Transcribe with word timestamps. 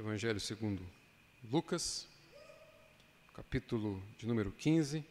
Evangelho 0.00 0.40
segundo 0.40 0.82
Lucas, 1.44 2.08
capítulo 3.34 4.02
de 4.16 4.26
número 4.26 4.50
15. 4.50 5.04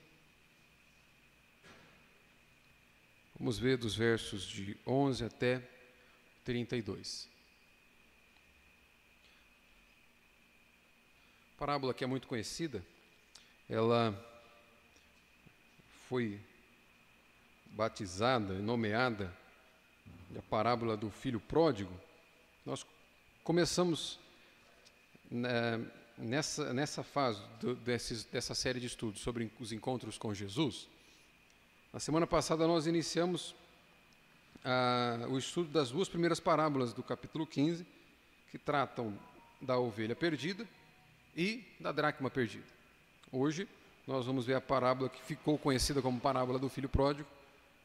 Vamos 3.38 3.60
ver 3.60 3.78
dos 3.78 3.96
versos 3.96 4.48
de 4.48 4.75
11 4.88 5.25
até 5.25 5.62
32. 6.44 7.30
A 11.54 11.60
parábola 11.60 11.94
que 11.94 12.04
é 12.04 12.08
muito 12.08 12.28
conhecida, 12.28 12.83
ela 13.69 14.11
foi 16.08 16.42
batizada 17.68 18.56
e 18.56 18.60
nomeada 18.64 19.32
a 20.36 20.42
parábola 20.42 20.97
do 20.97 21.11
filho 21.11 21.39
pródigo. 21.39 21.96
Nós 22.66 22.83
começamos 23.44 24.19
nessa, 26.18 26.74
nessa 26.74 27.04
fase 27.04 27.42
do, 27.60 27.75
desses, 27.75 28.24
dessa 28.25 28.56
série 28.56 28.79
de 28.79 28.88
estudos 28.88 29.21
sobre 29.21 29.52
os 29.60 29.71
encontros 29.71 30.18
com 30.18 30.33
Jesus, 30.33 30.88
na 31.93 32.00
semana 32.00 32.28
passada 32.28 32.67
nós 32.67 32.88
iniciamos 32.88 33.55
ah, 34.64 35.25
o 35.30 35.38
estudo 35.38 35.69
das 35.69 35.92
duas 35.92 36.09
primeiras 36.09 36.39
parábolas 36.39 36.94
do 36.94 37.02
capítulo 37.02 37.47
15, 37.47 37.86
que 38.52 38.58
tratam 38.58 39.17
da 39.61 39.78
ovelha 39.78 40.16
perdida 40.16 40.67
e 41.35 41.63
da 41.80 41.91
dracma 41.91 42.30
perdida. 42.30 42.66
Hoje 43.31 43.67
nós 44.07 44.25
vamos 44.25 44.45
ver 44.45 44.55
a 44.55 44.61
parábola 44.61 45.09
que 45.09 45.22
ficou 45.22 45.57
conhecida 45.57 46.02
como 46.02 46.19
parábola 46.19 46.57
do 46.57 46.69
filho 46.69 46.89
pródigo, 46.89 47.30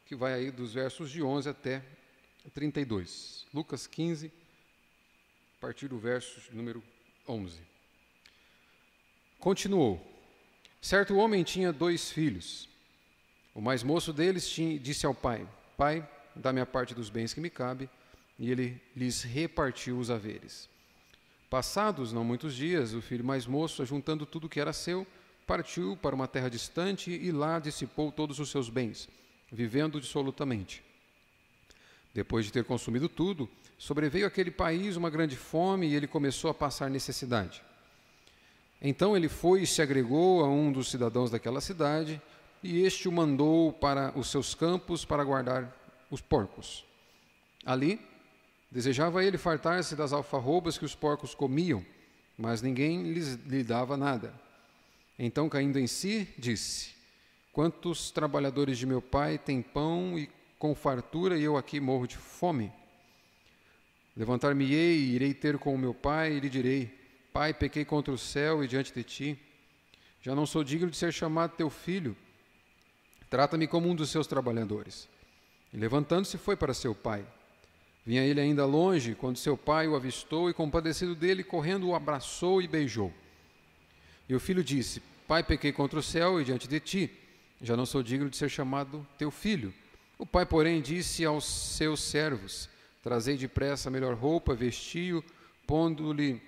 que 0.06 0.14
vai 0.14 0.32
aí 0.32 0.50
dos 0.50 0.74
versos 0.74 1.10
de 1.10 1.22
11 1.22 1.48
até 1.48 1.82
32. 2.52 3.46
Lucas 3.52 3.86
15, 3.86 4.32
a 5.58 5.60
partir 5.60 5.88
do 5.88 5.98
verso 5.98 6.40
número 6.52 6.82
11. 7.28 7.58
Continuou: 9.38 10.00
Certo 10.80 11.16
homem 11.16 11.42
tinha 11.42 11.72
dois 11.72 12.10
filhos. 12.10 12.68
O 13.54 13.60
mais 13.60 13.82
moço 13.82 14.12
deles 14.12 14.48
tinha, 14.48 14.78
disse 14.78 15.06
ao 15.06 15.14
pai: 15.14 15.46
Pai, 15.76 16.06
dá-me 16.34 16.60
a 16.60 16.66
parte 16.66 16.94
dos 16.94 17.08
bens 17.08 17.32
que 17.32 17.40
me 17.40 17.50
cabe. 17.50 17.88
E 18.38 18.50
ele 18.50 18.80
lhes 18.96 19.22
repartiu 19.22 19.98
os 19.98 20.10
haveres. 20.10 20.68
Passados 21.48 22.12
não 22.12 22.24
muitos 22.24 22.54
dias, 22.54 22.94
o 22.94 23.00
filho 23.00 23.24
mais 23.24 23.46
moço, 23.46 23.80
ajuntando 23.80 24.26
tudo 24.26 24.48
que 24.48 24.58
era 24.58 24.72
seu, 24.72 25.06
partiu 25.46 25.96
para 25.96 26.14
uma 26.14 26.26
terra 26.26 26.48
distante 26.48 27.10
e 27.10 27.30
lá 27.30 27.58
dissipou 27.60 28.10
todos 28.10 28.40
os 28.40 28.50
seus 28.50 28.68
bens, 28.68 29.08
vivendo 29.52 30.00
dissolutamente. 30.00 30.82
Depois 32.12 32.44
de 32.44 32.52
ter 32.52 32.64
consumido 32.64 33.08
tudo, 33.08 33.48
sobreveio 33.78 34.26
àquele 34.26 34.50
país 34.50 34.96
uma 34.96 35.10
grande 35.10 35.36
fome 35.36 35.88
e 35.88 35.94
ele 35.94 36.06
começou 36.06 36.50
a 36.50 36.54
passar 36.54 36.90
necessidade. 36.90 37.62
Então 38.80 39.16
ele 39.16 39.28
foi 39.28 39.62
e 39.62 39.66
se 39.66 39.80
agregou 39.80 40.44
a 40.44 40.48
um 40.48 40.70
dos 40.70 40.90
cidadãos 40.90 41.30
daquela 41.30 41.60
cidade, 41.60 42.20
e 42.62 42.82
este 42.82 43.08
o 43.08 43.12
mandou 43.12 43.72
para 43.72 44.12
os 44.18 44.30
seus 44.30 44.54
campos 44.54 45.04
para 45.04 45.24
guardar 45.24 45.74
os 46.10 46.20
porcos. 46.20 46.84
Ali, 47.64 48.00
desejava 48.70 49.24
ele 49.24 49.38
fartar-se 49.38 49.94
das 49.94 50.12
alfarrobas 50.12 50.76
que 50.76 50.84
os 50.84 50.94
porcos 50.94 51.34
comiam, 51.34 51.84
mas 52.36 52.60
ninguém 52.60 53.12
lhes, 53.12 53.34
lhe 53.46 53.62
dava 53.62 53.96
nada. 53.96 54.34
Então, 55.18 55.48
caindo 55.48 55.78
em 55.78 55.86
si, 55.86 56.28
disse: 56.38 56.94
Quantos 57.52 58.10
trabalhadores 58.10 58.76
de 58.78 58.86
meu 58.86 59.00
pai 59.00 59.38
têm 59.38 59.62
pão 59.62 60.18
e 60.18 60.28
com 60.58 60.74
fartura, 60.74 61.38
e 61.38 61.44
eu 61.44 61.56
aqui 61.56 61.80
morro 61.80 62.06
de 62.06 62.16
fome? 62.16 62.72
Levantar-me-ei 64.16 64.96
e 64.96 65.14
irei 65.14 65.34
ter 65.34 65.58
com 65.58 65.74
o 65.74 65.78
meu 65.78 65.92
pai, 65.92 66.34
e 66.34 66.40
lhe 66.40 66.48
direi: 66.48 66.96
Pai, 67.32 67.52
pequei 67.52 67.84
contra 67.84 68.12
o 68.12 68.18
céu 68.18 68.62
e 68.62 68.68
diante 68.68 68.92
de 68.92 69.02
ti. 69.02 69.38
Já 70.22 70.34
não 70.34 70.46
sou 70.46 70.62
digno 70.62 70.88
de 70.88 70.96
ser 70.96 71.12
chamado 71.12 71.56
teu 71.56 71.68
filho. 71.68 72.16
Trata-me 73.28 73.66
como 73.66 73.88
um 73.88 73.94
dos 73.94 74.10
seus 74.10 74.26
trabalhadores. 74.26 75.08
E 75.72 75.76
levantando-se, 75.76 76.38
foi 76.38 76.56
para 76.56 76.72
seu 76.72 76.94
pai. 76.94 77.26
Vinha 78.06 78.22
ele 78.22 78.40
ainda 78.40 78.64
longe, 78.64 79.14
quando 79.14 79.36
seu 79.36 79.56
pai 79.56 79.88
o 79.88 79.96
avistou 79.96 80.48
e, 80.48 80.54
compadecido 80.54 81.14
dele, 81.14 81.42
correndo, 81.42 81.88
o 81.88 81.94
abraçou 81.94 82.62
e 82.62 82.68
beijou. 82.68 83.12
E 84.28 84.34
o 84.34 84.40
filho 84.40 84.62
disse: 84.62 85.02
Pai, 85.26 85.42
pequei 85.42 85.72
contra 85.72 85.98
o 85.98 86.02
céu 86.02 86.40
e 86.40 86.44
diante 86.44 86.68
de 86.68 86.78
ti. 86.78 87.10
Já 87.60 87.76
não 87.76 87.86
sou 87.86 88.02
digno 88.02 88.30
de 88.30 88.36
ser 88.36 88.48
chamado 88.48 89.06
teu 89.18 89.30
filho. 89.30 89.74
O 90.16 90.24
pai, 90.24 90.46
porém, 90.46 90.80
disse 90.80 91.24
aos 91.24 91.44
seus 91.44 92.00
servos: 92.00 92.68
Trazei 93.04 93.36
depressa 93.36 93.90
a 93.90 93.92
melhor 93.92 94.14
roupa, 94.14 94.54
vestiu, 94.54 95.22
pondo-lhe 95.66 96.40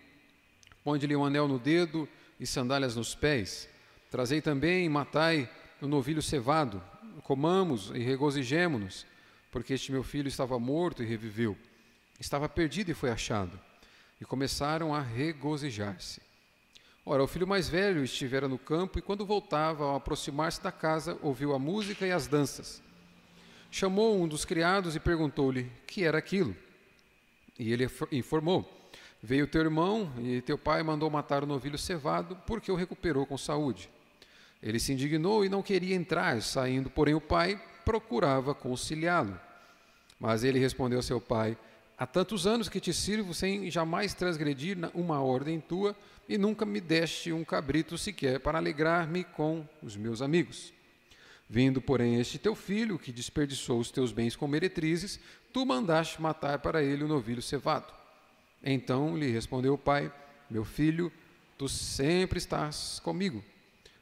ponde-lhe 0.83 1.15
um 1.15 1.23
anel 1.23 1.47
no 1.47 1.59
dedo 1.59 2.09
e 2.41 2.47
sandálias 2.47 2.97
nos 2.97 3.15
pés. 3.15 3.69
Trazei 4.11 4.41
também 4.41 4.87
e 4.87 4.89
matai 4.89 5.51
o 5.83 5.87
novilho 5.87 6.23
cevado, 6.23 6.83
comamos 7.25 7.91
e 7.95 7.99
regozijemo-nos, 7.99 9.05
porque 9.53 9.75
este 9.75 9.93
meu 9.93 10.03
filho 10.03 10.29
estava 10.29 10.59
morto 10.59 11.03
e 11.03 11.07
reviveu, 11.07 11.55
estava 12.19 12.49
perdido 12.49 12.91
e 12.91 12.95
foi 12.95 13.11
achado. 13.11 13.61
E 14.19 14.25
começaram 14.25 14.95
a 14.95 15.03
regozijar-se. 15.03 16.23
Ora, 17.05 17.23
o 17.23 17.29
filho 17.29 17.47
mais 17.47 17.69
velho 17.69 18.03
estivera 18.03 18.49
no 18.49 18.59
campo 18.59 18.99
e, 18.99 19.03
quando 19.03 19.27
voltava, 19.27 19.85
ao 19.85 19.97
aproximar-se 19.97 20.63
da 20.63 20.73
casa, 20.73 21.19
ouviu 21.21 21.53
a 21.53 21.59
música 21.59 22.07
e 22.07 22.13
as 22.13 22.27
danças. 22.27 22.83
Chamou 23.71 24.21
um 24.21 24.29
dos 24.29 24.45
criados 24.45 24.97
e 24.97 25.01
perguntou-lhe 25.01 25.71
que 25.87 26.05
era 26.05 26.19
aquilo. 26.19 26.57
E 27.59 27.73
ele 27.73 27.89
informou: 28.13 28.91
Veio 29.23 29.47
teu 29.47 29.63
irmão 29.63 30.13
e 30.19 30.41
teu 30.41 30.59
pai 30.59 30.83
mandou 30.83 31.11
matar 31.11 31.43
o 31.43 31.47
novilho 31.47 31.79
cevado, 31.79 32.37
porque 32.47 32.71
o 32.71 32.77
recuperou 32.77 33.27
com 33.27 33.37
saúde. 33.37 33.91
Ele 34.63 34.79
se 34.79 34.93
indignou 34.93 35.45
e 35.45 35.49
não 35.49 35.63
queria 35.63 35.95
entrar, 35.95 36.41
saindo, 36.43 36.91
porém, 36.91 37.15
o 37.15 37.21
pai 37.21 37.61
procurava 37.85 38.55
conciliá-lo. 38.55 39.39
Mas 40.19 40.45
ele 40.45 40.59
respondeu 40.59 40.99
ao 40.99 41.03
seu 41.03 41.21
pai: 41.21 41.57
Há 41.99 42.07
tantos 42.07 42.47
anos 42.47 42.69
que 42.69 42.81
te 42.81 42.93
sirvo 42.93 43.33
sem 43.33 43.71
jamais 43.71 44.15
transgredir 44.15 44.77
uma 44.95 45.21
ordem 45.23 45.61
tua, 45.61 45.97
e 46.29 46.37
nunca 46.37 46.67
me 46.67 46.81
deste 46.81 47.33
um 47.33 47.45
cabrito 47.45 47.97
sequer 47.97 48.41
para 48.41 48.59
alegrar-me 48.59 49.25
com 49.25 49.67
os 49.83 49.97
meus 49.97 50.21
amigos. 50.21 50.76
Vindo, 51.49 51.81
porém, 51.81 52.21
este 52.21 52.39
teu 52.39 52.55
filho, 52.55 52.99
que 52.99 53.13
desperdiçou 53.13 53.79
os 53.79 53.91
teus 53.91 54.11
bens 54.11 54.35
com 54.35 54.49
meretrizes, 54.49 55.21
tu 55.53 55.65
mandaste 55.65 56.21
matar 56.21 56.59
para 56.59 56.83
ele 56.83 57.05
o 57.05 57.09
novilho 57.09 57.41
cevado. 57.41 57.93
Então 58.63 59.17
lhe 59.17 59.31
respondeu 59.31 59.75
o 59.75 59.79
pai: 59.79 60.13
Meu 60.51 60.65
filho, 60.65 61.13
tu 61.57 61.69
sempre 61.69 62.39
estás 62.39 63.01
comigo. 63.01 63.45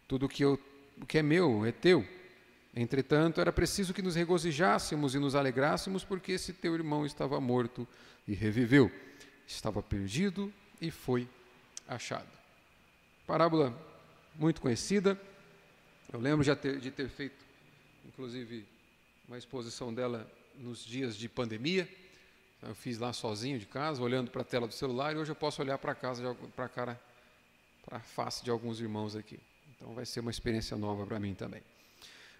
Tudo 0.08 0.28
que, 0.28 0.44
o 0.44 0.58
que 1.06 1.18
é 1.18 1.22
meu 1.22 1.66
é 1.66 1.72
teu. 1.72 2.06
Entretanto, 2.74 3.40
era 3.40 3.52
preciso 3.52 3.94
que 3.94 4.02
nos 4.02 4.16
regozijássemos 4.16 5.14
e 5.14 5.18
nos 5.18 5.34
alegrássemos, 5.34 6.02
porque 6.02 6.32
esse 6.32 6.52
teu 6.52 6.74
irmão 6.74 7.06
estava 7.06 7.40
morto 7.40 7.86
e 8.26 8.34
reviveu, 8.34 8.90
estava 9.46 9.82
perdido 9.82 10.52
e 10.80 10.90
foi 10.90 11.28
achado. 11.86 12.26
Parábola 13.26 13.78
muito 14.34 14.60
conhecida, 14.60 15.20
eu 16.12 16.20
lembro 16.20 16.44
de 16.44 16.54
ter, 16.54 16.78
de 16.78 16.90
ter 16.90 17.08
feito, 17.08 17.44
inclusive, 18.06 18.64
uma 19.26 19.38
exposição 19.38 19.92
dela 19.92 20.30
nos 20.56 20.84
dias 20.84 21.16
de 21.16 21.28
pandemia. 21.28 21.88
Eu 22.62 22.74
fiz 22.74 22.98
lá 22.98 23.12
sozinho 23.12 23.58
de 23.58 23.66
casa, 23.66 24.02
olhando 24.02 24.30
para 24.30 24.42
a 24.42 24.44
tela 24.44 24.66
do 24.66 24.72
celular, 24.72 25.14
e 25.14 25.18
hoje 25.18 25.30
eu 25.30 25.36
posso 25.36 25.60
olhar 25.60 25.76
para 25.78 25.94
casa, 25.94 26.34
para 26.54 26.64
a 26.64 26.68
cara, 26.68 27.00
para 27.84 27.98
a 27.98 28.00
face 28.00 28.42
de 28.42 28.50
alguns 28.50 28.80
irmãos 28.80 29.14
aqui. 29.14 29.38
Então 29.76 29.92
vai 29.94 30.06
ser 30.06 30.20
uma 30.20 30.30
experiência 30.30 30.76
nova 30.76 31.06
para 31.06 31.20
mim 31.20 31.34
também. 31.34 31.62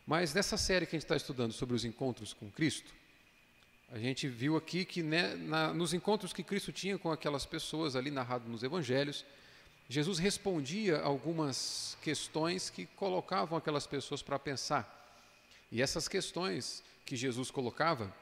Mas 0.06 0.32
nessa 0.34 0.56
série 0.56 0.86
que 0.86 0.94
a 0.94 0.98
gente 0.98 1.04
está 1.04 1.16
estudando 1.16 1.52
sobre 1.52 1.74
os 1.74 1.84
encontros 1.84 2.32
com 2.32 2.50
Cristo, 2.50 2.92
a 3.90 3.98
gente 3.98 4.28
viu 4.28 4.56
aqui 4.56 4.84
que 4.84 5.02
né, 5.02 5.34
na, 5.34 5.72
nos 5.72 5.92
encontros 5.94 6.32
que 6.32 6.42
Cristo 6.42 6.72
tinha 6.72 6.98
com 6.98 7.10
aquelas 7.10 7.46
pessoas 7.46 7.96
ali 7.96 8.10
narrado 8.10 8.48
nos 8.48 8.62
Evangelhos, 8.62 9.24
Jesus 9.88 10.18
respondia 10.18 11.00
algumas 11.00 11.96
questões 12.02 12.70
que 12.70 12.86
colocavam 12.86 13.58
aquelas 13.58 13.86
pessoas 13.86 14.22
para 14.22 14.38
pensar. 14.38 14.90
E 15.70 15.82
essas 15.82 16.08
questões 16.08 16.82
que 17.04 17.16
Jesus 17.16 17.50
colocava, 17.50 18.12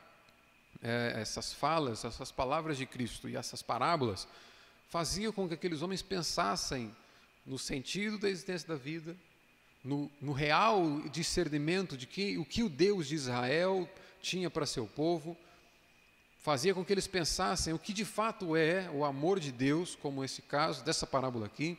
é, 0.83 1.15
essas 1.17 1.53
falas, 1.53 2.05
essas 2.05 2.33
palavras 2.33 2.77
de 2.77 2.87
Cristo 2.87 3.29
e 3.29 3.37
essas 3.37 3.63
parábolas, 3.63 4.27
faziam 4.89 5.33
com 5.33 5.47
que 5.47 5.55
aqueles 5.55 5.83
homens 5.83 6.03
pensassem 6.03 6.95
no 7.47 7.59
sentido 7.59 8.19
da 8.19 8.29
existência 8.29 8.69
da 8.69 8.75
vida, 8.75 9.17
no, 9.85 10.11
no 10.21 10.33
real 10.33 11.01
discernimento 11.11 11.97
de 11.97 12.07
que, 12.07 12.39
o 12.39 12.45
que 12.45 12.63
o 12.63 12.69
Deus 12.69 13.07
de 13.07 13.15
Israel 13.15 13.89
tinha 14.21 14.51
para 14.51 14.67
seu 14.67 14.87
povo, 14.87 15.37
fazia 16.43 16.75
com 16.75 16.85
que 16.85 16.93
eles 16.93 17.07
pensassem 17.07 17.73
o 17.73 17.79
que 17.79 17.93
de 17.93 18.05
fato 18.05 18.57
é 18.57 18.91
o 18.91 19.05
amor 19.05 19.39
de 19.39 19.53
Deus, 19.53 19.95
como 19.95 20.25
esse 20.25 20.43
caso 20.43 20.85
dessa 20.85 21.07
parábola 21.07 21.47
aqui, 21.47 21.79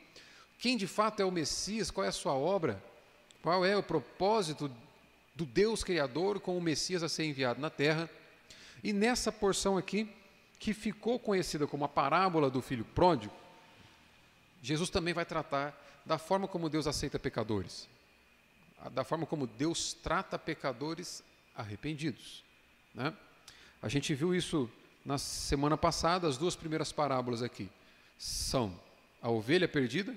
quem 0.58 0.78
de 0.78 0.88
fato 0.88 1.22
é 1.22 1.26
o 1.26 1.32
Messias, 1.32 1.92
qual 1.92 2.06
é 2.06 2.08
a 2.08 2.14
sua 2.14 2.34
obra, 2.34 2.82
qual 3.42 3.66
é 3.66 3.76
o 3.76 3.84
propósito 3.84 4.72
do 5.36 5.46
Deus 5.46 5.84
Criador 5.84 6.40
com 6.40 6.58
o 6.58 6.62
Messias 6.62 7.04
a 7.04 7.10
ser 7.10 7.26
enviado 7.26 7.60
na 7.60 7.70
terra. 7.70 8.10
E 8.82 8.94
nessa 8.94 9.32
porção 9.34 9.78
aqui, 9.78 10.10
que 10.58 10.74
ficou 10.74 11.20
conhecida 11.20 11.68
como 11.68 11.84
a 11.84 11.90
parábola 11.90 12.50
do 12.50 12.62
filho 12.62 12.86
pródigo, 12.86 13.36
Jesus 14.62 14.90
também 14.90 15.14
vai 15.14 15.26
tratar 15.26 15.78
da 16.06 16.18
forma 16.18 16.48
como 16.48 16.70
Deus 16.70 16.88
aceita 16.88 17.20
pecadores, 17.20 17.90
da 18.92 19.04
forma 19.04 19.26
como 19.26 19.46
Deus 19.46 19.94
trata 19.94 20.40
pecadores 20.40 21.22
arrependidos. 21.54 22.46
Né? 22.94 23.14
A 23.84 23.90
gente 23.90 24.16
viu 24.16 24.34
isso 24.34 24.72
na 25.06 25.18
semana 25.18 25.78
passada, 25.78 26.26
as 26.26 26.38
duas 26.38 26.56
primeiras 26.56 26.94
parábolas 26.94 27.44
aqui 27.44 27.70
são 28.18 28.74
a 29.22 29.30
ovelha 29.30 29.68
perdida, 29.68 30.16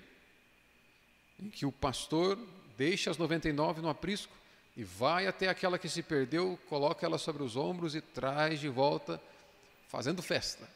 em 1.42 1.50
que 1.50 1.66
o 1.66 1.72
pastor 1.72 2.38
deixa 2.78 3.10
as 3.10 3.18
99 3.18 3.82
no 3.82 3.88
aprisco 3.88 4.32
e 4.76 4.84
vai 4.84 5.26
até 5.26 5.48
aquela 5.48 5.80
que 5.80 5.88
se 5.88 6.00
perdeu, 6.00 6.56
coloca 6.68 7.04
ela 7.04 7.18
sobre 7.18 7.42
os 7.42 7.56
ombros 7.56 7.96
e 7.96 8.00
traz 8.00 8.60
de 8.60 8.68
volta, 8.68 9.20
fazendo 9.88 10.22
festa. 10.22 10.68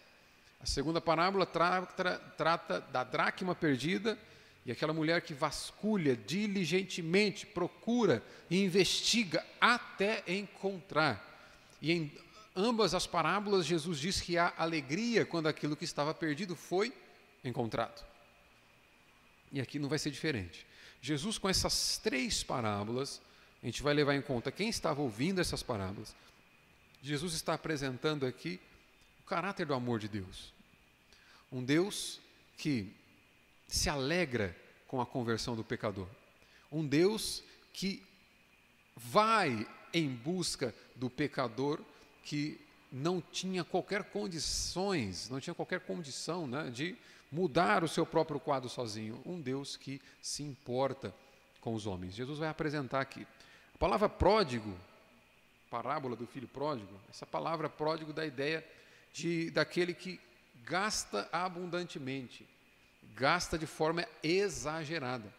A 0.60 0.66
segunda 0.66 1.00
parábola 1.00 1.46
tra 1.46 1.86
tra 1.86 2.18
trata 2.18 2.80
da 2.80 3.04
dracma 3.04 3.54
perdida 3.54 4.18
e 4.66 4.72
aquela 4.72 4.92
mulher 4.92 5.22
que 5.22 5.32
vasculha 5.32 6.16
diligentemente, 6.16 7.46
procura 7.46 8.20
e 8.50 8.64
investiga 8.64 9.46
até 9.60 10.24
encontrar. 10.26 11.24
E 11.80 11.92
em 11.92 12.12
ambas 12.60 12.94
as 12.94 13.06
parábolas, 13.06 13.66
Jesus 13.66 13.98
diz 13.98 14.20
que 14.20 14.36
há 14.36 14.52
alegria 14.56 15.24
quando 15.24 15.48
aquilo 15.48 15.76
que 15.76 15.84
estava 15.84 16.12
perdido 16.12 16.54
foi 16.54 16.92
encontrado. 17.42 18.04
E 19.50 19.60
aqui 19.60 19.78
não 19.78 19.88
vai 19.88 19.98
ser 19.98 20.10
diferente. 20.10 20.66
Jesus, 21.00 21.38
com 21.38 21.48
essas 21.48 21.98
três 21.98 22.44
parábolas, 22.44 23.20
a 23.62 23.66
gente 23.66 23.82
vai 23.82 23.94
levar 23.94 24.14
em 24.14 24.22
conta 24.22 24.52
quem 24.52 24.68
estava 24.68 25.00
ouvindo 25.00 25.40
essas 25.40 25.62
parábolas. 25.62 26.14
Jesus 27.02 27.32
está 27.34 27.54
apresentando 27.54 28.26
aqui 28.26 28.60
o 29.20 29.22
caráter 29.24 29.66
do 29.66 29.74
amor 29.74 29.98
de 29.98 30.08
Deus. 30.08 30.52
Um 31.50 31.64
Deus 31.64 32.20
que 32.56 32.94
se 33.66 33.88
alegra 33.88 34.54
com 34.86 35.00
a 35.00 35.06
conversão 35.06 35.56
do 35.56 35.64
pecador. 35.64 36.08
Um 36.70 36.86
Deus 36.86 37.42
que 37.72 38.02
vai 38.94 39.66
em 39.92 40.08
busca 40.08 40.74
do 40.94 41.08
pecador 41.08 41.80
que 42.22 42.60
não 42.92 43.20
tinha 43.20 43.62
qualquer 43.64 44.04
condições, 44.04 45.28
não 45.28 45.40
tinha 45.40 45.54
qualquer 45.54 45.80
condição 45.80 46.46
né, 46.46 46.70
de 46.70 46.96
mudar 47.30 47.84
o 47.84 47.88
seu 47.88 48.04
próprio 48.04 48.40
quadro 48.40 48.68
sozinho. 48.68 49.22
Um 49.24 49.40
Deus 49.40 49.76
que 49.76 50.00
se 50.20 50.42
importa 50.42 51.14
com 51.60 51.74
os 51.74 51.86
homens. 51.86 52.14
Jesus 52.14 52.38
vai 52.38 52.48
apresentar 52.48 53.00
aqui. 53.00 53.26
A 53.74 53.78
palavra 53.78 54.08
pródigo, 54.08 54.76
parábola 55.70 56.16
do 56.16 56.26
filho 56.26 56.48
pródigo, 56.48 56.92
essa 57.08 57.24
palavra 57.24 57.68
pródigo 57.68 58.12
dá 58.12 58.22
a 58.22 58.26
ideia 58.26 58.66
de 59.12 59.50
daquele 59.50 59.94
que 59.94 60.20
gasta 60.64 61.28
abundantemente, 61.32 62.46
gasta 63.14 63.56
de 63.56 63.66
forma 63.66 64.06
exagerada. 64.22 65.32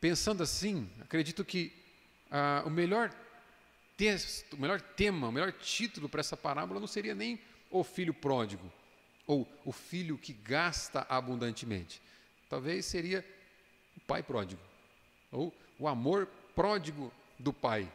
Pensando 0.00 0.42
assim, 0.42 0.88
acredito 1.00 1.44
que 1.44 1.72
ah, 2.30 2.62
o 2.64 2.70
melhor 2.70 3.12
texto, 4.00 4.54
o 4.54 4.56
melhor 4.58 4.80
tema, 4.80 5.28
o 5.28 5.32
melhor 5.32 5.52
título 5.52 6.08
para 6.08 6.20
essa 6.20 6.34
parábola 6.34 6.80
não 6.80 6.86
seria 6.86 7.14
nem 7.14 7.38
o 7.70 7.84
filho 7.84 8.14
pródigo, 8.14 8.72
ou 9.26 9.46
o 9.62 9.70
filho 9.70 10.16
que 10.16 10.32
gasta 10.32 11.06
abundantemente. 11.06 12.00
Talvez 12.48 12.86
seria 12.86 13.22
o 13.94 14.00
pai 14.00 14.22
pródigo, 14.22 14.62
ou 15.30 15.54
o 15.78 15.86
amor 15.86 16.26
pródigo 16.56 17.12
do 17.38 17.52
pai, 17.52 17.92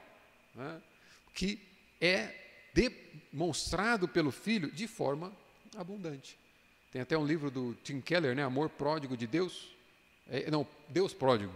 né? 0.53 0.79
que 1.33 1.59
é 1.99 2.35
demonstrado 2.71 4.07
pelo 4.07 4.29
filho 4.29 4.69
de 4.71 4.87
forma 4.87 5.33
abundante. 5.75 6.37
Tem 6.91 7.01
até 7.01 7.17
um 7.17 7.25
livro 7.25 7.49
do 7.49 7.73
Tim 7.83 7.99
Keller, 7.99 8.35
né? 8.35 8.43
Amor 8.43 8.69
Pródigo 8.69 9.17
de 9.17 9.25
Deus. 9.25 9.75
É, 10.29 10.51
não, 10.51 10.67
Deus 10.87 11.13
Pródigo. 11.13 11.51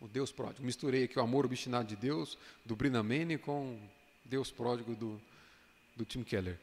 O 0.00 0.08
Deus 0.08 0.30
Pródigo. 0.30 0.64
Misturei 0.64 1.04
aqui 1.04 1.18
o 1.18 1.22
amor 1.22 1.44
obstinado 1.44 1.88
de 1.88 1.96
Deus, 1.96 2.38
do 2.64 2.76
Brinamene, 2.76 3.36
com 3.36 3.78
Deus 4.24 4.50
Pródigo 4.50 4.94
do, 4.94 5.20
do 5.96 6.04
Tim 6.04 6.22
Keller. 6.22 6.58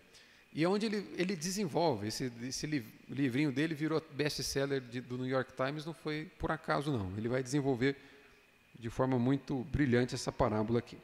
E 0.54 0.64
é 0.64 0.70
onde 0.70 0.86
ele, 0.86 1.06
ele 1.18 1.36
desenvolve, 1.36 2.08
esse, 2.08 2.32
esse 2.44 2.66
livrinho 3.10 3.52
dele 3.52 3.76
virou 3.76 4.02
best-seller 4.14 4.82
do 4.82 5.18
New 5.18 5.28
York 5.28 5.52
Times, 5.54 5.86
não 5.86 5.94
foi 5.94 6.32
por 6.40 6.50
acaso 6.50 6.94
não. 6.94 7.12
Ele 7.18 7.28
vai 7.28 7.44
desenvolver 7.44 7.98
de 8.80 8.90
forma 8.90 9.20
muito 9.20 9.66
brilhante 9.66 10.16
essa 10.16 10.32
parábola 10.32 10.80
aqui. 10.80 10.98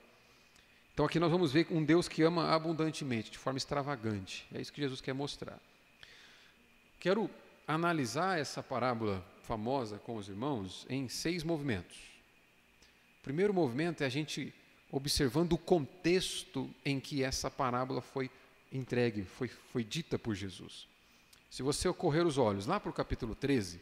Então 0.94 1.06
aqui 1.06 1.19
nós 1.19 1.31
vamos 1.31 1.51
ver 1.51 1.68
um 1.69 1.84
Deus 1.84 2.07
que 2.07 2.22
ama 2.22 2.50
abundantemente, 2.50 3.30
de 3.30 3.38
forma 3.38 3.57
extravagante. 3.57 4.48
É 4.54 4.62
isso 4.62 4.72
que 4.72 4.80
Jesus 4.81 5.01
quer 5.01 5.13
mostrar. 5.13 5.60
Quero 6.98 7.30
analisar 7.68 8.39
essa 8.39 8.62
parábola 8.63 9.25
famosa 9.44 9.98
com 9.98 10.16
os 10.16 10.30
irmãos 10.30 10.86
em 10.89 11.10
seis 11.10 11.44
movimentos. 11.44 12.11
O 13.21 13.23
primeiro 13.23 13.53
movimento 13.53 14.01
é 14.01 14.07
a 14.07 14.09
gente 14.09 14.51
observando 14.91 15.53
o 15.53 15.57
contexto 15.57 16.68
em 16.83 17.00
que 17.00 17.23
essa 17.23 17.51
parábola 17.51 18.01
foi 18.01 18.31
entregue, 18.71 19.23
foi, 19.23 19.47
foi 19.47 19.83
dita 19.83 20.18
por 20.18 20.33
Jesus. 20.33 20.88
Se 21.47 21.62
você 21.62 21.88
ocorrer 21.88 22.25
os 22.25 22.39
olhos 22.39 22.65
lá 22.65 22.79
para 22.79 22.89
o 22.89 22.94
capítulo 22.94 23.35
13, 23.35 23.79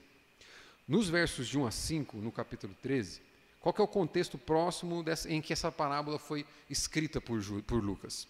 nos 0.85 1.07
versos 1.07 1.47
de 1.47 1.57
1 1.57 1.67
a 1.67 1.71
5, 1.71 2.17
no 2.17 2.33
capítulo 2.33 2.75
13, 2.83 3.21
qual 3.61 3.73
é 3.79 3.81
o 3.81 3.87
contexto 3.87 4.37
próximo 4.37 5.01
dessa, 5.01 5.31
em 5.31 5.41
que 5.41 5.53
essa 5.53 5.71
parábola 5.71 6.19
foi 6.19 6.45
escrita 6.69 7.21
por, 7.21 7.41
por 7.63 7.81
Lucas? 7.81 8.27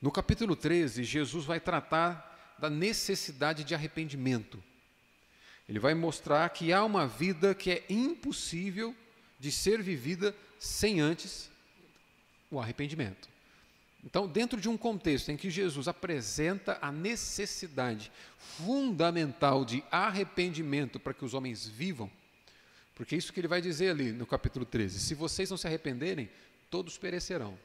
No 0.00 0.12
capítulo 0.12 0.54
13, 0.54 1.02
Jesus 1.02 1.44
vai 1.44 1.58
tratar 1.58 2.56
da 2.60 2.70
necessidade 2.70 3.64
de 3.64 3.74
arrependimento. 3.74 4.62
Ele 5.68 5.80
vai 5.80 5.94
mostrar 5.94 6.48
que 6.50 6.72
há 6.72 6.84
uma 6.84 7.08
vida 7.08 7.56
que 7.56 7.72
é 7.72 7.84
impossível 7.88 8.94
de 9.44 9.52
ser 9.52 9.82
vivida 9.82 10.34
sem 10.58 11.00
antes 11.00 11.50
o 12.50 12.58
arrependimento. 12.58 13.28
Então, 14.02 14.26
dentro 14.26 14.58
de 14.58 14.70
um 14.70 14.76
contexto 14.76 15.28
em 15.28 15.36
que 15.36 15.50
Jesus 15.50 15.86
apresenta 15.86 16.78
a 16.80 16.90
necessidade 16.90 18.10
fundamental 18.38 19.62
de 19.62 19.84
arrependimento 19.90 20.98
para 20.98 21.12
que 21.12 21.26
os 21.26 21.34
homens 21.34 21.68
vivam, 21.68 22.10
porque 22.94 23.14
é 23.14 23.18
isso 23.18 23.34
que 23.34 23.40
ele 23.40 23.46
vai 23.46 23.60
dizer 23.60 23.90
ali 23.90 24.12
no 24.12 24.24
capítulo 24.24 24.64
13: 24.64 24.98
se 24.98 25.14
vocês 25.14 25.50
não 25.50 25.58
se 25.58 25.66
arrependerem, 25.66 26.30
todos 26.70 26.96
perecerão. 26.96 27.58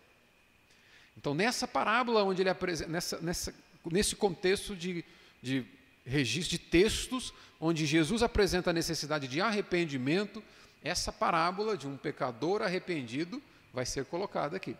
Então, 1.15 1.33
nessa 1.33 1.65
parábola 1.65 2.25
onde 2.25 2.41
ele 2.41 2.50
apresenta, 2.50 2.91
nessa, 2.91 3.19
nessa 3.21 3.55
nesse 3.89 4.17
contexto 4.17 4.75
de, 4.75 5.05
de 5.41 5.65
registro 6.05 6.57
de 6.57 6.59
textos, 6.59 7.33
onde 7.57 7.86
Jesus 7.86 8.21
apresenta 8.21 8.71
a 8.71 8.74
necessidade 8.74 9.29
de 9.29 9.39
arrependimento, 9.39 10.43
essa 10.83 11.12
parábola 11.12 11.77
de 11.77 11.88
um 11.88 11.98
pecador 11.98 12.62
arrependido 12.62 13.41
vai 13.74 13.86
ser 13.86 14.05
colocada 14.05 14.55
aqui. 14.57 14.75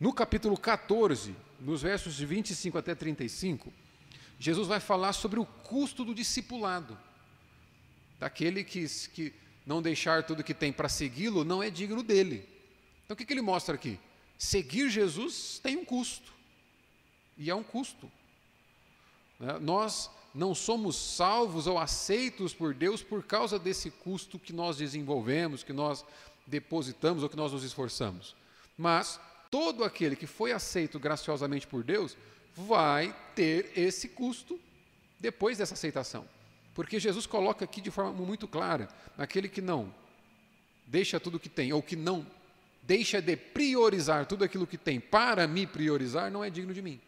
No 0.00 0.12
capítulo 0.12 0.56
14, 0.56 1.34
nos 1.60 1.82
versos 1.82 2.14
de 2.14 2.24
25 2.24 2.78
até 2.78 2.94
35, 2.94 3.72
Jesus 4.38 4.68
vai 4.68 4.80
falar 4.80 5.12
sobre 5.12 5.40
o 5.40 5.44
custo 5.44 6.04
do 6.04 6.14
discipulado. 6.14 6.98
Daquele 8.18 8.64
que, 8.64 8.86
que 9.12 9.34
não 9.66 9.82
deixar 9.82 10.22
tudo 10.22 10.44
que 10.44 10.54
tem 10.54 10.72
para 10.72 10.88
segui-lo 10.88 11.44
não 11.44 11.62
é 11.62 11.70
digno 11.70 12.02
dele. 12.02 12.48
Então 13.04 13.14
o 13.14 13.16
que, 13.16 13.24
que 13.24 13.32
ele 13.32 13.42
mostra 13.42 13.74
aqui? 13.74 13.98
Seguir 14.38 14.88
Jesus 14.88 15.58
tem 15.62 15.76
um 15.76 15.84
custo 15.84 16.32
e 17.36 17.50
é 17.50 17.54
um 17.54 17.62
custo. 17.62 18.10
Né? 19.38 19.58
Nós 19.60 20.10
não 20.38 20.54
somos 20.54 20.94
salvos 20.94 21.66
ou 21.66 21.80
aceitos 21.80 22.54
por 22.54 22.72
Deus 22.72 23.02
por 23.02 23.24
causa 23.24 23.58
desse 23.58 23.90
custo 23.90 24.38
que 24.38 24.52
nós 24.52 24.76
desenvolvemos, 24.76 25.64
que 25.64 25.72
nós 25.72 26.04
depositamos 26.46 27.24
ou 27.24 27.28
que 27.28 27.36
nós 27.36 27.52
nos 27.52 27.64
esforçamos. 27.64 28.36
Mas 28.76 29.18
todo 29.50 29.82
aquele 29.82 30.14
que 30.14 30.28
foi 30.28 30.52
aceito 30.52 30.96
graciosamente 31.00 31.66
por 31.66 31.82
Deus 31.82 32.16
vai 32.56 33.12
ter 33.34 33.72
esse 33.74 34.10
custo 34.10 34.60
depois 35.18 35.58
dessa 35.58 35.74
aceitação. 35.74 36.24
Porque 36.72 37.00
Jesus 37.00 37.26
coloca 37.26 37.64
aqui 37.64 37.80
de 37.80 37.90
forma 37.90 38.12
muito 38.12 38.46
clara: 38.46 38.88
aquele 39.18 39.48
que 39.48 39.60
não 39.60 39.92
deixa 40.86 41.18
tudo 41.18 41.40
que 41.40 41.48
tem, 41.48 41.72
ou 41.72 41.82
que 41.82 41.96
não 41.96 42.24
deixa 42.84 43.20
de 43.20 43.36
priorizar 43.36 44.24
tudo 44.24 44.44
aquilo 44.44 44.68
que 44.68 44.78
tem 44.78 45.00
para 45.00 45.48
me 45.48 45.66
priorizar, 45.66 46.30
não 46.30 46.44
é 46.44 46.48
digno 46.48 46.72
de 46.72 46.80
mim. 46.80 47.00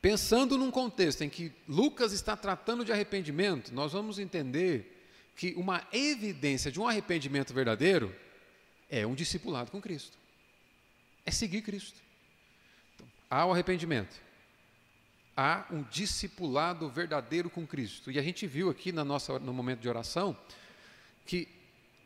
Pensando 0.00 0.56
num 0.56 0.70
contexto 0.70 1.22
em 1.22 1.28
que 1.28 1.52
Lucas 1.66 2.12
está 2.12 2.36
tratando 2.36 2.84
de 2.84 2.92
arrependimento, 2.92 3.74
nós 3.74 3.92
vamos 3.92 4.18
entender 4.18 4.96
que 5.34 5.54
uma 5.56 5.86
evidência 5.92 6.70
de 6.70 6.80
um 6.80 6.86
arrependimento 6.86 7.52
verdadeiro 7.52 8.14
é 8.88 9.06
um 9.06 9.14
discipulado 9.14 9.70
com 9.70 9.80
Cristo. 9.80 10.16
É 11.26 11.30
seguir 11.30 11.62
Cristo. 11.62 12.00
Então, 12.94 13.06
há 13.28 13.44
o 13.44 13.52
arrependimento. 13.52 14.16
Há 15.36 15.66
um 15.70 15.82
discipulado 15.82 16.88
verdadeiro 16.88 17.50
com 17.50 17.66
Cristo. 17.66 18.10
E 18.10 18.18
a 18.18 18.22
gente 18.22 18.46
viu 18.46 18.70
aqui 18.70 18.92
na 18.92 19.04
nossa, 19.04 19.38
no 19.38 19.52
momento 19.52 19.80
de 19.80 19.88
oração 19.88 20.36
que 21.26 21.46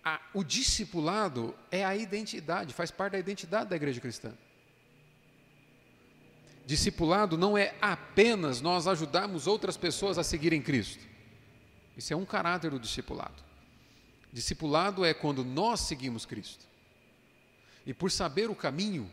a, 0.05 0.21
o 0.35 0.43
discipulado 0.43 1.55
é 1.71 1.85
a 1.85 1.95
identidade, 1.95 2.75
faz 2.75 2.91
parte 2.91 3.13
da 3.13 3.19
identidade 3.19 3.71
da 3.71 3.77
igreja 3.77 4.01
cristã. 4.01 4.35
Discipulado 6.73 7.37
não 7.37 7.59
é 7.59 7.75
apenas 7.83 8.63
nós 8.63 8.87
ajudarmos 8.87 9.47
outras 9.47 9.77
pessoas 9.77 10.17
a 10.17 10.25
seguirem 10.25 10.63
Cristo. 10.63 11.05
Isso 11.99 12.15
é 12.15 12.17
um 12.17 12.25
caráter 12.25 12.71
do 12.71 12.81
discipulado. 12.81 13.45
Discipulado 14.33 15.05
é 15.05 15.13
quando 15.13 15.45
nós 15.45 15.81
seguimos 15.81 16.25
Cristo. 16.25 16.65
E 17.85 17.93
por 17.93 18.11
saber 18.11 18.49
o 18.49 18.55
caminho, 18.55 19.13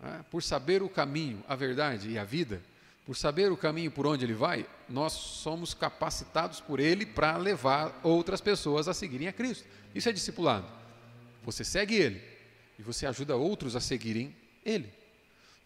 né, 0.00 0.24
por 0.30 0.42
saber 0.42 0.82
o 0.82 0.88
caminho, 0.88 1.44
a 1.46 1.54
verdade 1.54 2.08
e 2.08 2.18
a 2.18 2.24
vida, 2.24 2.62
por 3.04 3.14
saber 3.14 3.52
o 3.52 3.56
caminho 3.56 3.90
por 3.90 4.06
onde 4.06 4.24
ele 4.24 4.32
vai, 4.32 4.66
nós 4.88 5.12
somos 5.12 5.74
capacitados 5.74 6.62
por 6.62 6.80
ele 6.80 7.04
para 7.04 7.36
levar 7.36 8.00
outras 8.02 8.40
pessoas 8.40 8.88
a 8.88 8.94
seguirem 8.94 9.28
a 9.28 9.34
Cristo. 9.34 9.66
Isso 9.94 10.08
é 10.08 10.12
discipulado. 10.12 10.66
Você 11.44 11.62
segue 11.62 11.94
ele 11.94 12.22
e 12.78 12.82
você 12.82 13.04
ajuda 13.06 13.36
outros 13.36 13.76
a 13.76 13.80
seguirem 13.80 14.34
ele. 14.64 14.96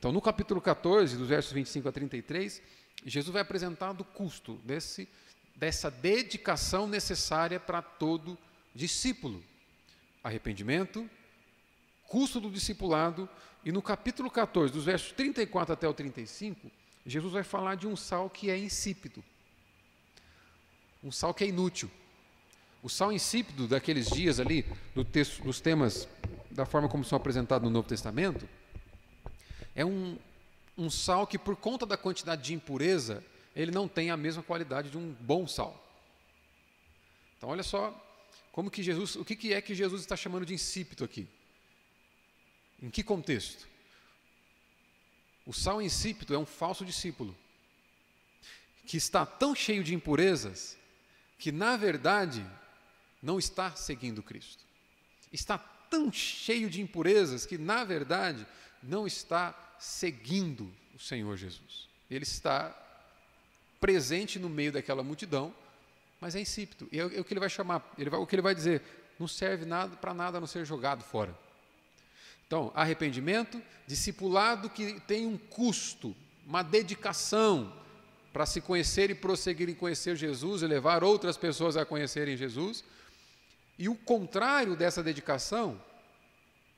Então, 0.02 0.10
no 0.10 0.20
capítulo 0.20 0.60
14, 0.60 1.16
dos 1.16 1.28
versos 1.28 1.52
25 1.52 1.88
a 1.88 1.92
33, 1.92 2.60
Jesus 3.06 3.32
vai 3.32 3.40
apresentar 3.40 3.92
o 3.92 4.04
custo 4.04 4.54
desse, 4.64 5.08
dessa 5.54 5.92
dedicação 5.92 6.88
necessária 6.88 7.60
para 7.60 7.80
todo 7.80 8.36
discípulo. 8.74 9.40
Arrependimento, 10.24 11.08
custo 12.08 12.40
do 12.40 12.50
discipulado, 12.50 13.28
e 13.64 13.70
no 13.70 13.80
capítulo 13.80 14.28
14, 14.28 14.72
dos 14.72 14.86
versos 14.86 15.12
34 15.12 15.72
até 15.72 15.86
o 15.86 15.94
35, 15.94 16.68
Jesus 17.06 17.32
vai 17.32 17.44
falar 17.44 17.76
de 17.76 17.86
um 17.86 17.94
sal 17.94 18.28
que 18.28 18.50
é 18.50 18.58
insípido. 18.58 19.22
Um 21.00 21.12
sal 21.12 21.32
que 21.32 21.44
é 21.44 21.46
inútil. 21.46 21.88
O 22.82 22.88
sal 22.88 23.12
insípido 23.12 23.68
daqueles 23.68 24.10
dias 24.10 24.40
ali, 24.40 24.66
do 24.96 25.04
texto, 25.04 25.44
dos 25.44 25.60
temas, 25.60 26.08
da 26.50 26.66
forma 26.66 26.88
como 26.88 27.04
são 27.04 27.16
apresentados 27.16 27.64
no 27.64 27.72
Novo 27.72 27.86
Testamento, 27.86 28.48
é 29.74 29.84
um, 29.84 30.18
um 30.76 30.90
sal 30.90 31.26
que, 31.26 31.38
por 31.38 31.56
conta 31.56 31.86
da 31.86 31.96
quantidade 31.96 32.42
de 32.42 32.54
impureza, 32.54 33.24
ele 33.54 33.70
não 33.70 33.88
tem 33.88 34.10
a 34.10 34.16
mesma 34.16 34.42
qualidade 34.42 34.90
de 34.90 34.98
um 34.98 35.12
bom 35.20 35.46
sal. 35.46 35.78
Então, 37.36 37.48
olha 37.48 37.62
só 37.62 37.92
como 38.52 38.70
que 38.70 38.82
Jesus, 38.82 39.16
o 39.16 39.24
que, 39.24 39.34
que 39.34 39.54
é 39.54 39.60
que 39.60 39.74
Jesus 39.74 40.02
está 40.02 40.14
chamando 40.14 40.44
de 40.44 40.54
insípido 40.54 41.04
aqui? 41.04 41.26
Em 42.82 42.90
que 42.90 43.02
contexto? 43.02 43.66
O 45.46 45.52
sal 45.52 45.80
insípido 45.80 46.34
é 46.34 46.38
um 46.38 46.46
falso 46.46 46.84
discípulo 46.84 47.36
que 48.86 48.96
está 48.96 49.24
tão 49.24 49.54
cheio 49.54 49.82
de 49.82 49.94
impurezas 49.94 50.76
que, 51.38 51.50
na 51.50 51.76
verdade, 51.76 52.44
não 53.22 53.38
está 53.38 53.74
seguindo 53.74 54.22
Cristo. 54.22 54.64
Está 55.32 55.56
tão 55.56 56.12
cheio 56.12 56.68
de 56.68 56.80
impurezas 56.80 57.46
que, 57.46 57.56
na 57.56 57.84
verdade, 57.84 58.46
não 58.82 59.06
está 59.06 59.54
seguindo 59.78 60.70
o 60.94 60.98
Senhor 60.98 61.36
Jesus. 61.36 61.88
Ele 62.10 62.24
está 62.24 62.76
presente 63.80 64.38
no 64.38 64.48
meio 64.48 64.72
daquela 64.72 65.02
multidão, 65.02 65.54
mas 66.20 66.34
é 66.34 66.40
insípido. 66.40 66.88
E 66.92 67.00
é, 67.00 67.04
o 67.04 67.24
que 67.24 67.32
ele 67.32 67.40
vai 67.40 67.50
chamar, 67.50 67.82
ele 67.98 68.10
vai, 68.10 68.20
o 68.20 68.26
que 68.26 68.34
ele 68.34 68.42
vai 68.42 68.54
dizer, 68.54 68.82
não 69.18 69.26
serve 69.26 69.64
nada 69.64 69.96
para 69.96 70.14
nada 70.14 70.38
a 70.38 70.40
não 70.40 70.46
ser 70.46 70.64
jogado 70.64 71.02
fora. 71.02 71.36
Então, 72.46 72.70
arrependimento, 72.74 73.62
discipulado 73.86 74.68
que 74.68 75.00
tem 75.00 75.26
um 75.26 75.38
custo, 75.38 76.14
uma 76.46 76.62
dedicação 76.62 77.72
para 78.32 78.46
se 78.46 78.60
conhecer 78.60 79.10
e 79.10 79.14
prosseguir 79.14 79.68
em 79.68 79.74
conhecer 79.74 80.16
Jesus 80.16 80.62
e 80.62 80.66
levar 80.66 81.02
outras 81.02 81.36
pessoas 81.36 81.76
a 81.76 81.84
conhecerem 81.84 82.36
Jesus. 82.36 82.84
E 83.78 83.88
o 83.88 83.94
contrário 83.94 84.76
dessa 84.76 85.02
dedicação 85.02 85.80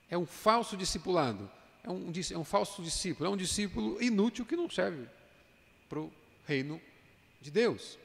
é 0.08 0.16
um 0.16 0.26
falso 0.26 0.76
discipulado, 0.76 1.50
é 1.84 1.90
um, 1.90 2.10
é 2.32 2.38
um 2.38 2.44
falso 2.44 2.82
discípulo, 2.82 3.28
é 3.28 3.32
um 3.32 3.36
discípulo 3.36 4.02
inútil 4.02 4.46
que 4.46 4.56
não 4.56 4.70
serve 4.70 5.06
para 5.88 6.00
o 6.00 6.10
reino 6.46 6.80
de 7.40 7.50
Deus. 7.50 7.98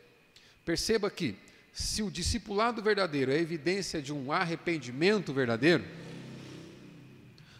Perceba 0.65 1.09
que, 1.09 1.35
se 1.71 2.03
o 2.03 2.11
discipulado 2.11 2.81
verdadeiro 2.81 3.31
é 3.31 3.37
evidência 3.37 4.01
de 4.01 4.11
um 4.11 4.31
arrependimento 4.33 5.33
verdadeiro, 5.33 5.85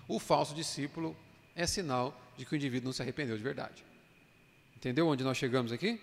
o 0.08 0.20
falso 0.20 0.54
discípulo 0.54 1.16
é 1.56 1.66
sinal 1.66 2.20
de 2.38 2.46
que 2.46 2.54
o 2.54 2.56
indivíduo 2.56 2.88
não 2.88 2.94
se 2.94 3.02
arrependeu 3.02 3.38
de 3.38 3.44
verdade. 3.44 3.86
Entendeu 4.76 5.08
onde 5.08 5.24
nós 5.24 5.38
chegamos 5.38 5.72
aqui? 5.72 6.02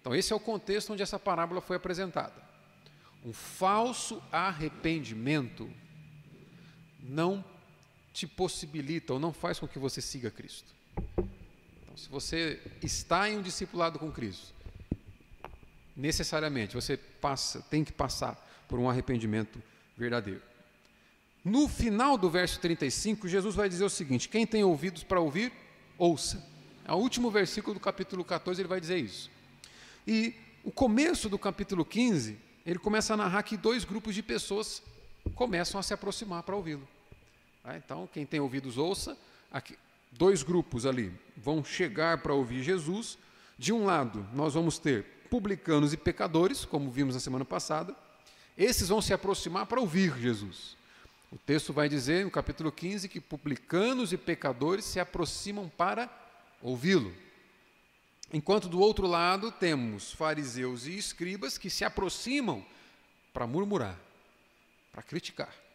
Então, 0.00 0.14
esse 0.14 0.32
é 0.32 0.36
o 0.36 0.40
contexto 0.40 0.92
onde 0.92 1.02
essa 1.02 1.18
parábola 1.18 1.60
foi 1.60 1.76
apresentada. 1.76 2.34
Um 3.24 3.32
falso 3.32 4.22
arrependimento 4.30 5.68
não 7.00 7.44
te 8.16 8.26
possibilita 8.26 9.12
ou 9.12 9.20
não 9.20 9.30
faz 9.30 9.58
com 9.58 9.68
que 9.68 9.78
você 9.78 10.00
siga 10.00 10.30
Cristo. 10.30 10.72
Então, 11.18 11.94
se 11.94 12.08
você 12.08 12.58
está 12.82 13.28
em 13.28 13.36
um 13.36 13.42
discipulado 13.42 13.98
com 13.98 14.10
Cristo, 14.10 14.54
necessariamente 15.94 16.74
você 16.74 16.96
passa, 16.96 17.60
tem 17.68 17.84
que 17.84 17.92
passar 17.92 18.34
por 18.66 18.78
um 18.78 18.88
arrependimento 18.88 19.62
verdadeiro. 19.98 20.40
No 21.44 21.68
final 21.68 22.16
do 22.16 22.30
verso 22.30 22.58
35, 22.58 23.28
Jesus 23.28 23.54
vai 23.54 23.68
dizer 23.68 23.84
o 23.84 23.90
seguinte: 23.90 24.30
quem 24.30 24.46
tem 24.46 24.64
ouvidos 24.64 25.04
para 25.04 25.20
ouvir, 25.20 25.52
ouça. 25.98 26.42
É 26.86 26.92
o 26.92 26.96
último 26.96 27.30
versículo 27.30 27.74
do 27.74 27.80
capítulo 27.80 28.24
14, 28.24 28.62
ele 28.62 28.68
vai 28.68 28.80
dizer 28.80 28.96
isso. 28.96 29.30
E 30.06 30.34
o 30.64 30.72
começo 30.72 31.28
do 31.28 31.38
capítulo 31.38 31.84
15, 31.84 32.38
ele 32.64 32.78
começa 32.78 33.12
a 33.12 33.16
narrar 33.16 33.42
que 33.42 33.58
dois 33.58 33.84
grupos 33.84 34.14
de 34.14 34.22
pessoas 34.22 34.82
começam 35.34 35.78
a 35.78 35.82
se 35.82 35.92
aproximar 35.92 36.42
para 36.44 36.56
ouvi-lo. 36.56 36.95
Ah, 37.68 37.76
então, 37.76 38.08
quem 38.12 38.24
tem 38.24 38.38
ouvidos, 38.38 38.78
ouça. 38.78 39.18
Aqui, 39.50 39.76
dois 40.12 40.44
grupos 40.44 40.86
ali 40.86 41.12
vão 41.36 41.64
chegar 41.64 42.18
para 42.18 42.32
ouvir 42.32 42.62
Jesus. 42.62 43.18
De 43.58 43.72
um 43.72 43.84
lado, 43.84 44.24
nós 44.32 44.54
vamos 44.54 44.78
ter 44.78 45.04
publicanos 45.28 45.92
e 45.92 45.96
pecadores, 45.96 46.64
como 46.64 46.92
vimos 46.92 47.16
na 47.16 47.20
semana 47.20 47.44
passada. 47.44 47.92
Esses 48.56 48.88
vão 48.88 49.02
se 49.02 49.12
aproximar 49.12 49.66
para 49.66 49.80
ouvir 49.80 50.16
Jesus. 50.16 50.76
O 51.32 51.36
texto 51.36 51.72
vai 51.72 51.88
dizer, 51.88 52.24
no 52.24 52.30
capítulo 52.30 52.70
15, 52.70 53.08
que 53.08 53.20
publicanos 53.20 54.12
e 54.12 54.16
pecadores 54.16 54.84
se 54.84 55.00
aproximam 55.00 55.68
para 55.68 56.08
ouvi-lo. 56.62 57.12
Enquanto 58.32 58.68
do 58.68 58.78
outro 58.78 59.08
lado 59.08 59.50
temos 59.50 60.12
fariseus 60.12 60.86
e 60.86 60.96
escribas 60.96 61.58
que 61.58 61.68
se 61.68 61.84
aproximam 61.84 62.64
para 63.34 63.44
murmurar, 63.44 63.98
para 64.92 65.02
criticar 65.02 65.65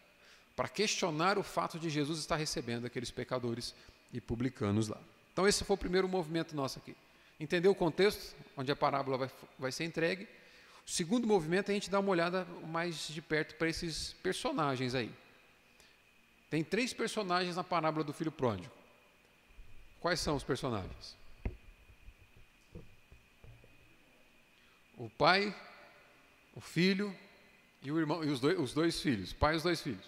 para 0.54 0.68
questionar 0.68 1.38
o 1.38 1.42
fato 1.42 1.78
de 1.78 1.88
Jesus 1.88 2.18
estar 2.18 2.36
recebendo 2.36 2.86
aqueles 2.86 3.10
pecadores 3.10 3.74
e 4.12 4.20
publicanos 4.20 4.88
lá. 4.88 5.00
Então, 5.32 5.48
esse 5.48 5.64
foi 5.64 5.74
o 5.74 5.78
primeiro 5.78 6.08
movimento 6.08 6.54
nosso 6.54 6.78
aqui. 6.78 6.94
Entendeu 7.40 7.72
o 7.72 7.74
contexto 7.74 8.36
onde 8.56 8.70
a 8.70 8.76
parábola 8.76 9.18
vai, 9.18 9.30
vai 9.58 9.72
ser 9.72 9.84
entregue? 9.84 10.28
O 10.86 10.90
segundo 10.90 11.26
movimento 11.26 11.70
é 11.70 11.72
a 11.72 11.74
gente 11.74 11.90
dar 11.90 12.00
uma 12.00 12.10
olhada 12.10 12.44
mais 12.66 13.08
de 13.08 13.22
perto 13.22 13.54
para 13.56 13.68
esses 13.68 14.12
personagens 14.22 14.94
aí. 14.94 15.10
Tem 16.50 16.62
três 16.62 16.92
personagens 16.92 17.56
na 17.56 17.64
parábola 17.64 18.04
do 18.04 18.12
filho 18.12 18.30
pródigo. 18.30 18.72
Quais 20.00 20.20
são 20.20 20.36
os 20.36 20.44
personagens? 20.44 21.16
O 24.98 25.08
pai, 25.08 25.54
o 26.54 26.60
filho 26.60 27.16
e 27.82 27.90
o 27.90 27.98
irmão, 27.98 28.22
e 28.22 28.28
os 28.28 28.38
dois, 28.38 28.58
os 28.58 28.74
dois 28.74 29.00
filhos, 29.00 29.32
pai 29.32 29.54
e 29.54 29.56
os 29.56 29.62
dois 29.62 29.80
filhos. 29.80 30.04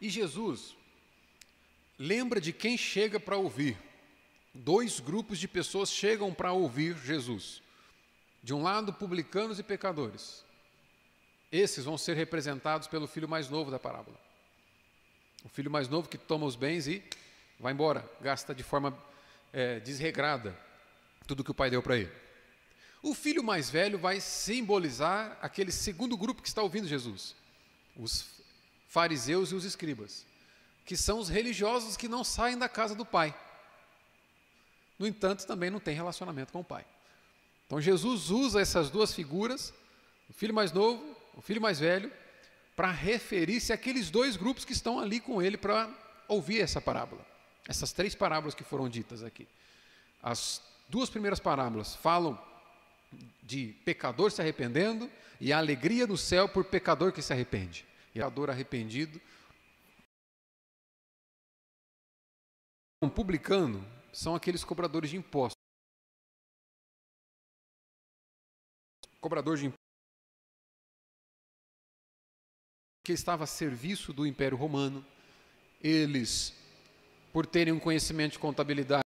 E 0.00 0.08
Jesus 0.08 0.76
lembra 1.98 2.40
de 2.40 2.52
quem 2.52 2.76
chega 2.76 3.18
para 3.18 3.36
ouvir. 3.36 3.76
Dois 4.54 5.00
grupos 5.00 5.38
de 5.38 5.48
pessoas 5.48 5.90
chegam 5.90 6.32
para 6.32 6.52
ouvir 6.52 6.96
Jesus. 6.98 7.62
De 8.42 8.54
um 8.54 8.62
lado, 8.62 8.92
publicanos 8.92 9.58
e 9.58 9.62
pecadores. 9.62 10.44
Esses 11.50 11.84
vão 11.84 11.98
ser 11.98 12.16
representados 12.16 12.86
pelo 12.86 13.06
filho 13.06 13.28
mais 13.28 13.48
novo 13.48 13.70
da 13.70 13.78
parábola. 13.78 14.18
O 15.44 15.48
filho 15.48 15.70
mais 15.70 15.88
novo 15.88 16.08
que 16.08 16.18
toma 16.18 16.46
os 16.46 16.56
bens 16.56 16.86
e 16.86 17.02
vai 17.58 17.72
embora, 17.72 18.08
gasta 18.20 18.54
de 18.54 18.62
forma 18.62 18.96
é, 19.52 19.80
desregrada 19.80 20.56
tudo 21.26 21.44
que 21.44 21.50
o 21.50 21.54
pai 21.54 21.70
deu 21.70 21.82
para 21.82 21.98
ele. 21.98 22.10
O 23.02 23.14
filho 23.14 23.44
mais 23.44 23.70
velho 23.70 23.98
vai 23.98 24.18
simbolizar 24.20 25.38
aquele 25.40 25.70
segundo 25.70 26.16
grupo 26.16 26.42
que 26.42 26.48
está 26.48 26.62
ouvindo 26.62 26.88
Jesus, 26.88 27.36
os 27.94 28.37
fariseus 28.88 29.52
e 29.52 29.54
os 29.54 29.64
escribas, 29.64 30.26
que 30.84 30.96
são 30.96 31.18
os 31.18 31.28
religiosos 31.28 31.96
que 31.96 32.08
não 32.08 32.24
saem 32.24 32.58
da 32.58 32.68
casa 32.68 32.94
do 32.94 33.04
Pai. 33.04 33.34
No 34.98 35.06
entanto, 35.06 35.46
também 35.46 35.70
não 35.70 35.78
tem 35.78 35.94
relacionamento 35.94 36.52
com 36.52 36.60
o 36.60 36.64
Pai. 36.64 36.84
Então 37.66 37.80
Jesus 37.80 38.30
usa 38.30 38.60
essas 38.60 38.88
duas 38.90 39.14
figuras, 39.14 39.72
o 40.28 40.32
filho 40.32 40.54
mais 40.54 40.72
novo, 40.72 41.04
o 41.34 41.42
filho 41.42 41.60
mais 41.60 41.78
velho, 41.78 42.10
para 42.74 42.90
referir-se 42.90 43.72
àqueles 43.72 44.10
dois 44.10 44.36
grupos 44.36 44.64
que 44.64 44.72
estão 44.72 44.98
ali 44.98 45.20
com 45.20 45.42
ele 45.42 45.58
para 45.58 45.90
ouvir 46.26 46.60
essa 46.60 46.80
parábola. 46.80 47.24
Essas 47.68 47.92
três 47.92 48.14
parábolas 48.14 48.54
que 48.54 48.64
foram 48.64 48.88
ditas 48.88 49.22
aqui. 49.22 49.46
As 50.22 50.62
duas 50.88 51.10
primeiras 51.10 51.38
parábolas 51.38 51.94
falam 51.94 52.40
de 53.42 53.74
pecador 53.84 54.30
se 54.30 54.40
arrependendo 54.40 55.10
e 55.38 55.52
a 55.52 55.58
alegria 55.58 56.06
do 56.06 56.16
céu 56.16 56.48
por 56.48 56.64
pecador 56.64 57.12
que 57.12 57.20
se 57.20 57.32
arrepende 57.32 57.84
pecador 58.18 58.50
arrependido. 58.50 59.20
Um 63.00 63.08
publicano 63.08 63.80
são 64.12 64.34
aqueles 64.34 64.64
cobradores 64.64 65.10
de 65.10 65.16
impostos. 65.16 65.56
Cobrador 69.20 69.56
de 69.56 69.66
impostos 69.66 69.78
que 73.04 73.12
estava 73.12 73.44
a 73.44 73.46
serviço 73.46 74.12
do 74.12 74.26
Império 74.26 74.58
Romano. 74.58 75.06
Eles, 75.80 76.52
por 77.32 77.46
terem 77.46 77.72
um 77.72 77.78
conhecimento 77.78 78.32
de 78.32 78.40
contabilidade, 78.40 79.04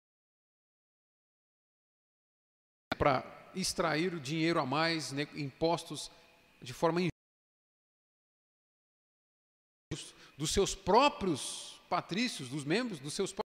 para 2.98 3.52
extrair 3.54 4.16
o 4.16 4.20
dinheiro 4.20 4.60
a 4.60 4.66
mais, 4.66 5.12
né, 5.12 5.28
impostos 5.36 6.10
de 6.60 6.74
forma 6.74 7.02
injusta. 7.02 7.15
Dos 10.38 10.52
seus 10.52 10.76
próprios 10.76 11.80
patrícios, 11.90 12.50
dos 12.50 12.64
membros, 12.64 13.00
dos 13.00 13.14
seus 13.14 13.32
próprios 13.32 13.46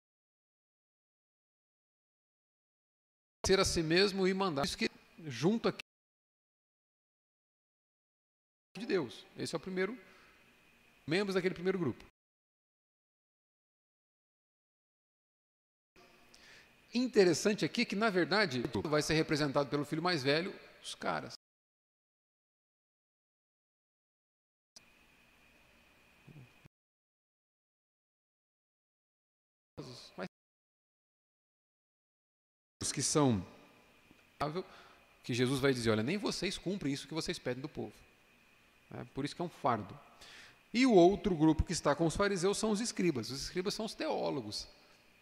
ser 3.47 3.61
a 3.61 3.65
si 3.65 3.83
mesmo 3.83 4.27
e 4.27 4.35
mandar. 4.35 4.65
Isso 4.65 4.77
que 4.77 4.91
junto 5.25 5.69
aqui 5.69 5.79
de 8.77 8.87
Deus. 8.87 9.25
Esse 9.37 9.55
é 9.55 9.57
o 9.57 9.61
primeiro 9.61 9.97
membros 11.09 11.35
daquele 11.35 11.55
primeiro 11.55 11.79
grupo. 11.79 12.05
Interessante 16.93 17.65
aqui 17.65 17.85
que, 17.85 17.95
na 17.95 18.11
verdade, 18.11 18.63
vai 18.85 19.03
ser 19.03 19.15
representado 19.15 19.69
pelo 19.69 19.85
filho 19.85 20.03
mais 20.03 20.23
velho, 20.23 20.53
os 20.83 20.95
caras. 20.95 21.35
Que 32.97 33.03
são 33.03 33.47
que 35.23 35.35
Jesus 35.35 35.61
vai 35.61 35.75
dizer, 35.75 35.91
olha, 35.91 36.03
nem 36.03 36.17
vocês 36.17 36.57
cumprem 36.57 36.95
isso 36.95 37.07
que 37.07 37.13
vocês 37.13 37.39
pedem 37.39 37.61
do 37.61 37.69
povo. 37.69 37.93
É, 38.91 39.05
por 39.13 39.23
isso 39.23 39.37
que 39.37 39.43
é 39.43 39.45
um 39.45 39.51
fardo. 39.51 39.99
E 40.73 40.87
o 40.87 40.95
outro 40.95 41.35
grupo 41.35 41.63
que 41.63 41.75
está 41.75 41.95
com 41.95 42.07
os 42.07 42.17
fariseus 42.17 42.57
são 42.57 42.71
os 42.71 42.81
escribas. 42.81 43.29
Os 43.31 43.43
escribas 43.43 43.75
são 43.75 43.85
os 43.85 43.95
teólogos, 43.95 44.67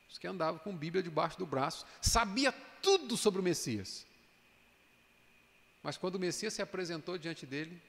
os 0.08 0.18
que 0.18 0.28
andavam 0.28 0.60
com 0.60 0.76
Bíblia 0.76 1.02
debaixo 1.02 1.36
do 1.36 1.46
braço, 1.46 1.84
sabia 2.00 2.52
tudo 2.80 3.16
sobre 3.16 3.40
o 3.40 3.42
Messias. 3.42 4.06
Mas 5.82 5.96
quando 5.96 6.14
o 6.14 6.20
Messias 6.20 6.54
se 6.54 6.62
apresentou 6.62 7.18
diante 7.18 7.44
dele, 7.44 7.82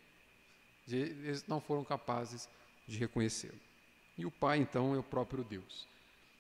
eles 0.88 1.46
não 1.46 1.62
foram 1.62 1.84
capazes 1.84 2.50
de 2.88 2.98
reconhecê-lo. 2.98 3.60
E 4.18 4.26
o 4.26 4.32
Pai, 4.32 4.58
então, 4.58 4.96
é 4.96 4.98
o 4.98 5.04
próprio 5.04 5.44
Deus. 5.44 5.88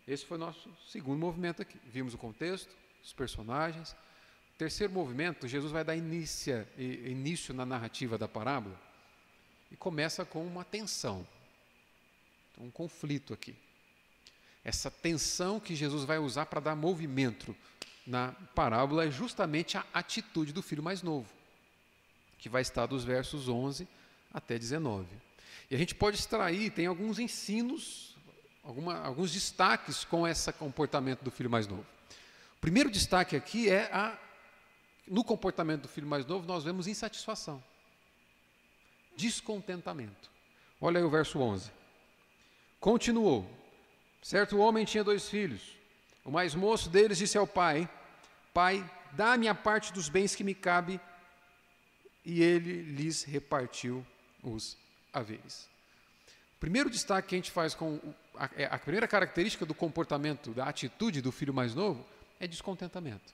Esse 0.08 0.25
foi 0.25 0.38
o 0.38 0.40
nosso 0.40 0.75
segundo 0.88 1.20
movimento 1.20 1.62
aqui. 1.62 1.80
Vimos 1.86 2.16
o 2.16 2.18
contexto, 2.18 2.75
os 3.06 3.14
personagens. 3.14 3.96
Terceiro 4.58 4.92
movimento, 4.92 5.48
Jesus 5.48 5.72
vai 5.72 5.84
dar 5.84 5.96
início, 5.96 6.68
início 6.78 7.54
na 7.54 7.66
narrativa 7.66 8.18
da 8.18 8.28
parábola 8.28 8.80
e 9.72 9.76
começa 9.76 10.26
com 10.26 10.46
uma 10.46 10.64
tensão, 10.64 11.28
um 12.58 12.72
conflito 12.72 13.34
aqui. 13.34 13.56
Essa 14.64 14.90
tensão 14.90 15.60
que 15.60 15.76
Jesus 15.76 16.06
vai 16.06 16.18
usar 16.18 16.48
para 16.48 16.60
dar 16.60 16.76
movimento 16.76 17.56
na 18.08 18.32
parábola 18.56 19.06
é 19.06 19.12
justamente 19.12 19.78
a 19.78 19.86
atitude 19.94 20.52
do 20.54 20.63
filho 20.63 20.82
mais 20.82 21.04
novo, 21.04 21.30
que 22.39 22.50
vai 22.50 22.62
estar 22.62 22.86
dos 22.86 23.04
versos 23.04 23.48
11 23.48 23.88
até 24.34 24.58
19. 24.58 25.08
E 25.70 25.76
a 25.76 25.78
gente 25.78 25.94
pode 25.94 26.18
extrair, 26.18 26.72
tem 26.72 26.86
alguns 26.86 27.20
ensinos, 27.20 28.15
alguma, 28.63 28.98
alguns 29.00 29.32
destaques 29.32 30.04
com 30.06 30.28
esse 30.28 30.52
comportamento 30.54 31.24
do 31.24 31.30
filho 31.30 31.50
mais 31.50 31.68
novo. 31.68 31.94
O 32.58 32.62
primeiro 32.62 32.89
destaque 32.89 33.36
aqui 33.36 33.70
é 33.70 33.89
a, 33.94 34.18
no 35.08 35.24
comportamento 35.24 35.84
do 35.84 35.88
filho 35.88 36.08
mais 36.08 36.26
novo, 36.26 36.48
nós 36.48 36.63
vemos 36.63 36.88
insatisfação 36.88 37.63
descontentamento. 39.15 40.30
Olha 40.80 41.00
aí 41.00 41.04
o 41.04 41.10
verso 41.10 41.39
11. 41.39 41.72
Continuou: 42.80 43.50
Certo 44.22 44.58
homem 44.58 44.86
tinha 44.86 45.04
dois 45.04 45.30
filhos. 45.30 45.76
O 46.24 46.32
mais 46.32 46.54
moço 46.54 46.89
deles 46.89 47.18
disse 47.18 47.38
ao 47.38 47.48
pai: 47.48 47.89
Pai, 48.54 48.89
dá-me 49.13 49.48
a 49.48 49.56
parte 49.56 49.94
dos 49.94 50.10
bens 50.10 50.36
que 50.36 50.44
me 50.44 50.54
cabe. 50.54 51.00
E 52.24 52.41
ele 52.41 52.82
lhes 52.82 53.24
repartiu 53.24 54.06
os 54.44 54.78
haveres. 55.13 55.70
O 56.58 56.60
primeiro 56.60 56.89
destaque 56.89 57.30
que 57.30 57.36
a 57.36 57.38
gente 57.38 57.52
faz 57.52 57.76
com 57.76 58.00
a, 58.36 58.50
é, 58.56 58.65
a 58.65 58.80
primeira 58.80 59.08
característica 59.08 59.65
do 59.65 59.76
comportamento, 59.76 60.52
da 60.52 60.65
atitude 60.65 61.22
do 61.22 61.32
filho 61.32 61.54
mais 61.54 61.76
novo 61.76 62.04
é 62.39 62.48
descontentamento, 62.48 63.34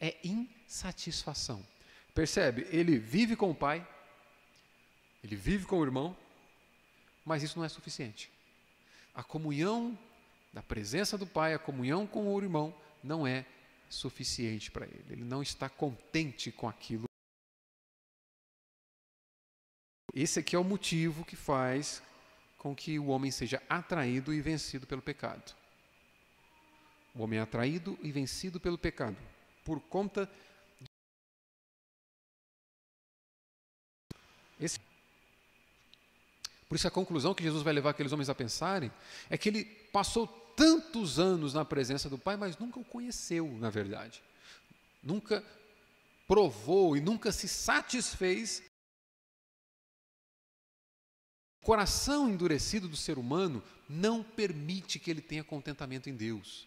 é 0.00 0.16
insatisfação. 0.24 1.64
Percebe? 2.14 2.66
Ele 2.70 2.98
vive 2.98 3.36
com 3.36 3.50
o 3.50 3.54
pai, 3.54 3.86
ele 5.22 5.36
vive 5.36 5.66
com 5.66 5.78
o 5.78 5.84
irmão, 5.84 6.16
mas 7.24 7.42
isso 7.42 7.58
não 7.58 7.64
é 7.64 7.68
suficiente. 7.68 8.30
A 9.14 9.22
comunhão 9.22 9.98
da 10.52 10.62
presença 10.62 11.18
do 11.18 11.26
Pai, 11.26 11.52
a 11.52 11.58
comunhão 11.58 12.06
com 12.06 12.32
o 12.32 12.40
irmão, 12.40 12.72
não 13.02 13.26
é 13.26 13.44
suficiente 13.88 14.70
para 14.70 14.86
ele. 14.86 15.04
Ele 15.10 15.24
não 15.24 15.42
está 15.42 15.68
contente 15.68 16.52
com 16.52 16.68
aquilo. 16.68 17.04
Esse 20.14 20.38
aqui 20.38 20.54
é 20.54 20.58
o 20.58 20.64
motivo 20.64 21.24
que 21.24 21.34
faz 21.34 22.00
com 22.56 22.74
que 22.74 22.98
o 22.98 23.06
homem 23.06 23.32
seja 23.32 23.60
atraído 23.68 24.32
e 24.32 24.40
vencido 24.40 24.86
pelo 24.86 25.02
pecado. 25.02 25.54
O 27.14 27.22
homem 27.22 27.38
é 27.38 27.42
atraído 27.42 27.98
e 28.02 28.10
vencido 28.10 28.58
pelo 28.60 28.76
pecado 28.76 29.16
por 29.64 29.80
conta 29.80 30.30
esse 34.60 34.78
por 36.68 36.76
isso, 36.76 36.88
a 36.88 36.90
conclusão 36.90 37.34
que 37.34 37.42
Jesus 37.42 37.62
vai 37.62 37.72
levar 37.72 37.90
aqueles 37.90 38.10
homens 38.10 38.28
a 38.28 38.34
pensarem 38.34 38.90
é 39.30 39.38
que 39.38 39.48
ele 39.48 39.64
passou 39.92 40.26
tantos 40.56 41.20
anos 41.20 41.54
na 41.54 41.64
presença 41.64 42.08
do 42.08 42.18
Pai, 42.18 42.36
mas 42.36 42.58
nunca 42.58 42.80
o 42.80 42.84
conheceu, 42.84 43.46
na 43.58 43.70
verdade. 43.70 44.20
Nunca 45.00 45.44
provou 46.26 46.96
e 46.96 47.00
nunca 47.00 47.30
se 47.30 47.46
satisfez. 47.46 48.60
O 51.62 51.66
coração 51.66 52.28
endurecido 52.28 52.88
do 52.88 52.96
ser 52.96 53.18
humano 53.18 53.62
não 53.88 54.24
permite 54.24 54.98
que 54.98 55.10
ele 55.10 55.22
tenha 55.22 55.44
contentamento 55.44 56.10
em 56.10 56.16
Deus. 56.16 56.66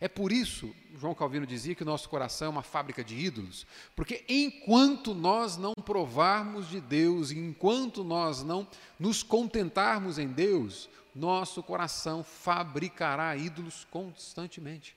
É 0.00 0.08
por 0.08 0.32
isso, 0.32 0.74
João 0.98 1.14
Calvino 1.14 1.46
dizia 1.46 1.74
que 1.74 1.82
o 1.82 1.86
nosso 1.86 2.08
coração 2.08 2.46
é 2.46 2.50
uma 2.50 2.62
fábrica 2.62 3.04
de 3.04 3.14
ídolos, 3.14 3.66
porque 3.94 4.24
enquanto 4.28 5.14
nós 5.14 5.56
não 5.56 5.74
provarmos 5.74 6.68
de 6.68 6.80
Deus, 6.80 7.30
enquanto 7.30 8.02
nós 8.02 8.42
não 8.42 8.66
nos 8.98 9.22
contentarmos 9.22 10.18
em 10.18 10.28
Deus, 10.28 10.88
nosso 11.14 11.62
coração 11.62 12.24
fabricará 12.24 13.36
ídolos 13.36 13.86
constantemente. 13.90 14.96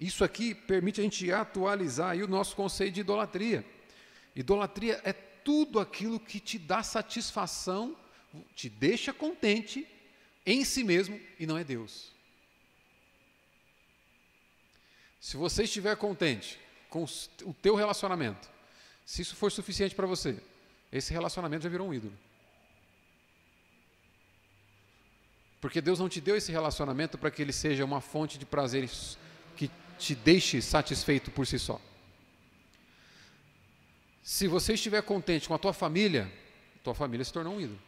Isso 0.00 0.24
aqui 0.24 0.54
permite 0.54 1.00
a 1.00 1.04
gente 1.04 1.32
atualizar 1.32 2.16
o 2.16 2.28
nosso 2.28 2.54
conceito 2.54 2.94
de 2.94 3.00
idolatria. 3.00 3.64
Idolatria 4.36 5.00
é 5.04 5.12
tudo 5.12 5.78
aquilo 5.78 6.18
que 6.18 6.40
te 6.40 6.58
dá 6.58 6.82
satisfação, 6.82 7.96
te 8.54 8.68
deixa 8.68 9.12
contente 9.12 9.86
em 10.44 10.64
si 10.64 10.82
mesmo 10.84 11.20
e 11.38 11.46
não 11.46 11.56
é 11.56 11.64
Deus. 11.64 12.13
Se 15.24 15.38
você 15.38 15.62
estiver 15.62 15.96
contente 15.96 16.60
com 16.90 17.02
o 17.44 17.54
teu 17.54 17.74
relacionamento, 17.74 18.46
se 19.06 19.22
isso 19.22 19.34
for 19.34 19.50
suficiente 19.50 19.94
para 19.94 20.06
você, 20.06 20.36
esse 20.92 21.14
relacionamento 21.14 21.64
já 21.64 21.70
virou 21.70 21.88
um 21.88 21.94
ídolo. 21.94 22.12
Porque 25.62 25.80
Deus 25.80 25.98
não 25.98 26.10
te 26.10 26.20
deu 26.20 26.36
esse 26.36 26.52
relacionamento 26.52 27.16
para 27.16 27.30
que 27.30 27.40
ele 27.40 27.54
seja 27.54 27.86
uma 27.86 28.02
fonte 28.02 28.36
de 28.36 28.44
prazeres 28.44 29.16
que 29.56 29.70
te 29.98 30.14
deixe 30.14 30.60
satisfeito 30.60 31.30
por 31.30 31.46
si 31.46 31.58
só. 31.58 31.80
Se 34.22 34.46
você 34.46 34.74
estiver 34.74 35.00
contente 35.00 35.48
com 35.48 35.54
a 35.54 35.58
tua 35.58 35.72
família, 35.72 36.30
tua 36.82 36.94
família 36.94 37.24
se 37.24 37.32
tornou 37.32 37.54
um 37.54 37.60
ídolo. 37.62 37.80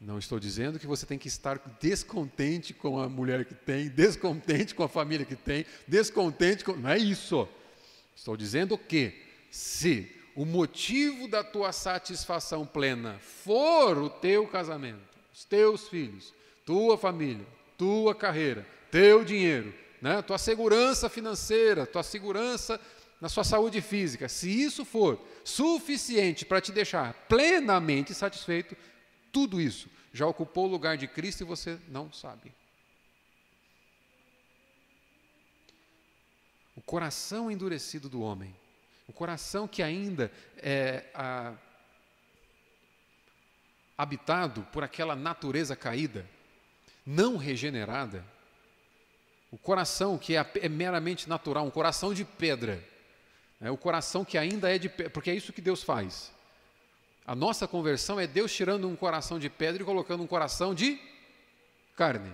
Não 0.00 0.18
estou 0.18 0.38
dizendo 0.38 0.78
que 0.78 0.86
você 0.86 1.06
tem 1.06 1.18
que 1.18 1.28
estar 1.28 1.58
descontente 1.80 2.74
com 2.74 3.00
a 3.00 3.08
mulher 3.08 3.44
que 3.44 3.54
tem, 3.54 3.88
descontente 3.88 4.74
com 4.74 4.82
a 4.82 4.88
família 4.88 5.24
que 5.24 5.36
tem, 5.36 5.64
descontente 5.88 6.64
com. 6.64 6.72
Não 6.76 6.90
é 6.90 6.98
isso. 6.98 7.48
Estou 8.14 8.36
dizendo 8.36 8.76
que, 8.76 9.14
se 9.50 10.10
o 10.34 10.44
motivo 10.44 11.26
da 11.26 11.42
tua 11.42 11.72
satisfação 11.72 12.66
plena 12.66 13.18
for 13.20 13.96
o 13.96 14.10
teu 14.10 14.46
casamento, 14.46 15.00
os 15.32 15.44
teus 15.44 15.88
filhos, 15.88 16.34
tua 16.64 16.98
família, 16.98 17.46
tua 17.78 18.14
carreira, 18.14 18.66
teu 18.90 19.24
dinheiro, 19.24 19.72
né, 20.00 20.20
tua 20.20 20.36
segurança 20.36 21.08
financeira, 21.08 21.86
tua 21.86 22.02
segurança 22.02 22.78
na 23.18 23.30
sua 23.30 23.44
saúde 23.44 23.80
física, 23.80 24.28
se 24.28 24.50
isso 24.50 24.84
for 24.84 25.18
suficiente 25.42 26.44
para 26.44 26.60
te 26.60 26.70
deixar 26.70 27.14
plenamente 27.28 28.12
satisfeito, 28.12 28.76
tudo 29.36 29.60
isso 29.60 29.90
já 30.14 30.26
ocupou 30.26 30.64
o 30.64 30.70
lugar 30.70 30.96
de 30.96 31.06
Cristo 31.06 31.42
e 31.42 31.44
você 31.44 31.78
não 31.88 32.10
sabe. 32.10 32.54
O 36.74 36.80
coração 36.80 37.50
endurecido 37.50 38.08
do 38.08 38.22
homem, 38.22 38.56
o 39.06 39.12
coração 39.12 39.68
que 39.68 39.82
ainda 39.82 40.32
é 40.56 41.04
a, 41.12 41.52
habitado 43.98 44.62
por 44.72 44.82
aquela 44.82 45.14
natureza 45.14 45.76
caída, 45.76 46.26
não 47.04 47.36
regenerada, 47.36 48.24
o 49.50 49.58
coração 49.58 50.16
que 50.16 50.34
é, 50.34 50.50
é 50.62 50.68
meramente 50.70 51.28
natural, 51.28 51.66
um 51.66 51.70
coração 51.70 52.14
de 52.14 52.24
pedra, 52.24 52.82
é 53.60 53.70
o 53.70 53.76
coração 53.76 54.24
que 54.24 54.38
ainda 54.38 54.74
é 54.74 54.78
de 54.78 54.88
pedra, 54.88 55.10
porque 55.10 55.30
é 55.30 55.34
isso 55.34 55.52
que 55.52 55.60
Deus 55.60 55.82
faz. 55.82 56.34
A 57.26 57.34
nossa 57.34 57.66
conversão 57.66 58.20
é 58.20 58.26
Deus 58.26 58.54
tirando 58.54 58.88
um 58.88 58.94
coração 58.94 59.38
de 59.38 59.50
pedra 59.50 59.82
e 59.82 59.84
colocando 59.84 60.22
um 60.22 60.26
coração 60.26 60.74
de 60.74 61.00
carne. 61.96 62.32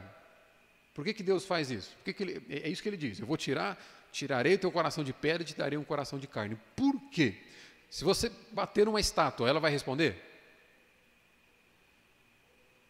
Por 0.93 1.03
que, 1.05 1.15
que 1.15 1.23
Deus 1.23 1.47
faz 1.47 1.71
isso? 1.71 1.97
Que 2.05 2.13
que 2.13 2.23
ele, 2.23 2.47
é 2.51 2.69
isso 2.69 2.83
que 2.83 2.89
ele 2.91 2.99
diz: 2.99 3.19
Eu 3.19 3.27
vou 3.27 3.39
tirar, 3.39 3.83
tirarei 4.13 4.55
o 4.55 4.59
teu 4.59 4.71
coração 4.71 5.03
de 5.03 5.13
pedra 5.15 5.43
e 5.43 5.47
te 5.47 5.57
darei 5.57 5.79
um 5.79 5.85
coração 5.85 6.19
de 6.19 6.27
carne. 6.27 6.59
Por 6.77 7.01
quê? 7.11 7.41
Se 7.89 8.05
você 8.05 8.31
bater 8.51 8.85
numa 8.85 9.01
estátua, 9.01 9.49
ela 9.49 9.59
vai 9.59 9.71
responder? 9.71 10.21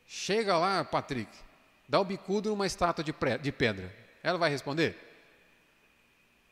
Chega 0.06 0.58
lá, 0.58 0.84
Patrick, 0.84 1.30
dá 1.88 2.00
o 2.00 2.04
bicudo 2.04 2.50
numa 2.50 2.66
estátua 2.66 3.04
de, 3.04 3.14
de 3.40 3.52
pedra. 3.52 3.94
Ela 4.22 4.38
vai 4.38 4.50
responder? 4.50 4.96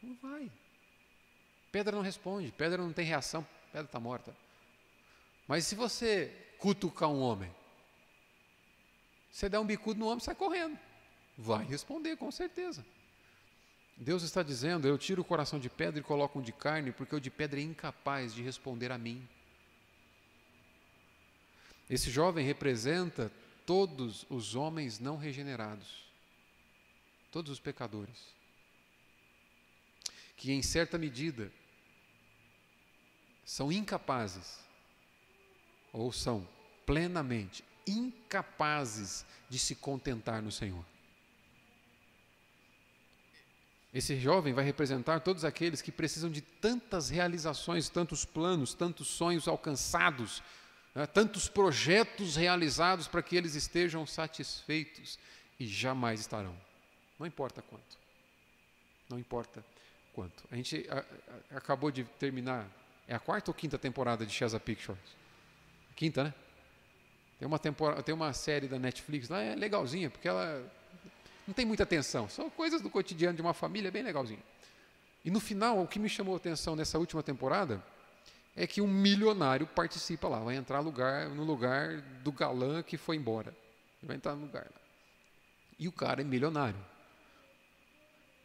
Não 0.00 0.14
vai. 0.22 0.50
Pedra 1.72 1.94
não 1.94 2.02
responde, 2.02 2.52
pedra 2.52 2.82
não 2.82 2.92
tem 2.92 3.04
reação, 3.04 3.46
pedra 3.72 3.86
está 3.86 4.00
morta. 4.00 4.34
Mas 5.50 5.64
se 5.64 5.74
você 5.74 6.32
cutucar 6.58 7.08
um 7.08 7.20
homem, 7.20 7.52
você 9.32 9.48
der 9.48 9.58
um 9.58 9.66
bicudo 9.66 9.98
no 9.98 10.06
homem, 10.06 10.20
sai 10.20 10.32
correndo. 10.32 10.78
Vai 11.36 11.64
responder, 11.64 12.16
com 12.16 12.30
certeza. 12.30 12.86
Deus 13.96 14.22
está 14.22 14.44
dizendo: 14.44 14.86
Eu 14.86 14.96
tiro 14.96 15.22
o 15.22 15.24
coração 15.24 15.58
de 15.58 15.68
pedra 15.68 15.98
e 15.98 16.04
coloco 16.04 16.38
um 16.38 16.42
de 16.42 16.52
carne, 16.52 16.92
porque 16.92 17.16
o 17.16 17.20
de 17.20 17.32
pedra 17.32 17.58
é 17.58 17.64
incapaz 17.64 18.32
de 18.32 18.42
responder 18.42 18.92
a 18.92 18.96
mim. 18.96 19.28
Esse 21.90 22.12
jovem 22.12 22.46
representa 22.46 23.32
todos 23.66 24.24
os 24.30 24.54
homens 24.54 25.00
não 25.00 25.16
regenerados, 25.16 26.04
todos 27.32 27.50
os 27.50 27.58
pecadores, 27.58 28.24
que 30.36 30.52
em 30.52 30.62
certa 30.62 30.96
medida 30.96 31.52
são 33.44 33.72
incapazes 33.72 34.69
ou 35.92 36.12
são 36.12 36.46
plenamente 36.86 37.64
incapazes 37.86 39.24
de 39.48 39.58
se 39.58 39.74
contentar 39.74 40.42
no 40.42 40.52
Senhor. 40.52 40.84
Esse 43.92 44.18
jovem 44.20 44.52
vai 44.52 44.64
representar 44.64 45.20
todos 45.20 45.44
aqueles 45.44 45.82
que 45.82 45.90
precisam 45.90 46.30
de 46.30 46.40
tantas 46.40 47.10
realizações, 47.10 47.88
tantos 47.88 48.24
planos, 48.24 48.72
tantos 48.72 49.08
sonhos 49.08 49.48
alcançados, 49.48 50.42
né, 50.94 51.06
tantos 51.06 51.48
projetos 51.48 52.36
realizados 52.36 53.08
para 53.08 53.22
que 53.22 53.34
eles 53.34 53.56
estejam 53.56 54.06
satisfeitos 54.06 55.18
e 55.58 55.66
jamais 55.66 56.20
estarão. 56.20 56.56
Não 57.18 57.26
importa 57.26 57.60
quanto. 57.62 57.98
Não 59.08 59.18
importa 59.18 59.64
quanto. 60.14 60.44
A 60.52 60.56
gente 60.56 60.86
a, 60.88 61.04
a, 61.52 61.56
acabou 61.58 61.90
de 61.90 62.04
terminar, 62.04 62.68
é 63.08 63.14
a 63.14 63.18
quarta 63.18 63.50
ou 63.50 63.54
quinta 63.54 63.76
temporada 63.76 64.24
de 64.24 64.32
Chesapeake 64.32 64.80
Shores? 64.80 65.19
Quinta, 66.00 66.24
né? 66.24 66.34
Tem 67.38 67.46
uma, 67.46 67.58
temporada, 67.58 68.02
tem 68.02 68.14
uma 68.14 68.32
série 68.32 68.66
da 68.66 68.78
Netflix 68.78 69.28
lá, 69.28 69.42
é 69.42 69.54
legalzinha, 69.54 70.08
porque 70.08 70.26
ela 70.26 70.66
não 71.46 71.52
tem 71.52 71.66
muita 71.66 71.82
atenção, 71.82 72.26
são 72.26 72.48
coisas 72.48 72.80
do 72.80 72.88
cotidiano 72.88 73.36
de 73.36 73.42
uma 73.42 73.52
família, 73.52 73.90
bem 73.90 74.02
legalzinho. 74.02 74.42
E 75.22 75.30
no 75.30 75.38
final, 75.38 75.82
o 75.82 75.86
que 75.86 75.98
me 75.98 76.08
chamou 76.08 76.32
a 76.32 76.36
atenção 76.38 76.74
nessa 76.74 76.98
última 76.98 77.22
temporada 77.22 77.84
é 78.56 78.66
que 78.66 78.80
um 78.80 78.86
milionário 78.86 79.66
participa 79.66 80.26
lá, 80.26 80.38
vai 80.38 80.56
entrar 80.56 80.80
lugar, 80.80 81.28
no 81.28 81.44
lugar 81.44 82.00
do 82.24 82.32
galã 82.32 82.82
que 82.82 82.96
foi 82.96 83.16
embora. 83.16 83.54
Ele 84.00 84.06
vai 84.06 84.16
entrar 84.16 84.34
no 84.34 84.46
lugar 84.46 84.64
lá. 84.64 84.80
E 85.78 85.86
o 85.86 85.92
cara 85.92 86.22
é 86.22 86.24
milionário. 86.24 86.80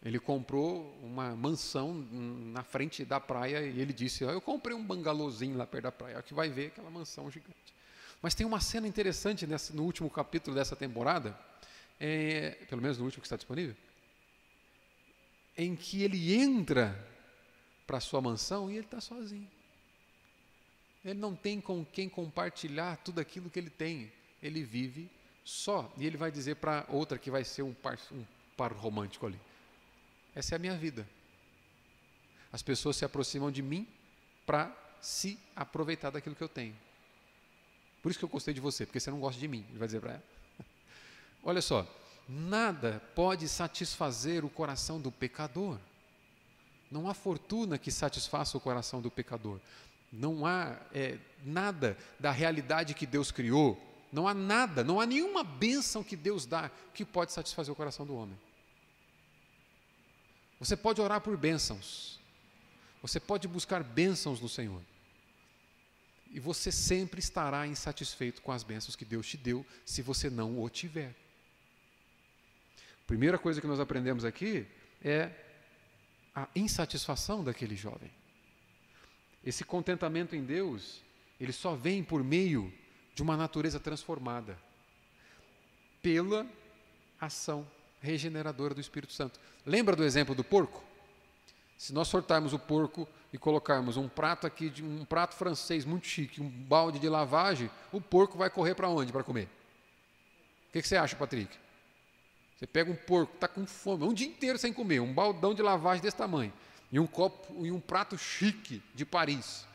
Ele 0.05 0.19
comprou 0.19 0.95
uma 1.01 1.35
mansão 1.35 1.91
na 2.11 2.61
frente 2.61 3.03
da 3.03 3.19
praia 3.19 3.61
e 3.63 3.81
ele 3.81 3.91
disse: 3.91 4.23
Eu 4.23 4.39
comprei 4.39 4.75
um 4.75 4.85
bangalôzinho 4.85 5.57
lá 5.57 5.65
perto 5.65 5.85
da 5.85 5.91
praia, 5.91 6.21
que 6.21 6.31
vai 6.31 6.47
ver 6.47 6.67
aquela 6.67 6.91
mansão 6.91 7.29
gigante. 7.31 7.73
Mas 8.21 8.35
tem 8.35 8.45
uma 8.45 8.61
cena 8.61 8.87
interessante 8.87 9.47
nessa, 9.47 9.73
no 9.73 9.83
último 9.83 10.07
capítulo 10.07 10.55
dessa 10.55 10.75
temporada, 10.75 11.35
é, 11.99 12.51
pelo 12.69 12.83
menos 12.83 12.99
no 12.99 13.05
último 13.05 13.21
que 13.21 13.25
está 13.25 13.35
disponível, 13.35 13.75
em 15.57 15.75
que 15.75 16.03
ele 16.03 16.35
entra 16.35 16.95
para 17.87 17.99
sua 17.99 18.21
mansão 18.21 18.69
e 18.69 18.75
ele 18.75 18.85
está 18.85 19.01
sozinho. 19.01 19.49
Ele 21.03 21.19
não 21.19 21.35
tem 21.35 21.59
com 21.59 21.83
quem 21.83 22.07
compartilhar 22.07 22.97
tudo 22.97 23.19
aquilo 23.19 23.49
que 23.49 23.57
ele 23.57 23.71
tem. 23.71 24.11
Ele 24.41 24.63
vive 24.63 25.09
só. 25.43 25.91
E 25.97 26.05
ele 26.05 26.17
vai 26.17 26.31
dizer 26.31 26.57
para 26.57 26.85
outra 26.89 27.17
que 27.17 27.31
vai 27.31 27.43
ser 27.43 27.63
um 27.63 27.73
par, 27.73 27.97
um 28.11 28.23
par 28.55 28.71
romântico 28.71 29.25
ali. 29.25 29.39
Essa 30.35 30.55
é 30.55 30.57
a 30.57 30.59
minha 30.59 30.75
vida. 30.75 31.07
As 32.51 32.61
pessoas 32.61 32.97
se 32.97 33.05
aproximam 33.05 33.49
de 33.49 33.61
mim 33.61 33.87
para 34.45 34.75
se 35.01 35.39
aproveitar 35.55 36.09
daquilo 36.09 36.35
que 36.35 36.43
eu 36.43 36.49
tenho. 36.49 36.75
Por 38.01 38.09
isso 38.09 38.19
que 38.19 38.25
eu 38.25 38.29
gostei 38.29 38.53
de 38.53 38.59
você, 38.59 38.85
porque 38.85 38.99
você 38.99 39.09
não 39.09 39.19
gosta 39.19 39.39
de 39.39 39.47
mim. 39.47 39.65
Ele 39.69 39.79
vai 39.79 39.87
dizer 39.87 39.99
para 39.99 40.13
ela. 40.13 40.23
Olha 41.43 41.61
só, 41.61 41.87
nada 42.27 43.01
pode 43.15 43.47
satisfazer 43.47 44.43
o 44.43 44.49
coração 44.49 44.99
do 44.99 45.11
pecador. 45.11 45.79
Não 46.91 47.09
há 47.09 47.13
fortuna 47.13 47.77
que 47.77 47.91
satisfaça 47.91 48.57
o 48.57 48.61
coração 48.61 49.01
do 49.01 49.09
pecador. 49.09 49.59
Não 50.11 50.45
há 50.45 50.79
é, 50.93 51.17
nada 51.43 51.97
da 52.19 52.31
realidade 52.31 52.93
que 52.93 53.05
Deus 53.05 53.31
criou. 53.31 53.81
Não 54.11 54.27
há 54.27 54.33
nada, 54.33 54.83
não 54.83 54.99
há 54.99 55.05
nenhuma 55.05 55.43
bênção 55.43 56.03
que 56.03 56.15
Deus 56.15 56.45
dá 56.45 56.69
que 56.93 57.03
pode 57.03 57.33
satisfazer 57.33 57.71
o 57.71 57.75
coração 57.75 58.05
do 58.05 58.15
homem. 58.15 58.39
Você 60.59 60.75
pode 60.75 61.01
orar 61.01 61.21
por 61.21 61.35
bênçãos. 61.37 62.19
Você 63.01 63.19
pode 63.19 63.47
buscar 63.47 63.83
bênçãos 63.83 64.39
no 64.39 64.49
Senhor. 64.49 64.81
E 66.31 66.39
você 66.39 66.71
sempre 66.71 67.19
estará 67.19 67.65
insatisfeito 67.67 68.41
com 68.41 68.51
as 68.51 68.63
bênçãos 68.63 68.95
que 68.95 69.05
Deus 69.05 69.27
te 69.27 69.37
deu, 69.37 69.65
se 69.85 70.01
você 70.01 70.29
não 70.29 70.61
o 70.61 70.69
tiver. 70.69 71.15
Primeira 73.07 73.37
coisa 73.37 73.61
que 73.61 73.67
nós 73.67 73.79
aprendemos 73.79 74.25
aqui 74.25 74.65
é 75.03 75.31
a 76.33 76.47
insatisfação 76.55 77.43
daquele 77.43 77.75
jovem. 77.75 78.11
Esse 79.45 79.63
contentamento 79.63 80.35
em 80.35 80.43
Deus, 80.43 81.01
ele 81.39 81.53
só 81.53 81.75
vem 81.75 82.03
por 82.03 82.23
meio 82.23 82.73
de 83.13 83.21
uma 83.21 83.37
natureza 83.37 83.79
transformada, 83.79 84.57
pela 86.01 86.45
ação 87.21 87.65
regeneradora 88.01 88.73
do 88.73 88.81
Espírito 88.81 89.13
Santo. 89.13 89.39
Lembra 89.65 89.95
do 89.95 90.03
exemplo 90.03 90.35
do 90.35 90.43
porco? 90.43 90.83
Se 91.77 91.93
nós 91.93 92.07
sortarmos 92.07 92.53
o 92.53 92.59
porco 92.59 93.07
e 93.33 93.37
colocarmos 93.37 93.97
um 93.97 94.07
prato 94.07 94.47
aqui 94.47 94.69
de 94.69 94.83
um 94.83 95.03
prato 95.03 95.35
francês 95.35 95.83
muito 95.83 96.07
chique, 96.07 96.41
um 96.41 96.49
balde 96.49 96.99
de 96.99 97.09
lavagem, 97.09 97.69
o 97.91 97.99
porco 97.99 98.37
vai 98.37 98.49
correr 98.49 98.75
para 98.75 98.87
onde 98.87 99.11
para 99.11 99.23
comer? 99.23 99.45
O 100.69 100.73
que, 100.73 100.81
que, 100.81 100.87
você 100.87 100.95
acha, 100.95 101.15
Patrick? 101.15 101.57
Você 102.57 102.67
pega 102.67 102.91
um 102.91 102.95
porco, 102.95 103.33
está 103.33 103.47
com 103.47 103.65
fome, 103.65 104.03
um 104.05 104.13
dia 104.13 104.27
inteiro 104.27 104.57
sem 104.57 104.71
comer, 104.71 105.01
um 105.01 105.13
baldão 105.13 105.53
de 105.53 105.61
lavagem 105.61 106.01
desse 106.01 106.15
tamanho, 106.15 106.53
e 106.91 106.99
um 106.99 107.07
copo 107.07 107.65
e 107.65 107.71
um 107.71 107.79
prato 107.79 108.17
chique 108.17 108.81
de 108.93 109.05
Paris, 109.05 109.65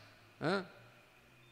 Hã? 0.41 0.65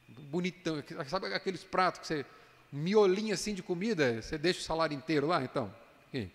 bonitão, 0.07 0.83
sabe 1.07 1.31
aqueles 1.33 1.63
pratos 1.63 2.01
que 2.01 2.07
você 2.07 2.25
miolinho 2.71 3.33
assim 3.33 3.53
de 3.53 3.61
comida, 3.61 4.21
você 4.21 4.37
deixa 4.37 4.59
o 4.59 4.63
salário 4.63 4.95
inteiro 4.95 5.27
lá, 5.27 5.43
então. 5.43 5.73
Okay. 6.07 6.31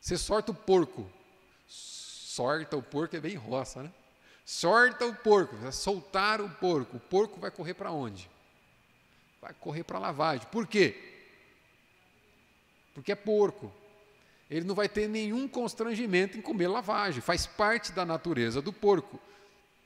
Você 0.00 0.16
sorta 0.16 0.52
o 0.52 0.54
porco. 0.54 1.10
Sorta 1.70 2.76
o 2.76 2.82
porco 2.82 3.14
é 3.14 3.20
bem 3.20 3.36
roça, 3.36 3.82
né? 3.84 3.92
Sorta 4.44 5.06
o 5.06 5.14
porco, 5.14 5.54
vai 5.56 5.70
soltar 5.70 6.40
o 6.40 6.50
porco. 6.50 6.96
O 6.96 7.00
porco 7.00 7.38
vai 7.38 7.52
correr 7.52 7.74
para 7.74 7.92
onde? 7.92 8.28
Vai 9.40 9.54
correr 9.54 9.84
para 9.84 9.96
a 9.96 10.00
lavagem. 10.00 10.46
Por 10.50 10.66
quê? 10.66 10.96
Porque 12.92 13.12
é 13.12 13.14
porco. 13.14 13.72
Ele 14.50 14.66
não 14.66 14.74
vai 14.74 14.88
ter 14.88 15.08
nenhum 15.08 15.46
constrangimento 15.46 16.36
em 16.36 16.42
comer 16.42 16.66
lavagem. 16.66 17.20
Faz 17.20 17.46
parte 17.46 17.92
da 17.92 18.04
natureza 18.04 18.60
do 18.60 18.72
porco. 18.72 19.20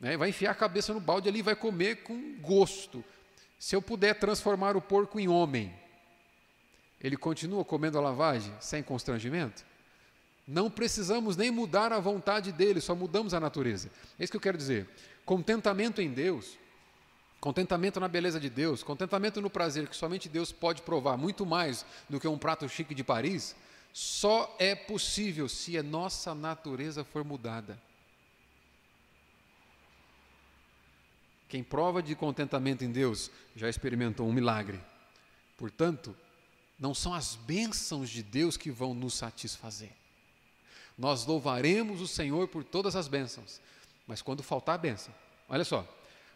Né? 0.01 0.17
Vai 0.17 0.31
enfiar 0.31 0.53
a 0.53 0.55
cabeça 0.55 0.95
no 0.95 1.01
balde 1.01 1.29
ali 1.29 1.41
e 1.41 1.43
vai 1.43 1.55
comer 1.55 2.03
com 2.03 2.39
gosto. 2.41 3.05
Se 3.59 3.77
eu 3.77 3.83
puder 3.83 4.19
transformar 4.19 4.77
o 4.77 4.81
porco 4.81 5.21
em 5.21 5.29
homem, 5.29 5.75
ele 6.99 7.19
continua 7.19 7.65
comendo 7.65 7.99
a 7.99 8.01
lavagem 8.01 8.55
sem 8.61 8.83
constrangimento? 8.83 9.65
Não 10.47 10.71
precisamos 10.71 11.37
nem 11.37 11.51
mudar 11.51 11.93
a 11.93 12.01
vontade 12.01 12.53
dele, 12.53 12.81
só 12.81 12.95
mudamos 12.95 13.33
a 13.33 13.41
natureza. 13.41 13.91
É 14.19 14.25
isso 14.25 14.31
que 14.31 14.37
eu 14.37 14.41
quero 14.41 14.59
dizer. 14.59 14.89
Contentamento 15.25 16.03
em 16.03 16.11
Deus, 16.11 16.59
Contentamento 17.45 18.01
na 18.01 18.09
beleza 18.09 18.41
de 18.41 18.49
Deus, 18.49 18.83
contentamento 18.83 19.39
no 19.39 19.51
prazer 19.51 19.87
que 19.87 19.95
somente 19.95 20.31
Deus 20.31 20.51
pode 20.51 20.81
provar, 20.81 21.19
muito 21.19 21.45
mais 21.45 21.85
do 22.09 22.19
que 22.19 22.27
um 22.27 22.39
prato 22.39 22.67
chique 22.71 22.95
de 22.95 23.05
Paris, 23.05 23.55
só 23.93 24.57
é 24.59 24.75
possível 24.75 25.47
se 25.47 25.77
a 25.77 25.83
nossa 25.83 26.35
natureza 26.35 27.05
for 27.05 27.23
mudada. 27.23 27.79
Quem 31.47 31.63
prova 31.63 32.03
de 32.03 32.15
contentamento 32.15 32.83
em 32.83 32.91
Deus 32.91 33.31
já 33.55 33.69
experimentou 33.69 34.27
um 34.27 34.33
milagre. 34.33 34.81
Portanto, 35.55 36.17
não 36.79 36.95
são 36.95 37.13
as 37.13 37.37
bênçãos 37.37 38.09
de 38.09 38.23
Deus 38.23 38.57
que 38.57 38.71
vão 38.71 38.95
nos 38.95 39.13
satisfazer. 39.13 39.93
Nós 40.97 41.27
louvaremos 41.27 42.01
o 42.01 42.07
Senhor 42.07 42.47
por 42.49 42.63
todas 42.63 42.95
as 42.95 43.09
bênçãos, 43.09 43.61
mas 44.07 44.23
quando 44.23 44.43
faltar 44.43 44.77
a 44.77 44.79
bênção, 44.79 45.13
olha 45.49 45.65
só, 45.65 45.87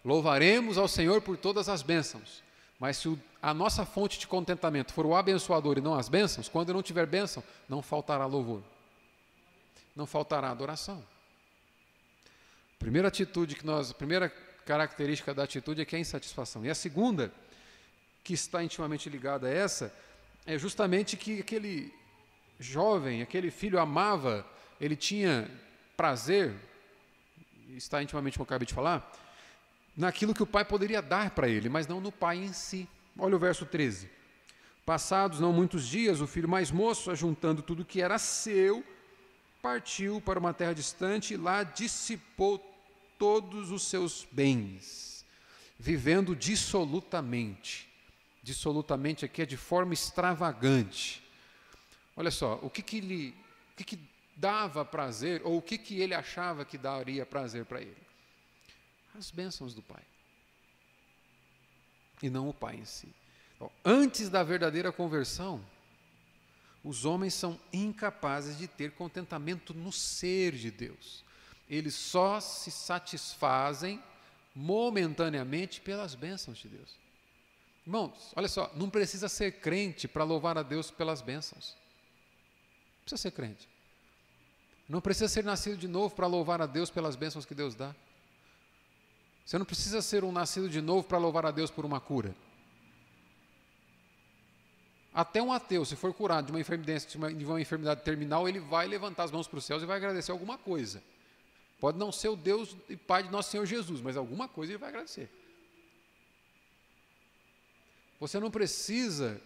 louvaremos 0.05 0.77
ao 0.79 0.89
Senhor 0.89 1.21
por 1.23 1.37
todas 1.37 1.69
as 1.69 1.83
bênçãos, 1.83 2.43
mas 2.79 2.97
se 2.97 3.19
a 3.41 3.55
nossa 3.55 3.85
fonte 3.87 4.19
de 4.19 4.27
contentamento 4.27 4.93
for 4.93 5.07
o 5.07 5.15
abençoador 5.15 5.79
e 5.79 5.81
não 5.81 5.95
as 5.95 6.09
bênçãos, 6.09 6.49
quando 6.49 6.73
não 6.73 6.83
tiver 6.83 7.07
bênção, 7.07 7.43
não 7.69 7.83
faltará 7.83 8.27
louvor, 8.27 8.63
não 9.95 10.07
faltará 10.07 10.51
adoração. 10.51 11.05
Primeira 12.79 13.09
atitude 13.09 13.57
que 13.57 13.67
nós, 13.67 13.93
primeira 13.93 14.29
característica 14.65 15.35
da 15.35 15.45
atitude 15.45 15.81
é 15.81 15.85
que 15.85 15.97
é 15.97 15.99
a 15.99 16.01
insatisfação. 16.01 16.65
E 16.65 16.71
a 16.71 16.75
segunda, 16.75 17.33
que 18.23 18.35
está 18.35 18.63
intimamente 18.63 19.09
ligada 19.09 19.49
a 19.49 19.51
essa, 19.51 19.93
é 20.47 20.57
justamente 20.57 21.17
que 21.17 21.41
aquele 21.41 21.93
jovem, 22.59 23.23
aquele 23.23 23.51
filho 23.51 23.79
amava, 23.79 24.47
ele 24.81 24.97
tinha 24.97 25.51
prazer, 25.97 26.55
está 27.71 28.03
intimamente 28.03 28.37
como 28.37 28.45
eu 28.45 28.49
acabei 28.49 28.67
de 28.67 28.75
falar, 28.75 29.11
naquilo 29.97 30.35
que 30.35 30.43
o 30.43 30.47
pai 30.47 30.65
poderia 30.65 31.01
dar 31.01 31.31
para 31.31 31.49
ele, 31.49 31.69
mas 31.69 31.87
não 31.87 32.01
no 32.01 32.13
pai 32.13 32.39
em 32.39 32.53
si. 32.53 32.89
Olha 33.19 33.37
o 33.37 33.39
verso 33.39 33.67
13. 33.67 34.09
Passados 34.85 35.41
não 35.41 35.53
muitos 35.53 35.87
dias, 35.87 36.21
o 36.21 36.27
filho 36.27 36.49
mais 36.49 36.71
moço, 36.71 37.11
ajuntando 37.11 37.63
tudo 37.63 37.85
que 37.85 38.01
era 38.01 38.19
seu, 38.19 38.85
partiu 39.61 40.21
para 40.21 40.39
uma 40.39 40.55
terra 40.55 40.73
distante 40.73 41.35
e 41.35 41.37
lá 41.37 41.63
dissipou 41.63 42.65
todos 43.19 43.71
os 43.71 43.83
seus 43.83 44.27
bens, 44.31 45.27
vivendo 45.79 46.35
dissolutamente. 46.35 47.89
Dissolutamente 48.43 49.25
aqui 49.25 49.43
é 49.43 49.47
de 49.47 49.57
forma 49.57 49.93
extravagante 49.93 51.28
Olha 52.19 52.33
só, 52.33 52.59
o 52.63 52.69
que, 52.69 52.83
que, 52.83 53.01
lhe, 53.01 53.29
o 53.73 53.77
que, 53.77 53.85
que 53.85 53.99
dava 54.37 54.85
prazer, 54.85 55.41
ou 55.45 55.59
o 55.59 55.63
que, 55.63 55.79
que 55.79 56.01
ele 56.01 56.13
achava 56.13 56.65
que 56.65 56.77
daria 56.77 57.25
prazer 57.25 57.65
para 57.65 57.81
ele? 57.81 57.97
As 59.17 59.31
bênçãos 59.31 59.73
do 59.73 59.81
Pai. 59.81 60.03
E 62.21 62.29
não 62.29 62.49
o 62.49 62.53
Pai 62.53 62.75
em 62.75 62.85
si. 62.85 63.09
Então, 63.55 63.71
antes 63.85 64.29
da 64.29 64.43
verdadeira 64.43 64.91
conversão, 64.91 65.65
os 66.83 67.05
homens 67.05 67.35
são 67.35 67.57
incapazes 67.73 68.59
de 68.59 68.67
ter 68.67 68.91
contentamento 68.91 69.73
no 69.73 69.93
ser 69.93 70.57
de 70.57 70.73
Deus. 70.73 71.25
Eles 71.71 71.95
só 71.95 72.41
se 72.41 72.73
satisfazem 72.73 74.03
momentaneamente 74.57 75.81
pelas 75.81 76.17
bênçãos 76.17 76.59
de 76.59 76.67
Deus. 76.67 76.97
Irmãos, 77.87 78.33
olha 78.35 78.49
só, 78.49 78.73
não 78.75 78.91
precisa 78.91 79.29
ser 79.29 79.61
crente 79.61 80.09
para 80.09 80.25
louvar 80.25 80.59
a 80.59 80.65
Deus 80.65 80.91
pelas 80.91 81.23
bênçãos 81.23 81.77
precisa 83.09 83.23
ser 83.23 83.31
crente. 83.31 83.69
Não 84.89 85.01
precisa 85.01 85.29
ser 85.29 85.45
nascido 85.45 85.77
de 85.77 85.89
novo 85.89 86.15
para 86.15 86.27
louvar 86.27 86.61
a 86.61 86.67
Deus 86.67 86.91
pelas 86.91 87.17
bênçãos 87.17 87.45
que 87.45 87.55
Deus 87.55 87.75
dá. 87.75 87.95
Você 89.45 89.59
não 89.59 89.65
precisa 89.65 90.03
ser 90.03 90.25
um 90.25 90.33
nascido 90.33 90.69
de 90.69 90.81
novo 90.81 91.07
para 91.07 91.17
louvar 91.19 91.47
a 91.47 91.51
Deus 91.51 91.71
por 91.71 91.85
uma 91.85 92.01
cura. 92.01 92.35
Até 95.13 95.43
um 95.43 95.53
ateu, 95.53 95.85
se 95.85 95.97
for 95.97 96.13
curado 96.13 96.47
de 96.47 96.53
uma 96.53 96.61
enfermidade, 96.61 97.07
de 97.07 97.17
uma, 97.17 97.33
de 97.33 97.45
uma 97.45 97.61
enfermidade 97.61 98.03
terminal, 98.03 98.49
ele 98.49 98.61
vai 98.61 98.87
levantar 98.87 99.25
as 99.25 99.31
mãos 99.31 99.49
para 99.49 99.59
os 99.59 99.65
céus 99.65 99.83
e 99.83 99.87
vai 99.87 99.97
agradecer 99.97 100.31
alguma 100.31 100.59
coisa. 100.59 101.03
Pode 101.81 101.99
não 101.99 102.13
ser 102.13 102.29
o 102.29 102.37
Deus 102.37 102.77
e 102.89 102.97
Pai 102.97 103.23
de 103.23 103.31
nosso 103.31 103.51
Senhor 103.51 103.65
Jesus, 103.65 104.01
mas 104.01 104.17
alguma 104.17 104.49
coisa 104.49 104.73
ele 104.73 104.79
vai 104.79 104.91
agradecer. 104.91 105.31
Você 108.21 108.39
não 108.39 108.51
precisa 108.51 109.41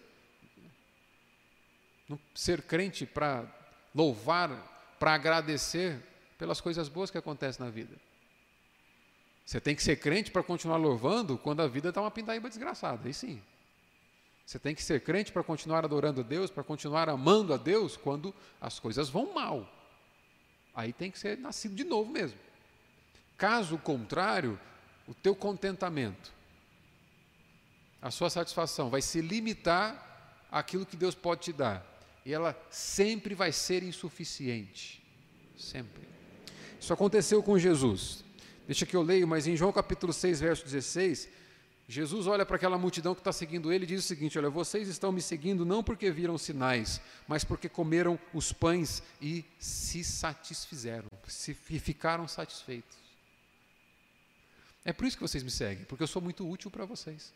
ser 2.33 2.61
crente 2.63 3.05
para 3.05 3.45
louvar, 3.93 4.95
para 4.99 5.13
agradecer 5.13 6.01
pelas 6.37 6.59
coisas 6.59 6.89
boas 6.89 7.09
que 7.09 7.17
acontecem 7.17 7.63
na 7.65 7.71
vida. 7.71 7.95
Você 9.45 9.59
tem 9.59 9.75
que 9.75 9.83
ser 9.83 9.97
crente 9.97 10.31
para 10.31 10.43
continuar 10.43 10.77
louvando 10.77 11.37
quando 11.37 11.61
a 11.61 11.67
vida 11.67 11.89
está 11.89 12.01
uma 12.01 12.11
pindaíba 12.11 12.49
desgraçada, 12.49 13.07
aí 13.07 13.13
sim. 13.13 13.41
Você 14.45 14.59
tem 14.59 14.75
que 14.75 14.83
ser 14.83 15.01
crente 15.01 15.31
para 15.31 15.43
continuar 15.43 15.83
adorando 15.85 16.21
a 16.21 16.23
Deus, 16.23 16.49
para 16.49 16.63
continuar 16.63 17.09
amando 17.09 17.53
a 17.53 17.57
Deus 17.57 17.95
quando 17.95 18.33
as 18.59 18.79
coisas 18.79 19.09
vão 19.09 19.33
mal. 19.33 19.69
Aí 20.75 20.91
tem 20.91 21.11
que 21.11 21.19
ser 21.19 21.37
nascido 21.37 21.75
de 21.75 21.83
novo 21.83 22.11
mesmo. 22.11 22.37
Caso 23.37 23.77
contrário, 23.77 24.59
o 25.07 25.13
teu 25.13 25.35
contentamento, 25.35 26.33
a 28.01 28.11
sua 28.11 28.29
satisfação 28.29 28.89
vai 28.89 29.01
se 29.01 29.21
limitar 29.21 30.45
àquilo 30.51 30.85
que 30.85 30.97
Deus 30.97 31.15
pode 31.15 31.41
te 31.41 31.53
dar 31.53 31.92
e 32.25 32.33
ela 32.33 32.57
sempre 32.69 33.35
vai 33.35 33.51
ser 33.51 33.83
insuficiente. 33.83 35.03
Sempre. 35.57 36.07
Isso 36.79 36.93
aconteceu 36.93 37.41
com 37.41 37.57
Jesus. 37.57 38.23
Deixa 38.65 38.85
que 38.85 38.95
eu 38.95 39.01
leio, 39.01 39.27
mas 39.27 39.45
em 39.47 39.55
João 39.55 39.71
capítulo 39.71 40.13
6, 40.13 40.39
verso 40.39 40.63
16, 40.63 41.29
Jesus 41.87 42.27
olha 42.27 42.45
para 42.45 42.55
aquela 42.55 42.77
multidão 42.77 43.13
que 43.13 43.19
está 43.19 43.33
seguindo 43.33 43.71
ele 43.71 43.83
e 43.83 43.87
diz 43.87 44.03
o 44.03 44.07
seguinte: 44.07 44.37
Olha, 44.37 44.49
vocês 44.49 44.87
estão 44.87 45.11
me 45.11 45.21
seguindo 45.21 45.65
não 45.65 45.83
porque 45.83 46.09
viram 46.09 46.37
sinais, 46.37 47.01
mas 47.27 47.43
porque 47.43 47.67
comeram 47.67 48.17
os 48.33 48.53
pães 48.53 49.03
e 49.21 49.43
se 49.59 50.03
satisfizeram, 50.03 51.09
se, 51.27 51.53
ficaram 51.53 52.27
satisfeitos. 52.27 52.97
É 54.85 54.93
por 54.93 55.05
isso 55.05 55.17
que 55.17 55.23
vocês 55.23 55.43
me 55.43 55.51
seguem, 55.51 55.85
porque 55.85 56.03
eu 56.03 56.07
sou 56.07 56.21
muito 56.21 56.49
útil 56.49 56.71
para 56.71 56.85
vocês. 56.85 57.33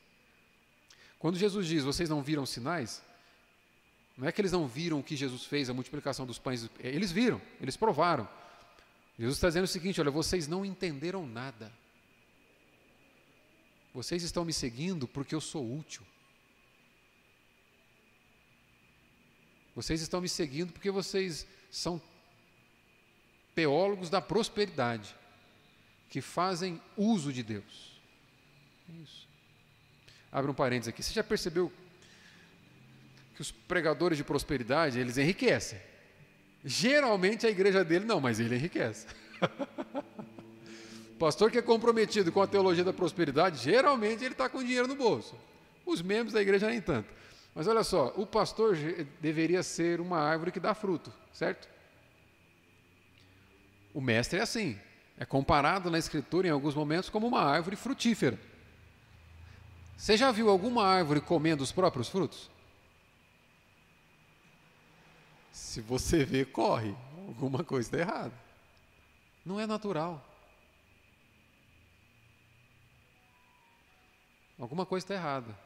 Quando 1.20 1.38
Jesus 1.38 1.68
diz, 1.68 1.84
vocês 1.84 2.10
não 2.10 2.22
viram 2.22 2.46
sinais, 2.46 3.02
não 4.18 4.28
é 4.28 4.32
que 4.32 4.42
eles 4.42 4.52
não 4.52 4.68
viram 4.68 5.00
o 5.00 5.04
que 5.04 5.16
Jesus 5.16 5.46
fez, 5.46 5.70
a 5.70 5.74
multiplicação 5.74 6.26
dos 6.26 6.40
pães. 6.40 6.68
Eles 6.80 7.12
viram, 7.12 7.40
eles 7.62 7.78
provaram. 7.78 8.28
Jesus 9.18 9.38
está 9.38 9.48
dizendo 9.48 9.66
o 9.66 9.68
seguinte: 9.68 10.02
olha, 10.02 10.10
vocês 10.10 10.48
não 10.48 10.66
entenderam 10.66 11.28
nada. 11.28 11.72
Vocês 13.94 14.24
estão 14.24 14.44
me 14.44 14.54
seguindo 14.54 15.08
porque 15.08 15.36
eu 15.36 15.42
sou 15.42 15.78
útil. 15.78 16.02
Vocês 19.76 20.02
estão 20.02 20.20
me 20.20 20.30
seguindo 20.30 20.74
porque 20.74 20.90
vocês 20.90 21.46
são 21.70 22.02
teólogos 23.54 24.10
da 24.10 24.20
prosperidade, 24.20 25.16
que 26.10 26.22
fazem 26.22 26.82
uso 26.96 27.32
de 27.32 27.44
Deus. 27.44 28.00
É 28.90 28.94
isso. 29.04 29.28
Abre 30.32 30.50
um 30.50 30.56
parênteses 30.56 30.90
aqui. 30.90 31.04
Você 31.04 31.14
já 31.14 31.24
percebeu 31.24 31.72
que 33.38 33.42
os 33.44 33.52
pregadores 33.52 34.18
de 34.18 34.24
prosperidade, 34.24 34.98
eles 34.98 35.16
enriquecem. 35.16 35.80
Geralmente 36.66 37.46
a 37.46 37.52
igreja 37.52 37.86
dele 37.86 38.04
não, 38.04 38.20
mas 38.20 38.40
ele 38.40 38.56
enriquece. 38.56 39.06
pastor 41.20 41.52
que 41.52 41.60
é 41.60 41.62
comprometido 41.62 42.32
com 42.32 42.42
a 42.42 42.48
teologia 42.48 42.84
da 42.84 42.92
prosperidade, 42.92 43.64
geralmente 43.64 44.24
ele 44.24 44.34
está 44.34 44.50
com 44.50 44.64
dinheiro 44.64 44.88
no 44.88 44.96
bolso. 44.96 45.36
Os 45.86 46.02
membros 46.02 46.34
da 46.34 46.42
igreja 46.42 46.68
nem 46.68 46.82
tanto. 46.82 47.14
Mas 47.54 47.68
olha 47.68 47.84
só, 47.84 48.12
o 48.18 48.26
pastor 48.26 48.76
deveria 49.22 49.62
ser 49.62 50.02
uma 50.02 50.18
árvore 50.18 50.52
que 50.52 50.60
dá 50.60 50.74
fruto, 50.74 51.14
certo? 51.32 51.70
O 53.94 54.02
mestre 54.02 54.40
é 54.40 54.42
assim, 54.42 54.80
é 55.16 55.26
comparado 55.26 55.92
na 55.92 56.00
escritura 56.00 56.48
em 56.48 56.52
alguns 56.52 56.74
momentos 56.74 57.08
como 57.08 57.28
uma 57.28 57.44
árvore 57.44 57.76
frutífera. 57.76 58.40
Você 59.96 60.18
já 60.18 60.32
viu 60.32 60.50
alguma 60.50 60.88
árvore 60.88 61.22
comendo 61.22 61.64
os 61.64 61.72
próprios 61.72 62.10
frutos? 62.10 62.57
Se 65.58 65.82
você 65.82 66.24
vê, 66.24 66.46
corre. 66.46 66.96
Alguma 67.28 67.64
coisa 67.64 67.88
está 67.88 67.98
errada. 67.98 68.34
Não 69.44 69.60
é 69.60 69.66
natural. 69.66 70.24
Alguma 74.60 74.86
coisa 74.86 75.04
está 75.04 75.16
errada. 75.16 75.58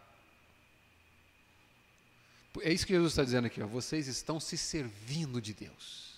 É 2.61 2.71
isso 2.71 2.87
que 2.87 2.93
Jesus 2.93 3.11
está 3.11 3.23
dizendo 3.23 3.47
aqui. 3.47 3.61
Ó. 3.61 3.67
Vocês 3.67 4.07
estão 4.07 4.39
se 4.39 4.57
servindo 4.57 5.41
de 5.41 5.53
Deus. 5.53 6.15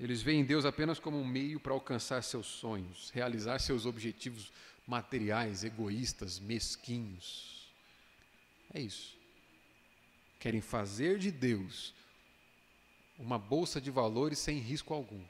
Eles 0.00 0.22
veem 0.22 0.44
Deus 0.44 0.64
apenas 0.64 0.98
como 0.98 1.18
um 1.18 1.26
meio 1.26 1.60
para 1.60 1.72
alcançar 1.72 2.22
seus 2.22 2.46
sonhos, 2.46 3.10
realizar 3.10 3.58
seus 3.58 3.84
objetivos 3.84 4.50
materiais, 4.86 5.64
egoístas, 5.64 6.38
mesquinhos. 6.38 7.70
É 8.72 8.80
isso 8.80 9.15
querem 10.46 10.60
fazer 10.60 11.18
de 11.18 11.32
Deus 11.32 11.92
uma 13.18 13.36
bolsa 13.36 13.80
de 13.80 13.90
valores 13.90 14.38
sem 14.38 14.58
risco 14.58 14.94
algum. 14.94 15.20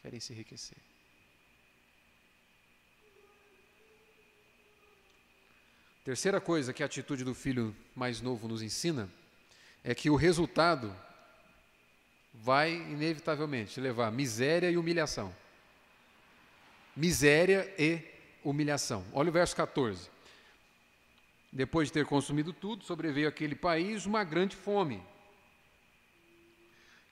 Querem 0.00 0.18
se 0.18 0.32
enriquecer. 0.32 0.78
Terceira 6.02 6.40
coisa 6.40 6.72
que 6.72 6.82
a 6.82 6.86
atitude 6.86 7.22
do 7.22 7.34
filho 7.34 7.76
mais 7.94 8.22
novo 8.22 8.48
nos 8.48 8.62
ensina 8.62 9.10
é 9.84 9.94
que 9.94 10.08
o 10.08 10.16
resultado 10.16 10.96
vai 12.32 12.72
inevitavelmente 12.72 13.78
levar 13.78 14.10
miséria 14.10 14.70
e 14.70 14.78
humilhação. 14.78 15.36
Miséria 16.96 17.70
e 17.78 18.00
humilhação. 18.42 19.04
Olha 19.12 19.28
o 19.28 19.32
verso 19.32 19.54
14. 19.54 20.08
Depois 21.52 21.88
de 21.88 21.94
ter 21.94 22.06
consumido 22.06 22.52
tudo, 22.52 22.84
sobreveio 22.84 23.28
àquele 23.28 23.54
país 23.54 24.06
uma 24.06 24.22
grande 24.22 24.54
fome. 24.54 25.02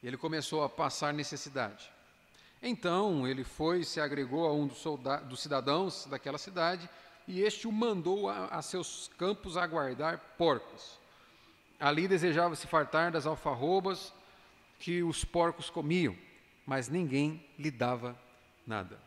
Ele 0.02 0.16
começou 0.16 0.62
a 0.62 0.68
passar 0.68 1.12
necessidade. 1.12 1.90
Então 2.62 3.26
ele 3.26 3.44
foi 3.44 3.84
se 3.84 4.00
agregou 4.00 4.46
a 4.46 4.52
um 4.52 4.66
dos, 4.66 4.82
dos 5.28 5.40
cidadãos 5.40 6.06
daquela 6.06 6.38
cidade, 6.38 6.88
e 7.26 7.40
este 7.40 7.66
o 7.66 7.72
mandou 7.72 8.28
a, 8.28 8.46
a 8.46 8.62
seus 8.62 9.10
campos 9.18 9.56
a 9.56 9.66
guardar 9.66 10.18
porcos. 10.38 10.98
Ali 11.78 12.06
desejava 12.08 12.54
se 12.54 12.66
fartar 12.66 13.10
das 13.10 13.26
alfarrobas 13.26 14.12
que 14.78 15.02
os 15.02 15.24
porcos 15.24 15.68
comiam, 15.68 16.16
mas 16.64 16.88
ninguém 16.88 17.44
lhe 17.58 17.70
dava 17.70 18.18
nada. 18.66 18.98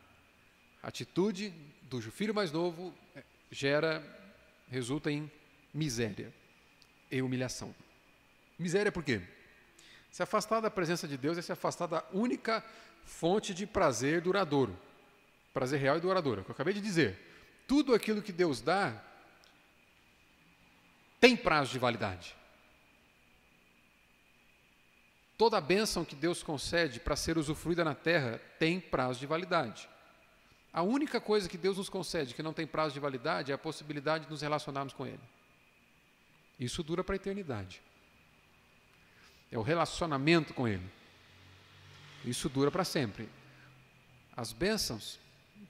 A 0.82 0.88
atitude 0.88 1.50
do 1.82 2.00
filho 2.00 2.34
mais 2.34 2.52
novo 2.52 2.94
gera, 3.50 4.02
resulta 4.70 5.10
em 5.10 5.30
miséria 5.74 6.32
e 7.10 7.20
humilhação. 7.20 7.74
Miséria 8.58 8.92
por 8.92 9.02
quê? 9.02 9.20
Se 10.10 10.22
afastar 10.22 10.60
da 10.60 10.70
presença 10.70 11.06
de 11.06 11.16
Deus 11.16 11.38
é 11.38 11.42
se 11.42 11.52
afastar 11.52 11.86
da 11.86 12.04
única 12.12 12.64
fonte 13.04 13.52
de 13.52 13.66
prazer 13.66 14.20
duradouro. 14.20 14.78
Prazer 15.52 15.80
real 15.80 15.96
e 15.96 16.00
duradouro. 16.00 16.40
É 16.40 16.42
o 16.42 16.44
que 16.44 16.50
eu 16.50 16.54
acabei 16.54 16.74
de 16.74 16.80
dizer. 16.80 17.18
Tudo 17.66 17.94
aquilo 17.94 18.22
que 18.22 18.32
Deus 18.32 18.60
dá 18.60 19.02
tem 21.20 21.36
prazo 21.36 21.72
de 21.72 21.78
validade. 21.78 22.36
Toda 25.36 25.58
a 25.58 25.60
bênção 25.60 26.04
que 26.04 26.14
Deus 26.14 26.42
concede 26.42 27.00
para 27.00 27.16
ser 27.16 27.38
usufruída 27.38 27.84
na 27.84 27.94
terra 27.94 28.40
tem 28.58 28.80
prazo 28.80 29.20
de 29.20 29.26
validade. 29.26 29.88
A 30.72 30.82
única 30.82 31.20
coisa 31.20 31.48
que 31.48 31.58
Deus 31.58 31.76
nos 31.76 31.88
concede 31.88 32.34
que 32.34 32.42
não 32.42 32.52
tem 32.52 32.66
prazo 32.66 32.94
de 32.94 33.00
validade 33.00 33.50
é 33.50 33.54
a 33.54 33.58
possibilidade 33.58 34.24
de 34.24 34.30
nos 34.30 34.42
relacionarmos 34.42 34.92
com 34.92 35.06
Ele. 35.06 35.20
Isso 36.58 36.82
dura 36.82 37.02
para 37.02 37.14
a 37.14 37.16
eternidade. 37.16 37.82
É 39.50 39.58
o 39.58 39.62
relacionamento 39.62 40.54
com 40.54 40.68
Ele. 40.68 40.88
Isso 42.24 42.48
dura 42.48 42.70
para 42.70 42.84
sempre. 42.84 43.28
As 44.36 44.52
bênçãos 44.52 45.18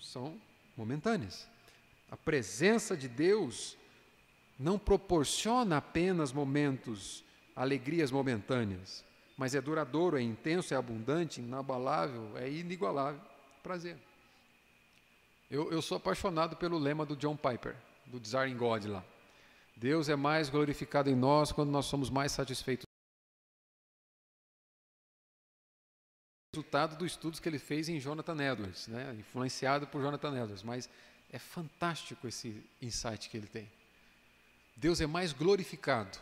são 0.00 0.38
momentâneas. 0.76 1.48
A 2.10 2.16
presença 2.16 2.96
de 2.96 3.08
Deus 3.08 3.76
não 4.58 4.78
proporciona 4.78 5.78
apenas 5.78 6.32
momentos, 6.32 7.24
alegrias 7.56 8.10
momentâneas 8.10 9.04
mas 9.40 9.54
é 9.54 9.60
duradouro, 9.62 10.18
é 10.18 10.22
intenso, 10.22 10.74
é 10.74 10.76
abundante, 10.76 11.40
inabalável, 11.40 12.36
é 12.36 12.50
inigualável. 12.50 13.22
Prazer. 13.62 13.96
Eu, 15.50 15.70
eu 15.72 15.82
sou 15.82 15.96
apaixonado 15.96 16.56
pelo 16.56 16.78
lema 16.78 17.04
do 17.04 17.16
John 17.16 17.36
Piper, 17.36 17.76
do 18.06 18.20
Desiring 18.20 18.56
God 18.56 18.84
lá. 18.84 19.04
Deus 19.76 20.08
é 20.08 20.16
mais 20.16 20.48
glorificado 20.48 21.10
em 21.10 21.16
nós 21.16 21.50
quando 21.50 21.70
nós 21.70 21.86
somos 21.86 22.08
mais 22.08 22.32
satisfeitos. 22.32 22.84
Resultado 26.54 26.96
dos 26.96 27.12
estudos 27.12 27.40
que 27.40 27.48
ele 27.48 27.58
fez 27.58 27.88
em 27.88 27.98
Jonathan 27.98 28.36
Edwards, 28.42 28.88
né? 28.88 29.14
influenciado 29.18 29.86
por 29.86 30.00
Jonathan 30.00 30.30
Edwards, 30.30 30.62
mas 30.62 30.88
é 31.30 31.38
fantástico 31.38 32.26
esse 32.26 32.64
insight 32.80 33.28
que 33.28 33.36
ele 33.36 33.46
tem. 33.46 33.70
Deus 34.76 35.00
é 35.00 35.06
mais 35.06 35.32
glorificado 35.32 36.18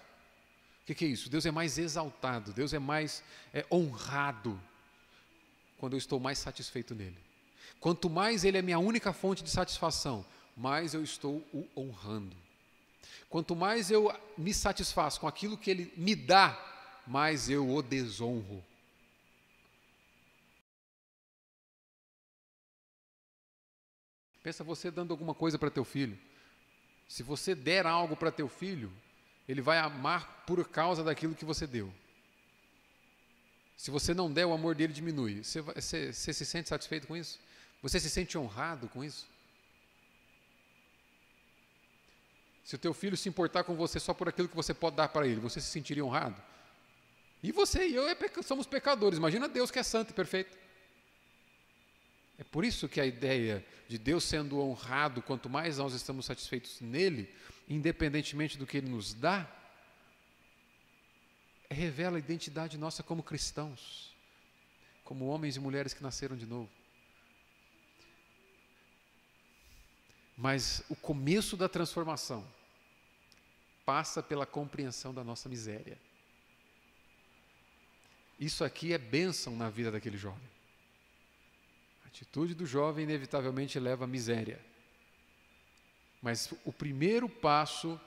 que, 0.89 0.95
que 0.95 1.05
é 1.05 1.09
isso? 1.09 1.29
Deus 1.29 1.45
é 1.45 1.51
mais 1.51 1.77
exaltado, 1.77 2.51
Deus 2.51 2.73
é 2.73 2.79
mais 2.79 3.23
é, 3.53 3.67
honrado 3.71 4.59
quando 5.77 5.93
eu 5.93 5.99
estou 5.99 6.19
mais 6.19 6.39
satisfeito 6.39 6.95
nele. 6.95 7.19
Quanto 7.81 8.11
mais 8.11 8.45
Ele 8.45 8.59
é 8.59 8.63
minha 8.63 8.79
única 8.79 9.13
fonte 9.13 9.43
de 9.43 9.51
satisfação, 9.51 10.25
mais 10.57 10.95
eu 10.95 11.03
estou 11.03 11.37
o 11.53 11.67
honrando. 11.77 12.37
Quanto 13.29 13.55
mais 13.55 13.91
eu 13.91 14.13
me 14.37 14.53
satisfaço 14.53 15.21
com 15.21 15.29
aquilo 15.29 15.57
que 15.57 15.71
Ele 15.71 15.93
me 15.97 16.17
dá, 16.17 16.59
mais 17.07 17.49
eu 17.49 17.69
o 17.69 17.83
desonro. 17.83 18.65
Pensa 24.43 24.65
você 24.65 24.91
dando 24.91 25.11
alguma 25.11 25.35
coisa 25.35 25.59
para 25.59 25.71
teu 25.71 25.85
filho. 25.85 26.19
Se 27.07 27.23
você 27.23 27.55
der 27.55 27.87
algo 27.87 28.17
para 28.17 28.31
teu 28.31 28.49
filho, 28.49 28.93
ele 29.49 29.63
vai 29.63 29.79
amar 29.79 30.45
por 30.47 30.67
causa 30.69 31.03
daquilo 31.03 31.35
que 31.35 31.45
você 31.45 31.67
deu. 31.67 31.93
Se 33.77 33.91
você 33.91 34.13
não 34.13 34.33
der, 34.33 34.47
o 34.47 34.53
amor 34.53 34.75
dele 34.75 34.93
diminui. 34.93 35.43
Você, 35.43 35.61
você, 35.61 36.13
você 36.13 36.33
se 36.33 36.45
sente 36.45 36.69
satisfeito 36.69 37.07
com 37.07 37.17
isso? 37.17 37.39
Você 37.83 38.01
se 38.01 38.11
sente 38.11 38.37
honrado 38.37 38.89
com 38.89 39.05
isso? 39.05 39.27
Se 42.65 42.75
o 42.75 42.79
teu 42.79 42.93
filho 42.93 43.17
se 43.17 43.29
importar 43.29 43.65
com 43.65 43.75
você 43.75 43.99
só 43.99 44.13
por 44.13 44.29
aquilo 44.29 44.49
que 44.49 44.57
você 44.57 44.75
pode 44.75 44.97
dar 44.97 45.09
para 45.09 45.27
ele, 45.27 45.41
você 45.41 45.61
se 45.61 45.69
sentiria 45.69 46.05
honrado? 46.05 46.43
E 47.43 47.53
você 47.53 47.89
e 47.89 47.95
eu 47.95 48.07
é 48.09 48.17
somos 48.43 48.67
pecadores. 48.67 49.19
Imagina 49.19 49.49
Deus 49.49 49.71
que 49.71 49.79
é 49.79 49.83
santo 49.83 50.11
e 50.11 50.13
perfeito. 50.13 50.57
É 52.37 52.45
por 52.45 52.65
isso 52.65 52.89
que 52.89 53.01
a 53.01 53.07
ideia 53.07 53.65
de 53.89 53.99
Deus 53.99 54.23
sendo 54.23 54.61
honrado, 54.61 55.23
quanto 55.23 55.49
mais 55.49 55.79
nós 55.79 55.93
estamos 55.93 56.27
satisfeitos 56.27 56.81
nele, 56.81 57.35
independentemente 57.69 58.57
do 58.59 58.67
que 58.67 58.77
Ele 58.77 58.89
nos 58.89 59.13
dá, 59.13 59.51
revela 61.71 62.17
a 62.17 62.21
identidade 62.21 62.79
nossa 62.79 63.03
como 63.03 63.23
cristãos, 63.23 64.15
como 65.05 65.27
homens 65.27 65.57
e 65.57 65.61
mulheres 65.61 65.93
que 65.93 66.03
nasceram 66.03 66.37
de 66.37 66.47
novo. 66.47 66.71
Mas 70.39 70.85
o 70.89 70.95
começo 70.95 71.57
da 71.57 71.69
transformação 71.69 72.47
passa 73.85 74.23
pela 74.23 74.47
compreensão 74.47 75.13
da 75.13 75.25
nossa 75.25 75.49
miséria. 75.49 75.99
Isso 78.39 78.63
aqui 78.63 78.93
é 78.93 78.99
bênção 78.99 79.57
na 79.57 79.69
vida 79.69 79.91
daquele 79.91 80.17
jovem. 80.17 80.49
A 82.05 82.09
atitude 82.09 82.55
do 82.55 82.65
jovem 82.65 83.03
inevitavelmente 83.03 83.81
leva 83.81 84.05
à 84.05 84.07
miséria. 84.07 84.65
Mas 86.23 86.55
o 86.65 86.73
primeiro 86.73 87.29
passo 87.29 88.01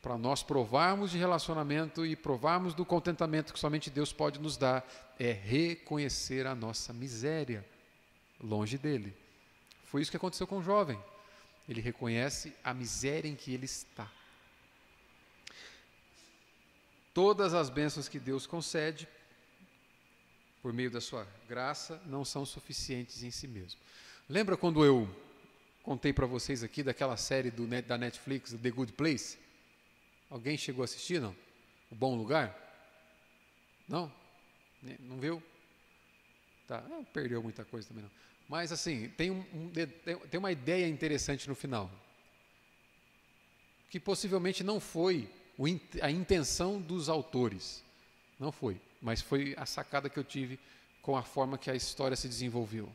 para 0.00 0.16
nós 0.16 0.44
provarmos 0.44 1.10
de 1.10 1.18
relacionamento 1.18 2.06
e 2.06 2.14
provarmos 2.14 2.72
do 2.72 2.84
contentamento 2.84 3.52
que 3.52 3.58
somente 3.58 3.90
Deus 3.90 4.12
pode 4.12 4.38
nos 4.38 4.56
dar 4.56 4.88
é 5.18 5.32
reconhecer 5.32 6.46
a 6.46 6.54
nossa 6.54 6.92
miséria 6.92 7.66
longe 8.40 8.78
dele. 8.78 9.12
Foi 9.82 10.00
isso 10.00 10.10
que 10.10 10.16
aconteceu 10.16 10.46
com 10.46 10.58
o 10.58 10.62
jovem. 10.62 10.96
Ele 11.68 11.80
reconhece 11.80 12.54
a 12.64 12.72
miséria 12.72 13.28
em 13.28 13.36
que 13.36 13.52
ele 13.52 13.66
está. 13.66 14.10
Todas 17.12 17.52
as 17.52 17.68
bênçãos 17.68 18.08
que 18.08 18.18
Deus 18.18 18.46
concede, 18.46 19.08
por 20.62 20.72
meio 20.72 20.90
da 20.90 21.00
sua 21.00 21.26
graça, 21.48 22.00
não 22.06 22.24
são 22.24 22.46
suficientes 22.46 23.22
em 23.22 23.30
si 23.30 23.46
mesmo. 23.46 23.80
Lembra 24.28 24.56
quando 24.56 24.84
eu 24.84 25.08
contei 25.82 26.12
para 26.12 26.26
vocês 26.26 26.62
aqui 26.62 26.82
daquela 26.82 27.16
série 27.16 27.50
do 27.50 27.66
da 27.82 27.98
Netflix, 27.98 28.52
The 28.52 28.70
Good 28.70 28.92
Place? 28.92 29.38
Alguém 30.30 30.56
chegou 30.56 30.82
a 30.82 30.84
assistir, 30.84 31.20
não? 31.20 31.34
O 31.90 31.94
Bom 31.94 32.16
Lugar? 32.16 32.56
Não? 33.88 34.12
Não 35.00 35.18
viu? 35.18 35.42
Tá, 36.66 36.82
não 36.82 37.02
perdeu 37.02 37.42
muita 37.42 37.64
coisa 37.64 37.88
também 37.88 38.04
não. 38.04 38.10
Mas 38.48 38.72
assim, 38.72 39.08
tem, 39.10 39.30
um, 39.30 39.44
tem 40.30 40.38
uma 40.38 40.50
ideia 40.50 40.88
interessante 40.88 41.48
no 41.48 41.54
final. 41.54 41.90
Que 43.90 44.00
possivelmente 44.00 44.64
não 44.64 44.80
foi 44.80 45.28
a 46.00 46.10
intenção 46.10 46.80
dos 46.80 47.08
autores. 47.08 47.82
Não 48.38 48.50
foi, 48.50 48.80
mas 49.02 49.20
foi 49.20 49.54
a 49.56 49.66
sacada 49.66 50.08
que 50.08 50.18
eu 50.18 50.24
tive 50.24 50.58
com 51.02 51.16
a 51.16 51.22
forma 51.22 51.58
que 51.58 51.70
a 51.70 51.74
história 51.74 52.16
se 52.16 52.28
desenvolveu. 52.28 52.90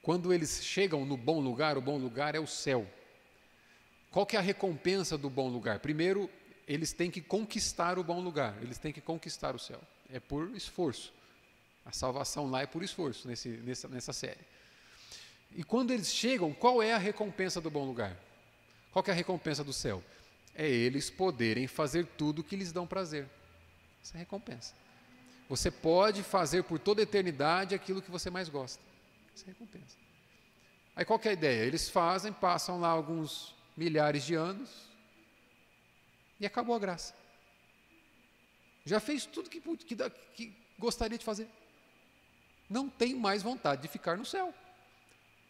Quando 0.00 0.32
eles 0.32 0.64
chegam 0.64 1.04
no 1.04 1.16
bom 1.16 1.40
lugar, 1.40 1.76
o 1.76 1.82
bom 1.82 1.98
lugar 1.98 2.34
é 2.34 2.40
o 2.40 2.46
céu. 2.46 2.86
Qual 4.10 4.26
que 4.26 4.36
é 4.36 4.38
a 4.38 4.42
recompensa 4.42 5.16
do 5.16 5.30
bom 5.30 5.48
lugar? 5.48 5.78
Primeiro, 5.78 6.28
eles 6.66 6.92
têm 6.92 7.10
que 7.10 7.20
conquistar 7.20 7.98
o 7.98 8.04
bom 8.04 8.20
lugar, 8.20 8.56
eles 8.62 8.78
têm 8.78 8.92
que 8.92 9.00
conquistar 9.00 9.54
o 9.54 9.58
céu. 9.58 9.80
É 10.10 10.20
por 10.20 10.54
esforço. 10.54 11.12
A 11.84 11.92
salvação 11.92 12.50
lá 12.50 12.62
é 12.62 12.66
por 12.66 12.82
esforço 12.82 13.26
nesse, 13.26 13.48
nessa, 13.48 13.88
nessa 13.88 14.12
série. 14.12 14.40
E 15.54 15.62
quando 15.62 15.90
eles 15.92 16.12
chegam, 16.12 16.52
qual 16.52 16.82
é 16.82 16.92
a 16.92 16.98
recompensa 16.98 17.60
do 17.60 17.70
bom 17.70 17.84
lugar? 17.84 18.16
Qual 18.90 19.04
é 19.06 19.10
a 19.10 19.14
recompensa 19.14 19.62
do 19.62 19.72
céu? 19.72 20.02
É 20.54 20.68
eles 20.68 21.10
poderem 21.10 21.66
fazer 21.66 22.06
tudo 22.06 22.40
o 22.40 22.44
que 22.44 22.56
lhes 22.56 22.72
dão 22.72 22.86
prazer. 22.86 23.28
Essa 24.02 24.14
é 24.14 24.16
a 24.16 24.20
recompensa. 24.20 24.74
Você 25.48 25.70
pode 25.70 26.22
fazer 26.22 26.64
por 26.64 26.78
toda 26.78 27.02
a 27.02 27.04
eternidade 27.04 27.74
aquilo 27.74 28.00
que 28.00 28.10
você 28.10 28.30
mais 28.30 28.48
gosta. 28.48 28.82
Essa 29.34 29.44
é 29.44 29.48
recompensa. 29.48 29.96
Aí 30.94 31.04
qual 31.04 31.20
é 31.24 31.28
a 31.28 31.32
ideia? 31.32 31.64
Eles 31.64 31.88
fazem, 31.88 32.32
passam 32.32 32.80
lá 32.80 32.88
alguns 32.88 33.54
milhares 33.76 34.24
de 34.24 34.34
anos, 34.34 34.90
E 36.40 36.46
acabou 36.46 36.74
a 36.74 36.78
graça. 36.78 37.14
Já 38.84 38.98
fez 38.98 39.24
tudo 39.24 39.48
que, 39.48 39.60
que, 39.60 39.96
que 40.34 40.56
gostaria 40.76 41.16
de 41.16 41.24
fazer. 41.24 41.48
Não 42.72 42.88
tem 42.88 43.14
mais 43.14 43.42
vontade 43.42 43.82
de 43.82 43.88
ficar 43.88 44.16
no 44.16 44.24
céu. 44.24 44.54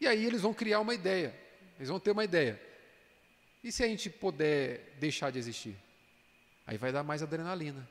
E 0.01 0.09
aí 0.09 0.25
eles 0.25 0.41
vão 0.41 0.53
criar 0.53 0.81
uma 0.81 0.93
ideia. 0.93 1.33
Eles 1.77 1.89
vão 1.89 2.01
ter 2.01 2.11
uma 2.11 2.25
ideia. 2.25 2.61
E 3.63 3.71
se 3.71 3.85
a 3.85 3.87
gente 3.87 4.11
puder 4.11 4.97
deixar 4.99 5.31
de 5.31 5.39
existir? 5.39 5.77
Aí 6.67 6.77
vai 6.77 6.91
dar 6.91 7.05
mais 7.05 7.23
adrenalina. 7.23 7.89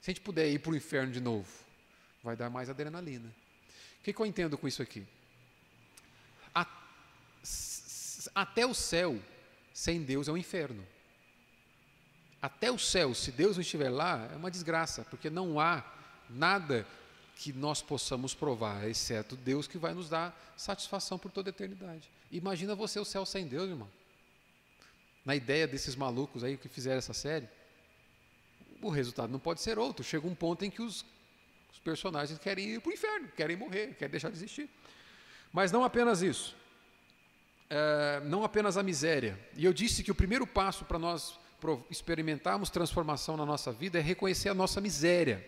Se 0.00 0.10
a 0.10 0.12
gente 0.12 0.20
puder 0.20 0.48
ir 0.48 0.58
para 0.58 0.72
o 0.72 0.76
inferno 0.76 1.12
de 1.12 1.20
novo, 1.20 1.48
vai 2.20 2.34
dar 2.34 2.50
mais 2.50 2.68
adrenalina. 2.68 3.32
O 4.00 4.02
que, 4.02 4.12
que 4.12 4.20
eu 4.20 4.26
entendo 4.26 4.58
com 4.58 4.66
isso 4.66 4.82
aqui? 4.82 5.06
Até 8.34 8.66
o 8.66 8.74
céu, 8.74 9.20
sem 9.72 10.02
Deus, 10.02 10.26
é 10.26 10.32
um 10.32 10.36
inferno. 10.36 10.84
Até 12.42 12.72
o 12.72 12.78
céu, 12.78 13.14
se 13.14 13.30
Deus 13.30 13.56
não 13.56 13.62
estiver 13.62 13.88
lá, 13.88 14.28
é 14.32 14.36
uma 14.36 14.50
desgraça, 14.50 15.04
porque 15.04 15.30
não 15.30 15.60
há 15.60 15.84
nada 16.30 16.86
que 17.36 17.52
nós 17.52 17.80
possamos 17.80 18.34
provar, 18.34 18.88
exceto 18.88 19.36
Deus 19.36 19.68
que 19.68 19.78
vai 19.78 19.94
nos 19.94 20.08
dar 20.08 20.36
satisfação 20.56 21.18
por 21.18 21.30
toda 21.30 21.48
a 21.48 21.52
eternidade. 21.52 22.10
Imagina 22.32 22.74
você 22.74 22.98
o 22.98 23.04
céu 23.04 23.24
sem 23.24 23.46
Deus, 23.46 23.70
irmão. 23.70 23.88
Na 25.24 25.36
ideia 25.36 25.66
desses 25.66 25.94
malucos 25.94 26.42
aí 26.42 26.56
que 26.56 26.68
fizeram 26.68 26.98
essa 26.98 27.12
série, 27.12 27.48
o 28.82 28.90
resultado 28.90 29.30
não 29.30 29.38
pode 29.38 29.60
ser 29.60 29.78
outro. 29.78 30.04
Chega 30.04 30.26
um 30.26 30.34
ponto 30.34 30.64
em 30.64 30.70
que 30.70 30.82
os, 30.82 31.04
os 31.72 31.78
personagens 31.78 32.38
querem 32.38 32.70
ir 32.70 32.80
para 32.80 32.90
o 32.90 32.92
inferno, 32.92 33.28
querem 33.36 33.56
morrer, 33.56 33.94
querem 33.94 34.10
deixar 34.10 34.30
de 34.30 34.36
existir. 34.36 34.68
Mas 35.52 35.70
não 35.70 35.84
apenas 35.84 36.22
isso. 36.22 36.56
É, 37.70 38.20
não 38.24 38.42
apenas 38.42 38.76
a 38.76 38.82
miséria. 38.82 39.38
E 39.54 39.64
eu 39.64 39.72
disse 39.72 40.02
que 40.02 40.10
o 40.10 40.14
primeiro 40.14 40.46
passo 40.46 40.84
para 40.84 40.98
nós 40.98 41.38
experimentarmos 41.90 42.70
transformação 42.70 43.36
na 43.36 43.44
nossa 43.44 43.72
vida 43.72 43.98
é 43.98 44.02
reconhecer 44.02 44.48
a 44.48 44.54
nossa 44.54 44.80
miséria. 44.80 45.44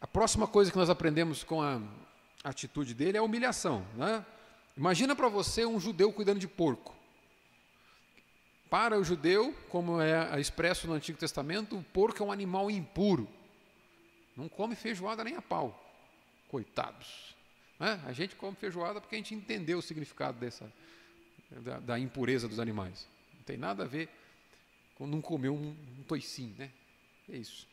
A 0.00 0.06
próxima 0.06 0.46
coisa 0.46 0.70
que 0.70 0.76
nós 0.76 0.90
aprendemos 0.90 1.42
com 1.42 1.60
a 1.60 1.80
atitude 2.44 2.94
dele 2.94 3.16
é 3.16 3.20
a 3.20 3.22
humilhação. 3.22 3.84
Né? 3.94 4.24
Imagina 4.76 5.16
para 5.16 5.28
você 5.28 5.66
um 5.66 5.80
judeu 5.80 6.12
cuidando 6.12 6.38
de 6.38 6.46
porco. 6.46 6.96
Para 8.70 8.98
o 8.98 9.02
judeu, 9.02 9.54
como 9.70 10.00
é 10.00 10.38
expresso 10.40 10.86
no 10.86 10.92
Antigo 10.92 11.18
Testamento, 11.18 11.76
o 11.76 11.82
porco 11.82 12.22
é 12.22 12.26
um 12.26 12.30
animal 12.30 12.70
impuro. 12.70 13.28
Não 14.36 14.48
come 14.48 14.76
feijoada 14.76 15.24
nem 15.24 15.34
a 15.36 15.42
pau. 15.42 15.84
Coitados. 16.48 17.34
Né? 17.80 18.00
A 18.06 18.12
gente 18.12 18.36
come 18.36 18.54
feijoada 18.54 19.00
porque 19.00 19.16
a 19.16 19.18
gente 19.18 19.34
entendeu 19.34 19.78
o 19.78 19.82
significado 19.82 20.38
dessa, 20.38 20.70
da, 21.50 21.80
da 21.80 21.98
impureza 21.98 22.46
dos 22.46 22.60
animais. 22.60 23.08
Não 23.34 23.42
tem 23.42 23.56
nada 23.56 23.84
a 23.84 23.86
ver 23.86 24.08
com 24.94 25.06
não 25.06 25.20
comer 25.20 25.48
um, 25.48 25.74
um 25.98 26.02
toicinho, 26.06 26.54
né? 26.58 26.70
É 27.28 27.36
isso. 27.36 27.66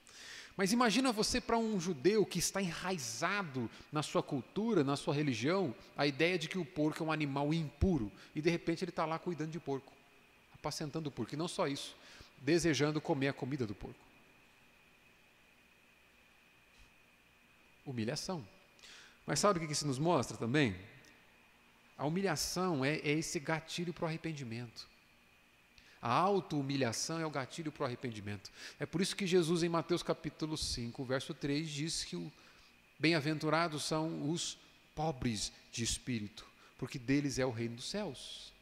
Mas 0.57 0.71
imagina 0.71 1.11
você 1.11 1.41
para 1.41 1.57
um 1.57 1.79
judeu 1.79 2.25
que 2.25 2.39
está 2.39 2.61
enraizado 2.61 3.69
na 3.91 4.01
sua 4.01 4.23
cultura, 4.23 4.83
na 4.83 4.95
sua 4.95 5.13
religião, 5.13 5.75
a 5.97 6.07
ideia 6.07 6.37
de 6.39 6.47
que 6.47 6.57
o 6.57 6.63
porco 6.63 7.03
é 7.03 7.05
um 7.05 7.11
animal 7.11 7.53
impuro 7.53 8.09
e 8.33 8.41
de 8.41 8.49
repente 8.49 8.83
ele 8.83 8.91
está 8.91 9.05
lá 9.05 9.19
cuidando 9.19 9.51
de 9.51 9.59
porco 9.59 9.91
apacentando 10.65 11.07
o 11.07 11.11
porco. 11.11 11.35
E 11.35 11.37
não 11.37 11.47
só 11.47 11.67
isso, 11.67 11.95
desejando 12.41 12.99
comer 12.99 13.27
a 13.27 13.33
comida 13.33 13.67
do 13.67 13.75
porco. 13.75 13.99
Humilhação. 17.85 18.45
Mas 19.27 19.39
sabe 19.39 19.59
o 19.59 19.67
que 19.67 19.71
isso 19.71 19.85
nos 19.85 19.99
mostra 19.99 20.35
também? 20.37 20.75
A 21.95 22.05
humilhação 22.05 22.83
é, 22.83 22.95
é 22.95 23.11
esse 23.11 23.39
gatilho 23.39 23.93
para 23.93 24.05
o 24.05 24.07
arrependimento. 24.07 24.89
A 26.05 26.11
auto-humilhação 26.11 27.19
é 27.19 27.25
o 27.25 27.31
gatilho 27.31 27.71
para 27.71 27.81
o 27.81 27.85
arrependimento. 27.87 28.51
É 28.79 28.85
por 28.85 29.01
isso 29.01 29.15
que 29.15 29.25
Jesus, 29.25 29.63
em 29.63 29.69
Mateus 29.69 30.03
capítulo 30.03 30.55
5, 30.55 31.03
verso 31.03 31.33
3, 31.33 31.67
diz 31.67 32.03
que 32.03 32.31
bem-aventurados 32.99 33.85
são 33.85 34.29
os 34.29 34.55
pobres 34.93 35.51
de 35.71 35.83
espírito, 35.83 36.45
porque 36.77 36.99
deles 36.99 37.39
é 37.39 37.45
o 37.47 37.49
reino 37.49 37.77
dos 37.77 37.89
céus. 37.89 38.53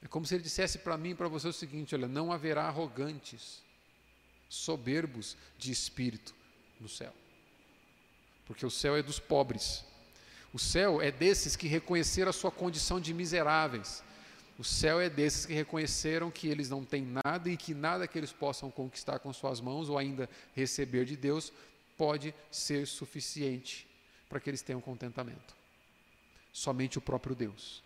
É 0.00 0.08
como 0.08 0.24
se 0.24 0.34
ele 0.34 0.42
dissesse 0.42 0.78
para 0.78 0.96
mim 0.96 1.10
e 1.10 1.14
para 1.14 1.28
você 1.28 1.46
o 1.46 1.52
seguinte: 1.52 1.94
olha, 1.94 2.08
não 2.08 2.32
haverá 2.32 2.64
arrogantes, 2.68 3.60
soberbos 4.48 5.36
de 5.58 5.70
espírito 5.70 6.34
no 6.80 6.88
céu. 6.88 7.12
Porque 8.46 8.64
o 8.64 8.70
céu 8.70 8.96
é 8.96 9.02
dos 9.02 9.18
pobres. 9.18 9.84
O 10.54 10.58
céu 10.58 11.02
é 11.02 11.10
desses 11.10 11.54
que 11.54 11.68
reconheceram 11.68 12.30
a 12.30 12.32
sua 12.32 12.50
condição 12.50 12.98
de 12.98 13.12
miseráveis. 13.12 14.02
O 14.58 14.64
céu 14.64 15.00
é 15.00 15.08
desses 15.08 15.46
que 15.46 15.54
reconheceram 15.54 16.30
que 16.30 16.46
eles 16.46 16.68
não 16.68 16.84
têm 16.84 17.06
nada 17.24 17.50
e 17.50 17.56
que 17.56 17.74
nada 17.74 18.06
que 18.06 18.18
eles 18.18 18.32
possam 18.32 18.70
conquistar 18.70 19.18
com 19.18 19.32
suas 19.32 19.60
mãos 19.60 19.88
ou 19.88 19.96
ainda 19.96 20.28
receber 20.54 21.04
de 21.04 21.16
Deus 21.16 21.52
pode 21.96 22.34
ser 22.50 22.86
suficiente 22.86 23.86
para 24.28 24.40
que 24.40 24.50
eles 24.50 24.62
tenham 24.62 24.80
contentamento. 24.80 25.54
Somente 26.52 26.98
o 26.98 27.00
próprio 27.00 27.34
Deus. 27.34 27.82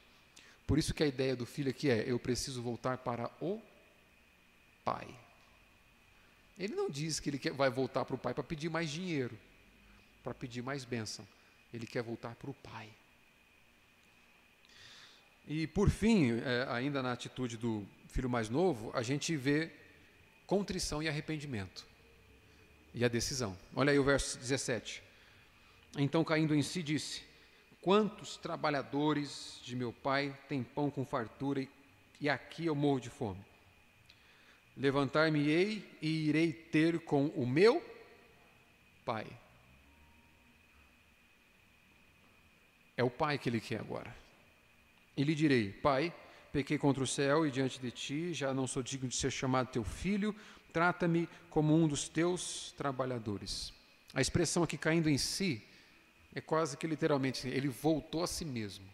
Por 0.67 0.79
isso 0.79 0.93
que 0.93 1.03
a 1.03 1.07
ideia 1.07 1.37
do 1.37 1.47
filho 1.47 1.71
aqui 1.71 1.89
é: 1.89 2.05
eu 2.07 2.19
preciso 2.19 2.61
voltar 2.61 2.99
para 2.99 3.31
o 3.41 3.63
pai. 4.85 5.09
Ele 6.59 6.75
não 6.75 6.91
diz 6.91 7.21
que 7.21 7.31
ele 7.31 7.39
vai 7.51 7.71
voltar 7.71 8.05
para 8.05 8.17
o 8.17 8.19
pai 8.19 8.35
para 8.35 8.43
pedir 8.43 8.69
mais 8.69 8.91
dinheiro, 8.91 9.39
para 10.25 10.35
pedir 10.35 10.63
mais 10.63 10.85
bênção. 10.85 11.27
Ele 11.73 11.87
quer 11.87 12.03
voltar 12.03 12.35
para 12.35 12.51
o 12.51 12.55
pai. 12.55 12.89
E 15.47 15.67
por 15.67 15.89
fim, 15.89 16.41
é, 16.41 16.67
ainda 16.69 17.03
na 17.03 17.13
atitude 17.13 17.57
do 17.57 17.87
filho 18.09 18.29
mais 18.29 18.49
novo, 18.49 18.91
a 18.95 19.03
gente 19.03 19.37
vê 19.37 19.71
contrição 20.47 21.03
e 21.03 21.09
arrependimento. 21.09 21.87
E 22.93 23.05
a 23.05 23.09
decisão. 23.09 23.57
Olha 23.75 23.93
aí 23.93 23.99
o 23.99 24.05
verso 24.05 24.39
17. 24.39 25.03
Então, 25.99 26.25
caindo 26.25 26.55
em 26.55 26.63
si, 26.63 26.83
disse: 26.83 27.23
Quantos 27.81 28.37
trabalhadores 28.37 29.61
de 29.63 29.77
meu 29.77 29.93
pai 29.93 30.37
têm 30.49 30.63
pão 30.63 30.91
com 30.91 31.05
fartura 31.05 31.61
e, 31.61 31.69
e 32.21 32.29
aqui 32.29 32.67
eu 32.67 32.75
morro 32.75 33.01
de 33.01 33.11
fome? 33.11 33.45
Levantar-me-ei 34.77 35.89
e 36.03 36.29
irei 36.29 36.53
ter 36.53 37.01
com 37.01 37.27
o 37.29 37.47
meu 37.47 37.83
pai. 39.05 39.27
É 42.97 43.05
o 43.05 43.11
pai 43.11 43.39
que 43.39 43.49
ele 43.49 43.61
quer 43.61 43.81
agora. 43.81 44.26
E 45.17 45.25
lhe 45.25 45.35
direi: 45.35 45.73
Pai, 45.73 46.15
pequei 46.53 46.79
contra 46.79 47.03
o 47.03 47.07
céu 47.07 47.47
e 47.47 47.51
diante 47.51 47.81
de 47.81 47.91
ti, 47.91 48.35
já 48.35 48.53
não 48.53 48.67
sou 48.67 48.83
digno 48.83 49.09
de 49.09 49.17
ser 49.17 49.31
chamado 49.31 49.69
teu 49.69 49.85
filho, 49.85 50.35
trata-me 50.73 51.29
como 51.49 51.75
um 51.75 51.89
dos 51.89 52.09
teus 52.09 52.73
trabalhadores. 52.77 53.73
A 54.13 54.21
expressão 54.21 54.63
aqui 54.63 54.77
caindo 54.77 55.09
em 55.09 55.19
si 55.19 55.63
é 56.35 56.41
quase 56.41 56.77
que 56.77 56.87
literalmente, 56.87 57.49
ele 57.49 57.69
voltou 57.69 58.23
a 58.23 58.27
si 58.27 58.45
mesmo. 58.45 58.85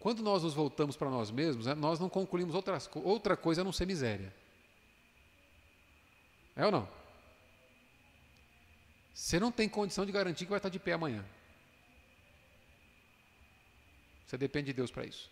Quando 0.00 0.22
nós 0.22 0.42
nos 0.42 0.52
voltamos 0.52 0.96
para 0.96 1.08
nós 1.08 1.30
mesmos, 1.30 1.66
né, 1.66 1.74
nós 1.74 1.98
não 1.98 2.08
concluímos 2.08 2.54
outras, 2.54 2.90
outra 2.94 3.36
coisa 3.36 3.60
a 3.62 3.64
não 3.64 3.72
ser 3.72 3.86
miséria. 3.86 4.34
É 6.54 6.66
ou 6.66 6.70
não? 6.70 6.88
Você 9.14 9.38
não 9.38 9.52
tem 9.52 9.68
condição 9.68 10.04
de 10.04 10.12
garantir 10.12 10.44
que 10.44 10.50
vai 10.50 10.58
estar 10.58 10.68
de 10.68 10.78
pé 10.78 10.92
amanhã. 10.92 11.24
Você 14.34 14.38
depende 14.38 14.66
de 14.66 14.72
Deus 14.72 14.90
para 14.90 15.06
isso. 15.06 15.30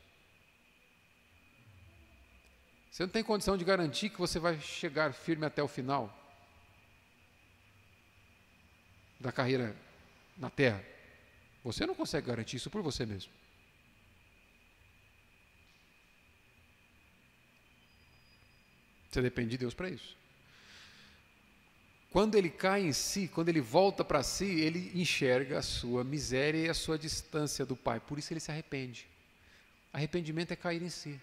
Você 2.88 3.02
não 3.02 3.10
tem 3.10 3.24
condição 3.24 3.56
de 3.56 3.64
garantir 3.64 4.10
que 4.10 4.18
você 4.18 4.38
vai 4.38 4.60
chegar 4.60 5.12
firme 5.12 5.44
até 5.44 5.60
o 5.60 5.66
final 5.66 6.16
da 9.18 9.32
carreira 9.32 9.76
na 10.38 10.48
terra. 10.50 10.84
Você 11.64 11.84
não 11.84 11.96
consegue 11.96 12.28
garantir 12.28 12.58
isso 12.58 12.70
por 12.70 12.80
você 12.80 13.04
mesmo. 13.04 13.32
Você 19.10 19.20
depende 19.20 19.50
de 19.50 19.58
Deus 19.58 19.74
para 19.74 19.90
isso. 19.90 20.16
Quando 22.12 22.34
ele 22.34 22.50
cai 22.50 22.82
em 22.82 22.92
si, 22.92 23.26
quando 23.26 23.48
ele 23.48 23.62
volta 23.62 24.04
para 24.04 24.22
si, 24.22 24.44
ele 24.44 24.92
enxerga 24.94 25.58
a 25.58 25.62
sua 25.62 26.04
miséria 26.04 26.66
e 26.66 26.68
a 26.68 26.74
sua 26.74 26.98
distância 26.98 27.64
do 27.64 27.74
Pai. 27.74 28.00
Por 28.00 28.18
isso 28.18 28.30
ele 28.34 28.40
se 28.40 28.50
arrepende. 28.50 29.08
Arrependimento 29.90 30.52
é 30.52 30.56
cair 30.56 30.82
em 30.82 30.90
si. 30.90 31.18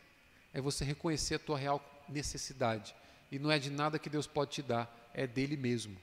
É 0.51 0.59
você 0.59 0.83
reconhecer 0.83 1.35
a 1.35 1.39
tua 1.39 1.59
real 1.59 1.79
necessidade. 2.09 2.95
E 3.31 3.37
não 3.37 3.51
é 3.51 3.59
de 3.59 3.69
nada 3.69 3.99
que 3.99 4.09
Deus 4.09 4.25
pode 4.25 4.49
te 4.49 4.63
dar, 4.63 5.11
é 5.13 5.27
dele 5.27 5.55
mesmo. 5.55 5.95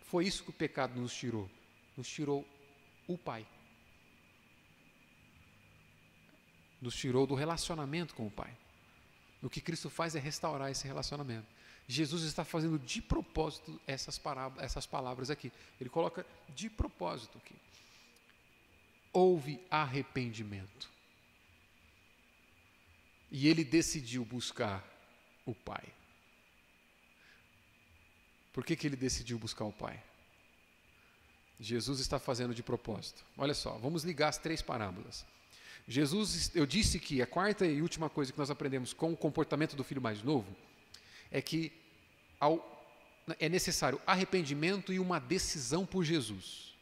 Foi 0.00 0.26
isso 0.26 0.42
que 0.42 0.50
o 0.50 0.52
pecado 0.52 1.00
nos 1.00 1.14
tirou. 1.14 1.48
Nos 1.96 2.08
tirou 2.08 2.44
o 3.06 3.16
Pai. 3.16 3.46
Nos 6.80 6.96
tirou 6.96 7.24
do 7.24 7.36
relacionamento 7.36 8.16
com 8.16 8.26
o 8.26 8.30
Pai. 8.32 8.52
O 9.40 9.48
que 9.48 9.60
Cristo 9.60 9.88
faz 9.88 10.16
é 10.16 10.18
restaurar 10.18 10.72
esse 10.72 10.88
relacionamento. 10.88 11.46
Jesus 11.88 12.22
está 12.22 12.44
fazendo 12.44 12.78
de 12.78 13.02
propósito 13.02 13.80
essas, 13.86 14.20
essas 14.58 14.86
palavras 14.86 15.30
aqui. 15.30 15.52
Ele 15.80 15.90
coloca 15.90 16.24
de 16.54 16.70
propósito 16.70 17.38
aqui. 17.38 17.54
Houve 19.12 19.60
arrependimento. 19.70 20.90
E 23.30 23.48
ele 23.48 23.64
decidiu 23.64 24.24
buscar 24.24 24.84
o 25.44 25.54
Pai. 25.54 25.84
Por 28.52 28.64
que, 28.64 28.76
que 28.76 28.86
ele 28.86 28.96
decidiu 28.96 29.38
buscar 29.38 29.64
o 29.64 29.72
Pai? 29.72 30.02
Jesus 31.58 32.00
está 32.00 32.18
fazendo 32.18 32.54
de 32.54 32.62
propósito. 32.62 33.24
Olha 33.36 33.54
só, 33.54 33.72
vamos 33.78 34.04
ligar 34.04 34.28
as 34.28 34.38
três 34.38 34.60
parábolas. 34.60 35.24
Jesus, 35.86 36.54
eu 36.54 36.66
disse 36.66 36.98
que 36.98 37.22
a 37.22 37.26
quarta 37.26 37.66
e 37.66 37.82
última 37.82 38.08
coisa 38.08 38.32
que 38.32 38.38
nós 38.38 38.50
aprendemos 38.50 38.92
com 38.92 39.12
o 39.12 39.16
comportamento 39.16 39.74
do 39.74 39.82
filho 39.82 40.00
mais 40.00 40.22
novo 40.22 40.54
é 41.32 41.40
que 41.40 41.72
ao, 42.38 42.84
é 43.40 43.48
necessário 43.48 44.00
arrependimento 44.06 44.92
e 44.92 45.00
uma 45.00 45.18
decisão 45.18 45.86
por 45.86 46.04
Jesus. 46.04 46.76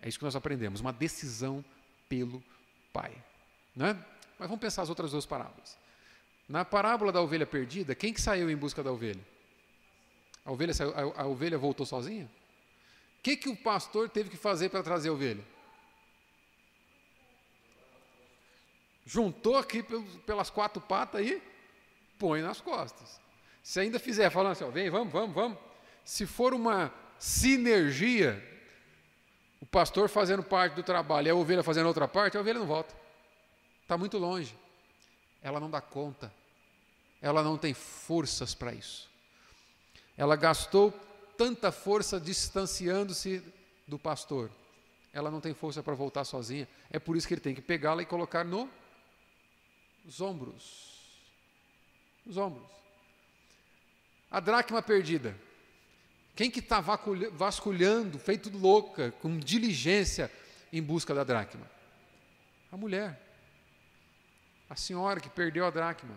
É 0.00 0.08
isso 0.08 0.18
que 0.18 0.24
nós 0.24 0.36
aprendemos, 0.36 0.80
uma 0.80 0.92
decisão 0.92 1.64
pelo 2.08 2.42
Pai. 2.92 3.12
Né? 3.74 3.92
Mas 4.38 4.48
vamos 4.48 4.60
pensar 4.60 4.82
as 4.82 4.88
outras 4.88 5.10
duas 5.10 5.26
parábolas. 5.26 5.76
Na 6.48 6.64
parábola 6.64 7.12
da 7.12 7.20
ovelha 7.20 7.44
perdida, 7.44 7.94
quem 7.94 8.14
que 8.14 8.20
saiu 8.20 8.48
em 8.48 8.56
busca 8.56 8.82
da 8.82 8.92
ovelha? 8.92 9.20
A 10.44 10.52
ovelha, 10.52 10.72
saiu, 10.72 10.94
a, 10.94 11.22
a 11.22 11.26
ovelha 11.26 11.58
voltou 11.58 11.84
sozinha? 11.84 12.24
O 13.18 13.22
que, 13.22 13.36
que 13.36 13.48
o 13.48 13.56
pastor 13.56 14.08
teve 14.08 14.30
que 14.30 14.36
fazer 14.36 14.68
para 14.68 14.82
trazer 14.82 15.08
a 15.08 15.12
ovelha? 15.12 15.44
Juntou 19.04 19.56
aqui 19.56 19.84
pelas 20.24 20.48
quatro 20.48 20.80
patas 20.80 21.26
e 21.26 21.42
põe 22.18 22.40
nas 22.40 22.60
costas. 22.60 23.20
Se 23.68 23.80
ainda 23.80 23.98
fizer 23.98 24.30
falando 24.30 24.52
assim, 24.52 24.64
ó, 24.64 24.70
vem, 24.70 24.88
vamos, 24.88 25.12
vamos, 25.12 25.34
vamos. 25.34 25.58
Se 26.02 26.24
for 26.24 26.54
uma 26.54 26.90
sinergia, 27.18 28.42
o 29.60 29.66
pastor 29.66 30.08
fazendo 30.08 30.42
parte 30.42 30.72
do 30.72 30.82
trabalho 30.82 31.26
e 31.26 31.30
a 31.30 31.34
ovelha 31.34 31.62
fazendo 31.62 31.84
outra 31.84 32.08
parte, 32.08 32.38
a 32.38 32.40
ovelha 32.40 32.60
não 32.60 32.66
volta. 32.66 32.96
Está 33.82 33.98
muito 33.98 34.16
longe. 34.16 34.56
Ela 35.42 35.60
não 35.60 35.70
dá 35.70 35.82
conta. 35.82 36.32
Ela 37.20 37.42
não 37.42 37.58
tem 37.58 37.74
forças 37.74 38.54
para 38.54 38.72
isso. 38.72 39.06
Ela 40.16 40.34
gastou 40.34 40.90
tanta 41.36 41.70
força 41.70 42.18
distanciando-se 42.18 43.44
do 43.86 43.98
pastor. 43.98 44.50
Ela 45.12 45.30
não 45.30 45.42
tem 45.42 45.52
força 45.52 45.82
para 45.82 45.94
voltar 45.94 46.24
sozinha. 46.24 46.66
É 46.90 46.98
por 46.98 47.18
isso 47.18 47.28
que 47.28 47.34
ele 47.34 47.42
tem 47.42 47.54
que 47.54 47.60
pegá-la 47.60 48.00
e 48.00 48.06
colocar 48.06 48.46
no, 48.46 48.66
nos 50.06 50.22
ombros. 50.22 51.20
Nos 52.24 52.38
ombros. 52.38 52.78
A 54.30 54.40
dracma 54.40 54.82
perdida. 54.82 55.36
Quem 56.36 56.50
que 56.50 56.60
está 56.60 56.80
vasculhando, 56.80 58.18
feito 58.18 58.48
louca, 58.56 59.10
com 59.20 59.38
diligência, 59.38 60.30
em 60.72 60.82
busca 60.82 61.14
da 61.14 61.24
dracma? 61.24 61.68
A 62.70 62.76
mulher. 62.76 63.20
A 64.70 64.76
senhora 64.76 65.20
que 65.20 65.30
perdeu 65.30 65.66
a 65.66 65.70
dracma. 65.70 66.14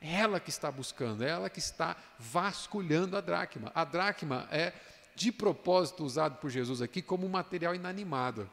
Ela 0.00 0.40
que 0.40 0.50
está 0.50 0.70
buscando, 0.70 1.22
ela 1.22 1.48
que 1.48 1.60
está 1.60 1.96
vasculhando 2.18 3.16
a 3.16 3.20
dracma. 3.20 3.70
A 3.74 3.84
dracma 3.84 4.48
é, 4.50 4.72
de 5.14 5.30
propósito, 5.30 6.04
usado 6.04 6.36
por 6.36 6.50
Jesus 6.50 6.82
aqui 6.82 7.00
como 7.00 7.24
um 7.24 7.30
material 7.30 7.74
inanimado. 7.74 8.50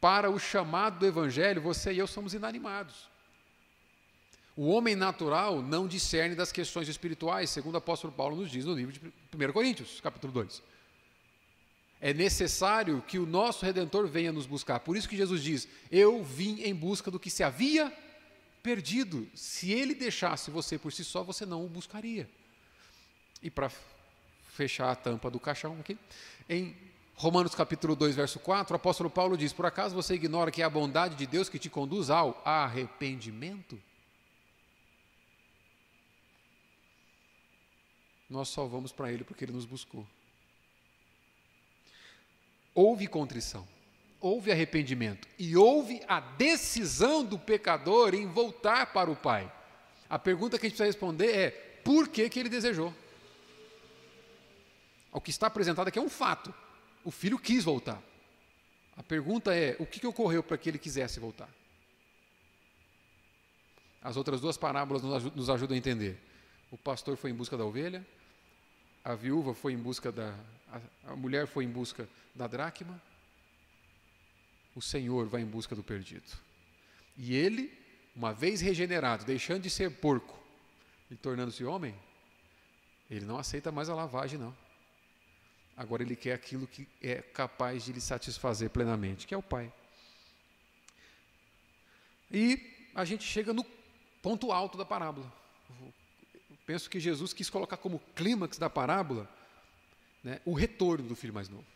Para 0.00 0.28
o 0.28 0.38
chamado 0.38 0.98
do 0.98 1.06
Evangelho, 1.06 1.62
você 1.62 1.92
e 1.92 1.98
eu 1.98 2.08
somos 2.08 2.34
inanimados. 2.34 3.08
O 4.54 4.68
homem 4.68 4.94
natural 4.94 5.62
não 5.62 5.88
discerne 5.88 6.34
das 6.34 6.52
questões 6.52 6.88
espirituais, 6.88 7.48
segundo 7.48 7.74
o 7.74 7.78
apóstolo 7.78 8.12
Paulo 8.12 8.36
nos 8.36 8.50
diz 8.50 8.66
no 8.66 8.74
livro 8.74 8.92
de 8.92 9.00
1 9.00 9.52
Coríntios, 9.52 10.00
capítulo 10.00 10.32
2. 10.32 10.62
É 12.00 12.12
necessário 12.12 13.02
que 13.06 13.18
o 13.18 13.24
nosso 13.24 13.64
redentor 13.64 14.06
venha 14.06 14.32
nos 14.32 14.44
buscar. 14.44 14.80
Por 14.80 14.96
isso 14.96 15.08
que 15.08 15.16
Jesus 15.16 15.42
diz: 15.42 15.68
Eu 15.90 16.22
vim 16.22 16.60
em 16.62 16.74
busca 16.74 17.10
do 17.10 17.18
que 17.18 17.30
se 17.30 17.42
havia 17.42 17.90
perdido. 18.62 19.26
Se 19.34 19.72
ele 19.72 19.94
deixasse 19.94 20.50
você 20.50 20.78
por 20.78 20.92
si 20.92 21.04
só, 21.04 21.22
você 21.22 21.46
não 21.46 21.64
o 21.64 21.68
buscaria. 21.68 22.28
E 23.40 23.50
para 23.50 23.70
fechar 24.52 24.90
a 24.90 24.96
tampa 24.96 25.30
do 25.30 25.40
caixão 25.40 25.78
aqui, 25.80 25.96
em 26.48 26.76
Romanos 27.14 27.54
capítulo 27.54 27.94
2, 27.94 28.16
verso 28.16 28.38
4, 28.40 28.74
o 28.74 28.76
apóstolo 28.76 29.08
Paulo 29.08 29.36
diz: 29.36 29.52
Por 29.52 29.64
acaso 29.64 29.94
você 29.94 30.14
ignora 30.14 30.50
que 30.50 30.60
é 30.60 30.64
a 30.64 30.70
bondade 30.70 31.14
de 31.14 31.26
Deus 31.26 31.48
que 31.48 31.58
te 31.58 31.70
conduz 31.70 32.10
ao 32.10 32.42
arrependimento? 32.44 33.80
Nós 38.32 38.48
só 38.48 38.64
vamos 38.64 38.90
para 38.92 39.12
Ele 39.12 39.24
porque 39.24 39.44
Ele 39.44 39.52
nos 39.52 39.66
buscou. 39.66 40.06
Houve 42.74 43.06
contrição, 43.06 43.68
houve 44.18 44.50
arrependimento 44.50 45.28
e 45.38 45.54
houve 45.54 46.02
a 46.08 46.18
decisão 46.18 47.22
do 47.22 47.38
pecador 47.38 48.14
em 48.14 48.26
voltar 48.26 48.90
para 48.94 49.10
o 49.10 49.16
Pai. 49.16 49.52
A 50.08 50.18
pergunta 50.18 50.58
que 50.58 50.64
a 50.64 50.68
gente 50.68 50.78
precisa 50.78 50.86
responder 50.86 51.36
é: 51.36 51.50
por 51.84 52.08
que, 52.08 52.30
que 52.30 52.40
ele 52.40 52.48
desejou? 52.48 52.94
O 55.12 55.20
que 55.20 55.30
está 55.30 55.48
apresentado 55.48 55.88
aqui 55.88 55.98
é 55.98 56.02
um 56.02 56.08
fato. 56.08 56.54
O 57.04 57.10
filho 57.10 57.38
quis 57.38 57.62
voltar. 57.62 58.02
A 58.96 59.02
pergunta 59.02 59.54
é: 59.54 59.76
o 59.78 59.84
que, 59.84 60.00
que 60.00 60.06
ocorreu 60.06 60.42
para 60.42 60.56
que 60.56 60.70
ele 60.70 60.78
quisesse 60.78 61.20
voltar? 61.20 61.50
As 64.02 64.16
outras 64.16 64.40
duas 64.40 64.56
parábolas 64.56 65.02
nos 65.02 65.50
ajudam 65.50 65.74
a 65.74 65.78
entender. 65.78 66.18
O 66.70 66.78
pastor 66.78 67.18
foi 67.18 67.30
em 67.30 67.34
busca 67.34 67.54
da 67.54 67.66
ovelha, 67.66 68.04
a 69.04 69.14
viúva 69.14 69.54
foi 69.54 69.72
em 69.72 69.78
busca 69.78 70.12
da. 70.12 70.34
A, 70.70 71.12
a 71.12 71.16
mulher 71.16 71.46
foi 71.46 71.64
em 71.64 71.70
busca 71.70 72.08
da 72.34 72.46
dracma, 72.46 73.00
o 74.74 74.80
Senhor 74.80 75.26
vai 75.26 75.42
em 75.42 75.46
busca 75.46 75.74
do 75.74 75.82
perdido. 75.82 76.30
E 77.16 77.34
ele, 77.34 77.72
uma 78.16 78.32
vez 78.32 78.60
regenerado, 78.60 79.24
deixando 79.24 79.62
de 79.62 79.70
ser 79.70 79.90
porco 79.90 80.38
e 81.10 81.16
tornando-se 81.16 81.64
homem, 81.64 81.94
ele 83.10 83.26
não 83.26 83.36
aceita 83.36 83.70
mais 83.70 83.90
a 83.90 83.94
lavagem, 83.94 84.38
não. 84.38 84.56
Agora 85.76 86.02
ele 86.02 86.16
quer 86.16 86.32
aquilo 86.32 86.66
que 86.66 86.88
é 87.02 87.16
capaz 87.16 87.84
de 87.84 87.92
lhe 87.92 88.00
satisfazer 88.00 88.70
plenamente, 88.70 89.26
que 89.26 89.34
é 89.34 89.36
o 89.36 89.42
Pai. 89.42 89.72
E 92.30 92.90
a 92.94 93.04
gente 93.04 93.24
chega 93.24 93.52
no 93.52 93.64
ponto 94.22 94.52
alto 94.52 94.78
da 94.78 94.84
parábola. 94.84 95.30
Eu 95.68 95.92
penso 96.66 96.88
que 96.88 97.00
Jesus 97.00 97.32
quis 97.32 97.50
colocar 97.50 97.76
como 97.76 98.00
clímax 98.14 98.58
da 98.58 98.70
parábola 98.70 99.28
né, 100.22 100.40
o 100.44 100.52
retorno 100.54 101.08
do 101.08 101.16
filho 101.16 101.34
mais 101.34 101.48
novo 101.48 101.66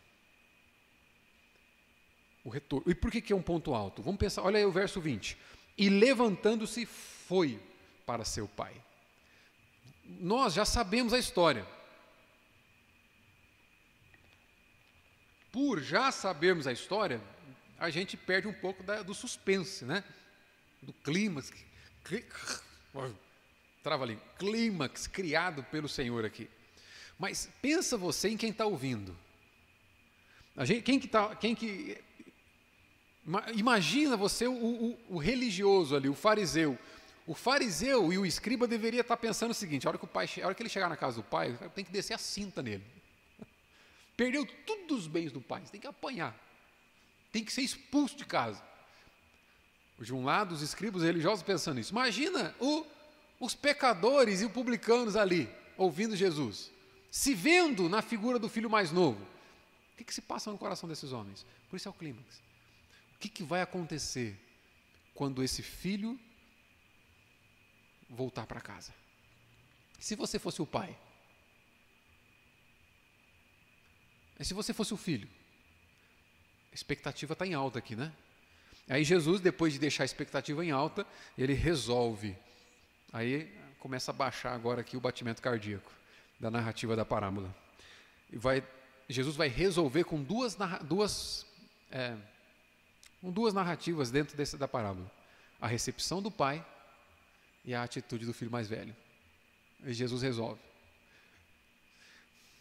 o 2.47 2.49
retorno. 2.49 2.89
E 2.89 2.95
por 2.95 3.11
que, 3.11 3.21
que 3.21 3.33
é 3.33 3.37
um 3.37 3.43
ponto 3.43 3.75
alto? 3.75 4.01
Vamos 4.01 4.21
pensar, 4.21 4.43
olha 4.43 4.59
aí 4.59 4.65
o 4.65 4.71
verso 4.71 5.01
20. 5.01 5.37
E 5.77 5.89
levantando-se, 5.89 6.87
foi 6.87 7.61
para 8.07 8.25
seu 8.25 8.47
pai. 8.47 8.73
Nós 10.05 10.55
já 10.55 10.65
sabemos 10.65 11.13
a 11.13 11.19
história. 11.19 11.67
Por 15.51 15.83
já 15.83 16.13
sabermos 16.13 16.69
a 16.69 16.73
história, 16.73 17.21
a 17.77 17.91
gente 17.91 18.17
perde 18.17 18.47
um 18.47 18.53
pouco 18.53 18.85
da, 18.85 19.03
do 19.03 19.13
suspense, 19.13 19.85
né? 19.85 20.05
Do 20.81 20.93
clímax. 20.93 21.53
Trava 23.87 24.03
ali. 24.03 24.19
Clímax 24.37 25.07
criado 25.07 25.63
pelo 25.63 25.89
Senhor 25.89 26.25
aqui. 26.25 26.51
Mas 27.17 27.49
pensa 27.63 27.97
você 27.97 28.29
em 28.29 28.37
quem 28.37 28.51
está 28.51 28.67
ouvindo. 28.67 29.17
Gente, 30.63 30.83
quem 30.83 30.99
que, 30.99 31.07
tá, 31.07 31.37
quem 31.37 31.55
que 31.55 31.97
Imagina 33.55 34.17
você 34.17 34.49
o, 34.49 34.53
o, 34.53 34.99
o, 35.11 35.19
religioso 35.19 35.95
ali, 35.95 36.09
o 36.09 36.15
fariseu. 36.15 36.77
O 37.29 37.33
fariseu 37.33 38.13
e 38.13 38.19
o 38.19 38.27
escriba 38.27 38.67
deveria 38.67 39.03
estar 39.03 39.17
pensando 39.19 39.53
o 39.53 39.55
seguinte: 39.55 39.87
a 39.87 39.91
hora 39.91 39.99
que, 39.99 40.05
o 40.05 40.09
pai, 40.09 40.29
a 40.43 40.47
hora 40.47 40.55
que 40.57 40.65
ele 40.65 40.69
chegar 40.69 40.89
na 40.89 40.97
casa 40.97 41.19
do 41.19 41.23
pai, 41.23 41.57
tem 41.73 41.85
que 41.85 41.93
descer 41.93 42.15
a 42.15 42.19
cinta 42.19 42.61
nele. 42.65 42.85
Perdeu 44.17 44.45
todos 44.67 45.03
os 45.03 45.07
bens 45.07 45.31
do 45.31 45.41
pai, 45.41 45.63
tem 45.71 45.81
que 45.81 45.87
apanhar. 45.87 46.37
Tem 47.31 47.45
que 47.45 47.53
ser 47.53 47.63
expulso 47.63 48.17
de 48.17 48.25
casa. 48.25 48.61
De 50.01 50.13
um 50.13 50.25
lado, 50.25 50.57
os 50.57 50.61
escribas 50.61 51.05
religiosos 51.05 51.45
pensando 51.45 51.79
isso. 51.79 51.93
Imagina 51.93 52.53
o, 52.59 52.85
os 53.39 53.55
pecadores 53.55 54.41
e 54.41 54.47
os 54.47 54.53
publicanos 54.53 55.17
ali, 55.17 55.49
ouvindo 55.77 56.17
Jesus, 56.17 56.71
se 57.11 57.35
vendo 57.35 57.89
na 57.89 58.03
figura 58.03 58.39
do 58.39 58.49
filho 58.49 58.71
mais 58.71 58.91
novo. 58.91 59.23
O 59.23 59.97
que, 59.97 60.05
que 60.05 60.15
se 60.15 60.23
passa 60.23 60.51
no 60.51 60.59
coração 60.59 60.89
desses 60.89 61.13
homens? 61.13 61.47
Por 61.69 61.77
isso 61.77 61.89
é 61.89 61.91
o 61.91 61.95
clímax. 61.95 62.43
O 63.15 63.19
que, 63.19 63.29
que 63.29 63.43
vai 63.43 63.63
acontecer 63.63 64.39
quando 65.15 65.43
esse 65.43 65.63
filho 65.63 66.19
voltar 68.09 68.47
para 68.47 68.61
casa? 68.61 68.95
Se 69.99 70.15
você 70.15 70.39
fosse 70.39 70.61
o 70.61 70.67
pai, 70.67 70.97
e 74.39 74.45
se 74.45 74.53
você 74.53 74.75
fosse 74.75 74.93
o 74.93 74.97
filho? 74.99 75.29
A 76.71 76.75
expectativa 76.75 77.33
está 77.33 77.47
em 77.47 77.55
alta 77.55 77.79
aqui, 77.79 77.97
né? 77.97 78.13
Aí 78.89 79.03
Jesus, 79.03 79.41
depois 79.41 79.73
de 79.73 79.79
deixar 79.79 80.05
a 80.05 80.05
expectativa 80.05 80.65
em 80.65 80.71
alta, 80.71 81.07
ele 81.37 81.55
resolve. 81.55 82.37
Aí 83.17 83.51
começa 83.79 84.11
a 84.11 84.15
baixar 84.15 84.53
agora 84.53 84.83
aqui 84.83 84.95
o 84.95 85.01
batimento 85.01 85.41
cardíaco 85.41 85.91
da 86.39 86.51
narrativa 86.51 86.95
da 86.95 87.03
parábola. 87.03 87.49
E 88.31 88.37
vai, 88.37 88.63
Jesus 89.09 89.37
vai 89.37 89.49
resolver 89.49 90.05
com 90.05 90.23
duas, 90.23 90.55
duas 90.83 91.47
é, 91.91 92.15
com 93.23 93.33
duas 93.33 93.55
narrativas 93.55 94.11
dentro 94.11 94.37
desse, 94.37 94.59
da 94.59 94.69
parábola: 94.69 95.11
a 95.59 95.67
recepção 95.67 96.21
do 96.21 96.31
pai 96.31 96.63
e 97.65 97.75
a 97.75 97.83
atitude 97.83 98.27
do 98.27 98.35
filho 98.35 98.51
mais 98.51 98.69
velho. 98.69 98.95
E 99.83 99.95
Jesus 99.95 100.21
resolve. 100.21 100.61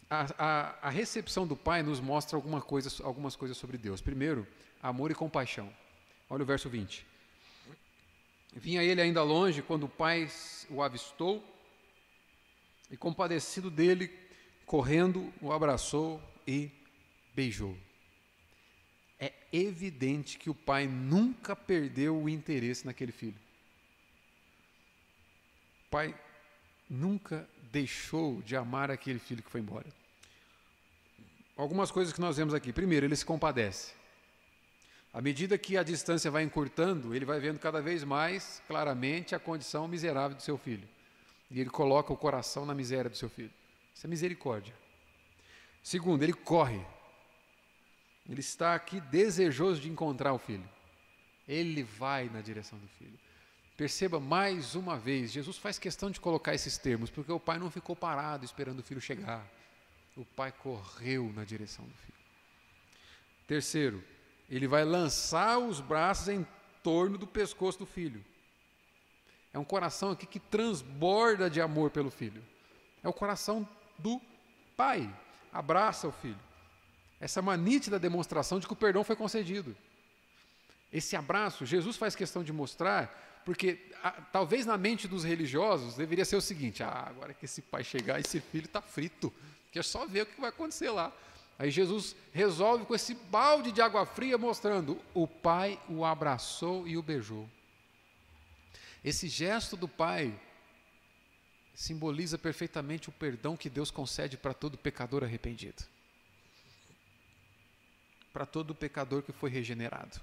A, 0.09 0.25
a, 0.37 0.87
a, 0.87 0.89
recepção 0.89 1.45
do 1.45 1.57
pai 1.57 1.83
nos 1.83 1.99
mostra 1.99 2.37
alguma 2.37 2.61
coisa, 2.61 2.89
algumas 3.03 3.35
coisas 3.35 3.57
sobre 3.57 3.77
Deus. 3.77 3.99
Primeiro, 3.99 4.47
amor 4.81 5.11
e 5.11 5.15
compaixão. 5.15 5.69
Olha 6.29 6.43
o 6.43 6.45
verso 6.45 6.69
20. 6.69 7.05
Vinha 8.55 8.81
ele 8.81 9.01
ainda 9.01 9.21
longe 9.21 9.61
quando 9.61 9.83
o 9.83 9.89
pai 9.89 10.29
o 10.69 10.81
avistou 10.81 11.43
e, 12.89 12.95
compadecido 12.95 13.69
dele, 13.69 14.09
correndo, 14.65 15.33
o 15.41 15.51
abraçou 15.51 16.21
e 16.47 16.71
beijou. 17.35 17.77
É 19.19 19.33
evidente 19.51 20.37
que 20.37 20.49
o 20.49 20.55
pai 20.55 20.87
nunca 20.87 21.53
perdeu 21.53 22.17
o 22.17 22.29
interesse 22.29 22.85
naquele 22.85 23.11
filho. 23.11 23.37
O 25.87 25.89
pai 25.89 26.15
nunca 26.89 27.47
deixou 27.71 28.41
de 28.41 28.55
amar 28.55 28.89
aquele 28.89 29.19
filho 29.19 29.43
que 29.43 29.51
foi 29.51 29.59
embora. 29.59 29.87
Algumas 31.57 31.91
coisas 31.91 32.13
que 32.13 32.21
nós 32.21 32.37
vemos 32.37 32.53
aqui. 32.53 32.71
Primeiro, 32.71 33.05
ele 33.05 33.15
se 33.15 33.25
compadece. 33.25 33.93
À 35.15 35.21
medida 35.21 35.57
que 35.57 35.77
a 35.77 35.81
distância 35.81 36.29
vai 36.29 36.43
encurtando, 36.43 37.15
ele 37.15 37.23
vai 37.23 37.39
vendo 37.39 37.57
cada 37.57 37.81
vez 37.81 38.03
mais 38.03 38.61
claramente 38.67 39.33
a 39.33 39.39
condição 39.39 39.87
miserável 39.87 40.35
do 40.35 40.43
seu 40.43 40.57
filho. 40.57 40.85
E 41.49 41.61
ele 41.61 41.69
coloca 41.69 42.11
o 42.11 42.17
coração 42.17 42.65
na 42.65 42.75
miséria 42.75 43.09
do 43.09 43.15
seu 43.15 43.29
filho. 43.29 43.49
Isso 43.95 44.05
é 44.05 44.09
misericórdia. 44.09 44.75
Segundo, 45.81 46.21
ele 46.21 46.33
corre. 46.33 46.85
Ele 48.29 48.41
está 48.41 48.75
aqui 48.75 48.99
desejoso 48.99 49.79
de 49.79 49.89
encontrar 49.89 50.33
o 50.33 50.37
filho. 50.37 50.69
Ele 51.47 51.81
vai 51.81 52.27
na 52.27 52.41
direção 52.41 52.77
do 52.77 52.87
filho. 52.99 53.17
Perceba 53.77 54.19
mais 54.19 54.75
uma 54.75 54.97
vez, 54.97 55.31
Jesus 55.31 55.55
faz 55.55 55.79
questão 55.79 56.11
de 56.11 56.19
colocar 56.19 56.53
esses 56.53 56.77
termos, 56.77 57.09
porque 57.09 57.31
o 57.31 57.39
pai 57.39 57.57
não 57.57 57.71
ficou 57.71 57.95
parado 57.95 58.43
esperando 58.43 58.79
o 58.79 58.83
filho 58.83 58.99
chegar. 58.99 59.49
O 60.17 60.25
pai 60.25 60.51
correu 60.51 61.31
na 61.33 61.45
direção 61.45 61.85
do 61.85 61.93
filho. 61.93 62.17
Terceiro, 63.47 64.03
ele 64.49 64.67
vai 64.67 64.83
lançar 64.83 65.57
os 65.57 65.79
braços 65.79 66.29
em 66.29 66.45
torno 66.83 67.17
do 67.17 67.25
pescoço 67.25 67.79
do 67.79 67.85
filho. 67.85 68.23
É 69.53 69.59
um 69.59 69.63
coração 69.63 70.11
aqui 70.11 70.25
que 70.25 70.39
transborda 70.39 71.49
de 71.49 71.61
amor 71.61 71.89
pelo 71.89 72.11
filho. 72.11 72.43
É 73.01 73.07
o 73.07 73.13
coração 73.13 73.67
do 73.97 74.21
pai. 74.75 75.09
Abraça 75.51 76.07
o 76.07 76.11
filho. 76.11 76.39
Essa 77.19 77.39
é 77.39 77.41
uma 77.41 77.55
nítida 77.55 77.97
demonstração 77.97 78.59
de 78.59 78.67
que 78.67 78.73
o 78.73 78.75
perdão 78.75 79.03
foi 79.03 79.15
concedido. 79.15 79.75
Esse 80.91 81.15
abraço, 81.15 81.65
Jesus 81.65 81.97
faz 81.97 82.15
questão 82.15 82.43
de 82.43 82.53
mostrar, 82.53 83.41
porque 83.45 83.91
a, 84.03 84.11
talvez 84.11 84.65
na 84.65 84.77
mente 84.77 85.07
dos 85.07 85.23
religiosos 85.23 85.95
deveria 85.95 86.25
ser 86.25 86.35
o 86.35 86.41
seguinte: 86.41 86.83
ah, 86.83 87.05
agora 87.07 87.33
que 87.33 87.45
esse 87.45 87.61
pai 87.61 87.83
chegar, 87.83 88.19
esse 88.19 88.39
filho 88.39 88.65
está 88.65 88.81
frito, 88.81 89.33
que 89.71 89.79
é 89.79 89.83
só 89.83 90.05
ver 90.05 90.23
o 90.23 90.25
que 90.25 90.39
vai 90.39 90.49
acontecer 90.49 90.89
lá. 90.89 91.11
Aí 91.57 91.71
Jesus 91.71 92.15
resolve 92.33 92.85
com 92.85 92.93
esse 92.93 93.13
balde 93.13 93.71
de 93.71 93.81
água 93.81 94.05
fria, 94.05 94.37
mostrando: 94.37 95.01
o 95.13 95.27
pai 95.27 95.79
o 95.87 96.03
abraçou 96.03 96.87
e 96.87 96.97
o 96.97 97.01
beijou. 97.01 97.49
Esse 99.03 99.27
gesto 99.27 99.77
do 99.77 99.87
pai 99.87 100.37
simboliza 101.73 102.37
perfeitamente 102.37 103.09
o 103.09 103.11
perdão 103.11 103.55
que 103.55 103.69
Deus 103.69 103.91
concede 103.91 104.37
para 104.37 104.53
todo 104.53 104.77
pecador 104.77 105.23
arrependido. 105.23 105.83
Para 108.33 108.45
todo 108.45 108.75
pecador 108.75 109.21
que 109.21 109.31
foi 109.31 109.49
regenerado. 109.49 110.19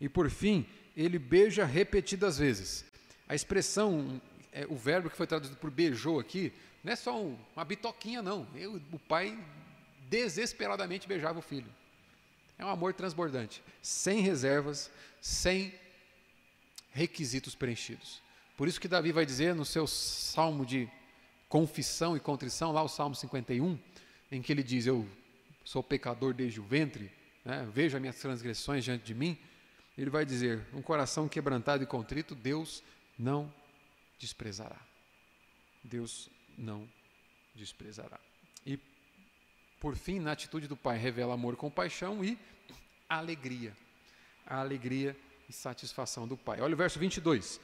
E 0.00 0.08
por 0.08 0.30
fim, 0.30 0.66
ele 0.96 1.18
beija 1.18 1.64
repetidas 1.64 2.38
vezes. 2.38 2.84
A 3.28 3.34
expressão, 3.34 4.20
é, 4.52 4.66
o 4.66 4.76
verbo 4.76 5.10
que 5.10 5.16
foi 5.16 5.26
traduzido 5.26 5.58
por 5.58 5.70
beijou 5.70 6.18
aqui, 6.18 6.52
não 6.82 6.92
é 6.92 6.96
só 6.96 7.20
um, 7.20 7.36
uma 7.54 7.64
bitoquinha, 7.64 8.22
não. 8.22 8.46
Eu, 8.54 8.80
o 8.92 8.98
pai 8.98 9.36
desesperadamente 10.08 11.08
beijava 11.08 11.38
o 11.38 11.42
filho. 11.42 11.72
É 12.58 12.64
um 12.64 12.68
amor 12.68 12.94
transbordante, 12.94 13.62
sem 13.82 14.20
reservas, 14.20 14.90
sem 15.20 15.74
requisitos 16.90 17.54
preenchidos. 17.54 18.22
Por 18.56 18.66
isso 18.66 18.80
que 18.80 18.88
Davi 18.88 19.12
vai 19.12 19.26
dizer 19.26 19.54
no 19.54 19.64
seu 19.64 19.86
salmo 19.86 20.64
de 20.64 20.88
confissão 21.48 22.16
e 22.16 22.20
contrição, 22.20 22.72
lá 22.72 22.82
o 22.82 22.88
Salmo 22.88 23.14
51, 23.14 23.78
em 24.32 24.40
que 24.40 24.52
ele 24.52 24.62
diz: 24.62 24.86
Eu 24.86 25.06
sou 25.64 25.82
pecador 25.82 26.32
desde 26.32 26.60
o 26.60 26.64
ventre, 26.64 27.12
né? 27.44 27.68
vejo 27.70 27.96
as 27.96 28.00
minhas 28.00 28.16
transgressões 28.16 28.84
diante 28.84 29.04
de 29.04 29.14
mim. 29.14 29.38
Ele 29.96 30.08
vai 30.08 30.24
dizer: 30.24 30.66
Um 30.72 30.80
coração 30.80 31.28
quebrantado 31.28 31.82
e 31.82 31.86
contrito, 31.86 32.34
Deus 32.34 32.82
não 33.18 33.52
desprezará. 34.18 34.80
Deus 35.84 36.30
não 36.56 36.88
desprezará. 37.54 38.18
Por 39.80 39.94
fim, 39.94 40.18
na 40.18 40.32
atitude 40.32 40.66
do 40.66 40.76
pai, 40.76 40.96
revela 40.96 41.34
amor, 41.34 41.56
compaixão 41.56 42.24
e 42.24 42.38
alegria. 43.08 43.72
A 44.46 44.60
alegria 44.60 45.16
e 45.48 45.52
satisfação 45.52 46.26
do 46.26 46.36
pai. 46.36 46.60
Olha 46.60 46.74
o 46.74 46.76
verso 46.76 46.98
22. 46.98 47.60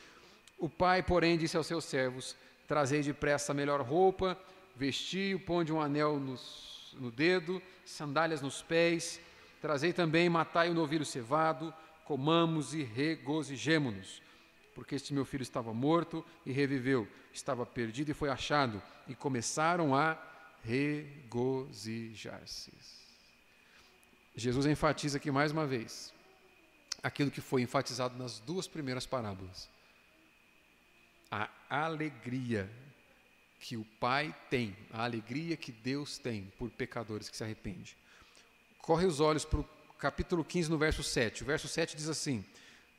O 0.59 0.69
pai, 0.69 1.03
porém, 1.03 1.39
disse 1.39 1.57
aos 1.57 1.67
seus 1.67 1.85
servos: 1.85 2.37
Trazei 2.69 3.03
depressa 3.03 3.53
a 3.53 3.55
melhor 3.55 3.81
roupa, 3.81 4.39
vestiu, 4.77 5.41
ponde 5.41 5.73
um 5.73 5.81
anel 5.81 6.19
nos, 6.19 6.95
no 6.99 7.11
dedo, 7.11 7.61
sandálias 7.85 8.41
nos 8.41 8.63
pés. 8.63 9.21
Trazei 9.61 9.93
também, 9.93 10.29
matai 10.29 10.71
o 10.71 10.75
novilho 10.75 11.05
cevado, 11.05 11.73
comamos 12.05 12.75
e 12.75 12.83
regozijemo-nos. 12.83 14.23
Porque 14.75 14.95
este 14.95 15.13
meu 15.13 15.25
filho 15.25 15.43
estava 15.43 15.73
morto 15.73 16.25
e 16.47 16.53
reviveu, 16.53 17.07
estava 17.33 17.65
perdido 17.67 18.11
e 18.11 18.15
foi 18.15 18.29
achado. 18.29 18.83
E 19.07 19.15
começaram 19.15 19.95
a 19.95 20.15
regozijar-se. 20.65 22.73
Jesus 24.35 24.67
enfatiza 24.67 25.19
aqui 25.19 25.31
mais 25.31 25.53
uma 25.53 25.67
vez 25.67 26.13
aquilo 27.03 27.31
que 27.31 27.41
foi 27.41 27.63
enfatizado 27.63 28.17
nas 28.17 28.39
duas 28.41 28.69
primeiras 28.69 29.07
parábolas. 29.07 29.69
A 31.31 31.49
alegria 31.69 32.71
que 33.59 33.77
o 33.77 33.85
Pai 33.99 34.35
tem, 34.51 34.77
a 34.93 35.05
alegria 35.05 35.57
que 35.57 35.73
Deus 35.73 36.19
tem 36.19 36.53
por 36.59 36.71
pecadores 36.71 37.29
que 37.29 37.37
se 37.37 37.45
arrependem. 37.45 37.95
Corre 38.79 39.07
os 39.07 39.21
olhos 39.21 39.45
para 39.45 39.61
o 39.61 39.69
capítulo 39.99 40.45
15, 40.45 40.71
no 40.71 40.79
verso 40.79 41.03
7. 41.03 41.43
O 41.43 41.47
verso 41.47 41.69
7 41.69 41.97
diz 41.97 42.09
assim: 42.09 42.45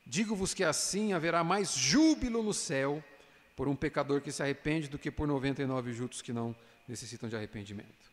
Digo-vos 0.05 0.53
que 0.53 0.63
assim 0.63 1.13
haverá 1.13 1.43
mais 1.43 1.73
júbilo 1.73 2.41
no 2.41 2.53
céu 2.53 3.03
por 3.55 3.67
um 3.67 3.75
pecador 3.75 4.21
que 4.21 4.31
se 4.31 4.41
arrepende 4.41 4.87
do 4.87 4.97
que 4.97 5.11
por 5.11 5.27
99 5.27 5.93
justos 5.93 6.21
que 6.21 6.33
não 6.33 6.55
necessitam 6.87 7.29
de 7.29 7.35
arrependimento. 7.35 8.11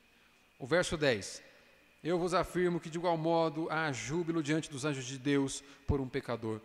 O 0.58 0.66
verso 0.66 0.96
10: 0.96 1.42
Eu 2.02 2.18
vos 2.18 2.34
afirmo 2.34 2.80
que 2.80 2.90
de 2.90 2.98
igual 2.98 3.16
modo 3.16 3.68
há 3.70 3.90
júbilo 3.92 4.42
diante 4.42 4.70
dos 4.70 4.84
anjos 4.84 5.04
de 5.04 5.18
Deus 5.18 5.62
por 5.86 6.00
um 6.00 6.08
pecador 6.08 6.60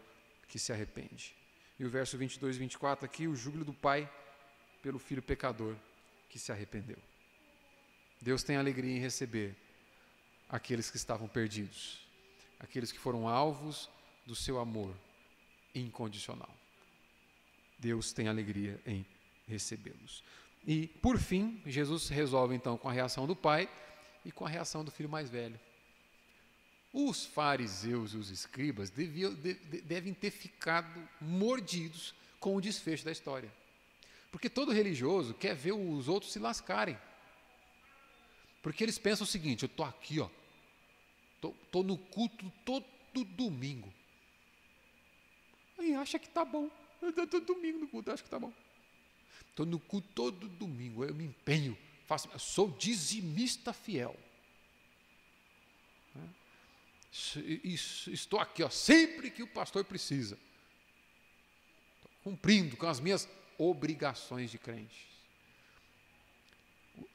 que 0.47 0.59
se 0.59 0.71
arrepende. 0.71 1.35
E 1.79 1.85
o 1.85 1.89
verso 1.89 2.17
22 2.17 2.55
e 2.55 2.59
24 2.59 3.05
aqui, 3.05 3.27
o 3.27 3.35
júbilo 3.35 3.65
do 3.65 3.73
Pai 3.73 4.09
pelo 4.81 4.99
filho 4.99 5.21
pecador 5.21 5.75
que 6.29 6.39
se 6.39 6.51
arrependeu. 6.51 6.97
Deus 8.21 8.43
tem 8.43 8.55
alegria 8.55 8.95
em 8.95 8.99
receber 8.99 9.55
aqueles 10.49 10.89
que 10.89 10.97
estavam 10.97 11.27
perdidos, 11.27 11.99
aqueles 12.59 12.91
que 12.91 12.99
foram 12.99 13.27
alvos 13.27 13.89
do 14.25 14.35
seu 14.35 14.59
amor 14.59 14.95
incondicional. 15.73 16.53
Deus 17.77 18.13
tem 18.13 18.27
alegria 18.27 18.79
em 18.85 19.05
recebê-los. 19.47 20.23
E, 20.65 20.87
por 20.87 21.19
fim, 21.19 21.61
Jesus 21.65 22.09
resolve 22.09 22.55
então 22.55 22.77
com 22.77 22.89
a 22.89 22.91
reação 22.91 23.27
do 23.27 23.35
pai 23.35 23.69
e 24.23 24.31
com 24.31 24.45
a 24.45 24.49
reação 24.49 24.83
do 24.83 24.89
filho 24.89 25.09
mais 25.09 25.29
velho. 25.29 25.59
Os 26.91 27.25
fariseus 27.25 28.13
e 28.13 28.17
os 28.17 28.29
escribas 28.31 28.89
deviam, 28.89 29.33
de, 29.33 29.53
devem 29.81 30.13
ter 30.13 30.31
ficado 30.31 31.07
mordidos 31.21 32.15
com 32.39 32.55
o 32.55 32.61
desfecho 32.61 33.05
da 33.05 33.11
história. 33.11 33.51
Porque 34.31 34.49
todo 34.49 34.71
religioso 34.71 35.33
quer 35.33 35.55
ver 35.55 35.73
os 35.73 36.07
outros 36.07 36.33
se 36.33 36.39
lascarem. 36.39 36.97
Porque 38.63 38.83
eles 38.83 38.97
pensam 38.97 39.23
o 39.23 39.27
seguinte: 39.27 39.63
eu 39.63 39.67
estou 39.67 39.85
aqui, 39.85 40.19
ó, 40.19 40.29
estou 41.35 41.83
no 41.83 41.97
culto 41.97 42.51
todo 42.63 42.85
domingo. 43.25 43.93
Aí 45.77 45.93
acha 45.93 46.17
que 46.17 46.27
está 46.27 46.43
bom. 46.43 46.69
Todo 47.29 47.41
domingo 47.41 47.79
no 47.79 47.87
culto, 47.87 48.11
acho 48.11 48.23
que 48.23 48.27
está 48.27 48.39
bom. 48.39 48.51
Estou 49.49 49.65
no 49.65 49.79
culto 49.79 50.07
todo 50.13 50.47
domingo, 50.47 51.05
eu 51.05 51.13
me 51.13 51.25
empenho, 51.25 51.77
faço, 52.05 52.29
eu 52.33 52.39
sou 52.39 52.69
dizimista 52.71 53.71
fiel. 53.71 54.15
Estou 57.11 58.39
aqui, 58.39 58.61
ó, 58.61 58.69
sempre 58.69 59.31
que 59.31 59.41
o 59.41 59.47
pastor 59.47 59.85
precisa. 59.85 60.37
Estou 61.95 62.11
cumprindo 62.23 62.75
com 62.75 62.87
as 62.87 62.99
minhas 62.99 63.29
obrigações 63.57 64.51
de 64.51 64.57
crente. 64.57 65.07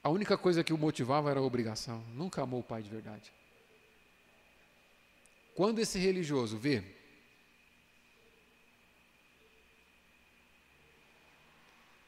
A 0.02 0.08
única 0.08 0.38
coisa 0.38 0.64
que 0.64 0.72
o 0.72 0.78
motivava 0.78 1.30
era 1.30 1.40
a 1.40 1.42
obrigação. 1.42 2.02
Nunca 2.14 2.42
amou 2.42 2.60
o 2.60 2.64
pai 2.64 2.82
de 2.82 2.88
verdade. 2.88 3.30
Quando 5.54 5.78
esse 5.78 5.98
religioso 5.98 6.56
vê 6.56 6.82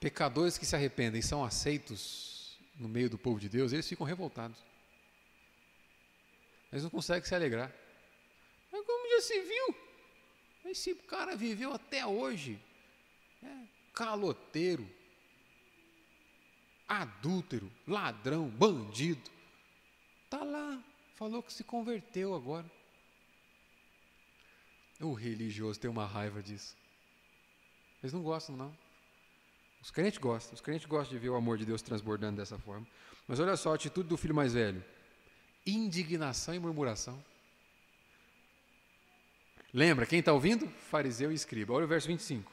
pecadores 0.02 0.58
que 0.58 0.66
se 0.66 0.74
arrependem 0.74 1.22
são 1.22 1.44
aceitos 1.44 2.58
no 2.76 2.88
meio 2.88 3.08
do 3.08 3.16
povo 3.16 3.38
de 3.38 3.48
Deus, 3.48 3.72
eles 3.72 3.88
ficam 3.88 4.04
revoltados. 4.04 4.58
Eles 6.72 6.82
não 6.82 6.90
conseguem 6.90 7.24
se 7.24 7.32
alegrar. 7.32 7.72
Mas 8.72 8.84
como 8.84 9.08
já 9.10 9.20
se 9.20 9.40
viu? 9.42 9.76
Esse 10.64 10.94
cara 10.96 11.36
viveu 11.36 11.72
até 11.72 12.04
hoje. 12.04 12.58
É, 13.44 13.64
caloteiro, 13.94 14.88
adúltero, 16.88 17.70
ladrão, 17.86 18.48
bandido. 18.48 19.30
Está 20.24 20.42
lá, 20.42 20.82
falou 21.14 21.44
que 21.44 21.52
se 21.52 21.62
converteu 21.62 22.34
agora. 22.34 22.68
O 24.98 25.12
religioso 25.12 25.78
tem 25.78 25.90
uma 25.90 26.06
raiva 26.06 26.42
disso. 26.42 26.76
Eles 28.02 28.12
não 28.12 28.22
gostam, 28.22 28.56
não. 28.56 28.76
Os 29.82 29.90
crentes 29.90 30.18
gostam, 30.18 30.54
os 30.54 30.60
crentes 30.60 30.86
gostam 30.86 31.12
de 31.12 31.18
ver 31.18 31.30
o 31.30 31.34
amor 31.34 31.58
de 31.58 31.66
Deus 31.66 31.82
transbordando 31.82 32.36
dessa 32.36 32.56
forma. 32.56 32.86
Mas 33.26 33.40
olha 33.40 33.56
só 33.56 33.72
a 33.72 33.74
atitude 33.74 34.08
do 34.08 34.16
filho 34.16 34.34
mais 34.34 34.54
velho: 34.54 34.82
indignação 35.66 36.54
e 36.54 36.58
murmuração. 36.60 37.22
Lembra, 39.74 40.06
quem 40.06 40.20
está 40.20 40.32
ouvindo? 40.32 40.68
Fariseu 40.68 41.32
e 41.32 41.34
escriba. 41.34 41.72
Olha 41.72 41.84
o 41.84 41.88
verso 41.88 42.06
25. 42.06 42.52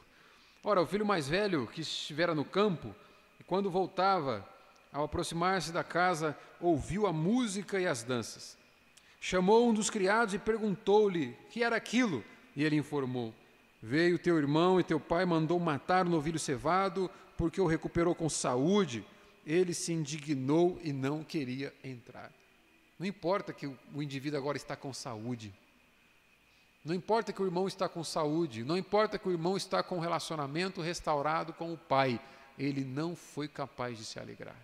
Ora, 0.64 0.82
o 0.82 0.88
filho 0.88 1.06
mais 1.06 1.28
velho 1.28 1.68
que 1.68 1.82
estivera 1.82 2.34
no 2.34 2.44
campo, 2.44 2.96
e 3.40 3.44
quando 3.44 3.70
voltava, 3.70 4.48
ao 4.92 5.04
aproximar-se 5.04 5.72
da 5.72 5.84
casa, 5.84 6.38
ouviu 6.60 7.06
a 7.06 7.14
música 7.14 7.80
e 7.80 7.86
as 7.86 8.04
danças. 8.04 8.58
Chamou 9.22 9.70
um 9.70 9.74
dos 9.74 9.90
criados 9.90 10.34
e 10.34 10.40
perguntou-lhe 10.40 11.38
que 11.52 11.64
era 11.64 11.76
aquilo, 11.76 12.24
e 12.56 12.64
ele 12.64 12.78
informou: 12.78 13.36
Veio 13.82 14.20
teu 14.20 14.38
irmão 14.38 14.80
e 14.80 14.84
teu 14.84 15.00
pai 15.00 15.26
mandou 15.26 15.60
matar 15.60 16.06
o 16.06 16.10
novilho 16.10 16.40
cevado, 16.40 17.10
porque 17.38 17.62
o 17.62 17.66
recuperou 17.66 18.14
com 18.14 18.30
saúde. 18.30 19.06
Ele 19.46 19.74
se 19.74 19.94
indignou 19.94 20.80
e 20.84 20.92
não 20.92 21.24
queria 21.24 21.74
entrar. 21.84 22.32
Não 23.00 23.08
importa 23.08 23.54
que 23.54 23.66
o 23.66 24.04
indivíduo 24.04 24.38
agora 24.38 24.58
está 24.58 24.76
com 24.76 24.94
saúde. 24.94 25.54
Não 26.84 26.94
importa 26.94 27.32
que 27.32 27.42
o 27.42 27.46
irmão 27.46 27.68
está 27.68 27.90
com 27.90 28.04
saúde, 28.04 28.64
não 28.64 28.78
importa 28.78 29.20
que 29.20 29.28
o 29.28 29.32
irmão 29.32 29.58
está 29.58 29.84
com 29.84 30.00
relacionamento 30.00 30.82
restaurado 30.82 31.54
com 31.54 31.74
o 31.74 31.78
pai, 31.78 32.20
ele 32.58 32.86
não 32.86 33.16
foi 33.16 33.48
capaz 33.48 33.98
de 33.98 34.06
se 34.06 34.18
alegrar. 34.18 34.56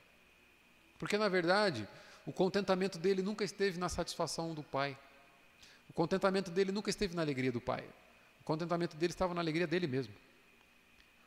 Porque 0.97 1.18
na 1.18 1.28
verdade, 1.28 1.88
o 2.26 2.32
contentamento 2.32 2.97
dele 2.97 3.22
nunca 3.22 3.43
esteve 3.43 3.78
na 3.78 3.89
satisfação 3.89 4.53
do 4.53 4.63
pai. 4.63 4.97
O 5.89 5.93
contentamento 5.93 6.49
dele 6.49 6.72
nunca 6.72 6.89
esteve 6.89 7.16
na 7.16 7.22
alegria 7.22 7.51
do 7.51 7.61
pai. 7.61 7.84
O 8.46 8.54
contentamento 8.54 8.96
dele 8.96 9.12
estava 9.12 9.34
na 9.34 9.41
alegria 9.41 9.66
dele 9.66 9.88
mesmo. 9.88 10.14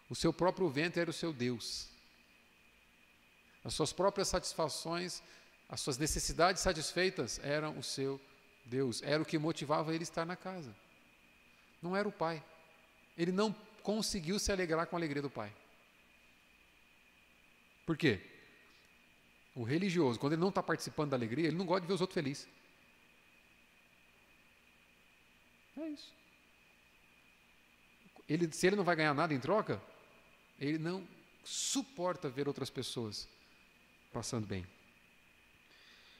O 0.08 0.14
seu 0.14 0.32
próprio 0.32 0.68
ventre 0.68 1.00
era 1.00 1.10
o 1.10 1.12
seu 1.12 1.32
Deus. 1.32 1.88
As 3.64 3.74
suas 3.74 3.92
próprias 3.92 4.28
satisfações, 4.28 5.20
as 5.68 5.80
suas 5.80 5.98
necessidades 5.98 6.62
satisfeitas 6.62 7.40
eram 7.42 7.76
o 7.76 7.82
seu 7.82 8.20
Deus. 8.64 9.02
Era 9.02 9.20
o 9.20 9.26
que 9.26 9.36
motivava 9.36 9.92
ele 9.92 10.04
estar 10.04 10.24
na 10.24 10.36
casa. 10.36 10.72
Não 11.82 11.96
era 11.96 12.06
o 12.06 12.12
pai. 12.12 12.40
Ele 13.16 13.32
não 13.32 13.52
conseguiu 13.82 14.38
se 14.38 14.52
alegrar 14.52 14.86
com 14.86 14.94
a 14.94 14.98
alegria 15.00 15.20
do 15.20 15.28
pai. 15.28 15.52
Por 17.84 17.96
quê? 17.96 18.24
O 19.56 19.64
religioso, 19.64 20.20
quando 20.20 20.34
ele 20.34 20.40
não 20.40 20.50
está 20.50 20.62
participando 20.62 21.10
da 21.10 21.16
alegria, 21.16 21.48
ele 21.48 21.56
não 21.56 21.66
gosta 21.66 21.80
de 21.80 21.88
ver 21.88 21.94
os 21.94 22.00
outros 22.00 22.14
felizes. 22.14 22.46
É 25.78 25.88
isso 25.88 26.16
ele, 28.28 28.52
se 28.52 28.66
ele 28.66 28.76
não 28.76 28.84
vai 28.84 28.96
ganhar 28.96 29.14
nada 29.14 29.32
em 29.32 29.40
troca, 29.40 29.80
ele 30.58 30.78
não 30.78 31.06
suporta 31.44 32.28
ver 32.28 32.46
outras 32.46 32.68
pessoas 32.68 33.28
passando 34.12 34.46
bem. 34.46 34.66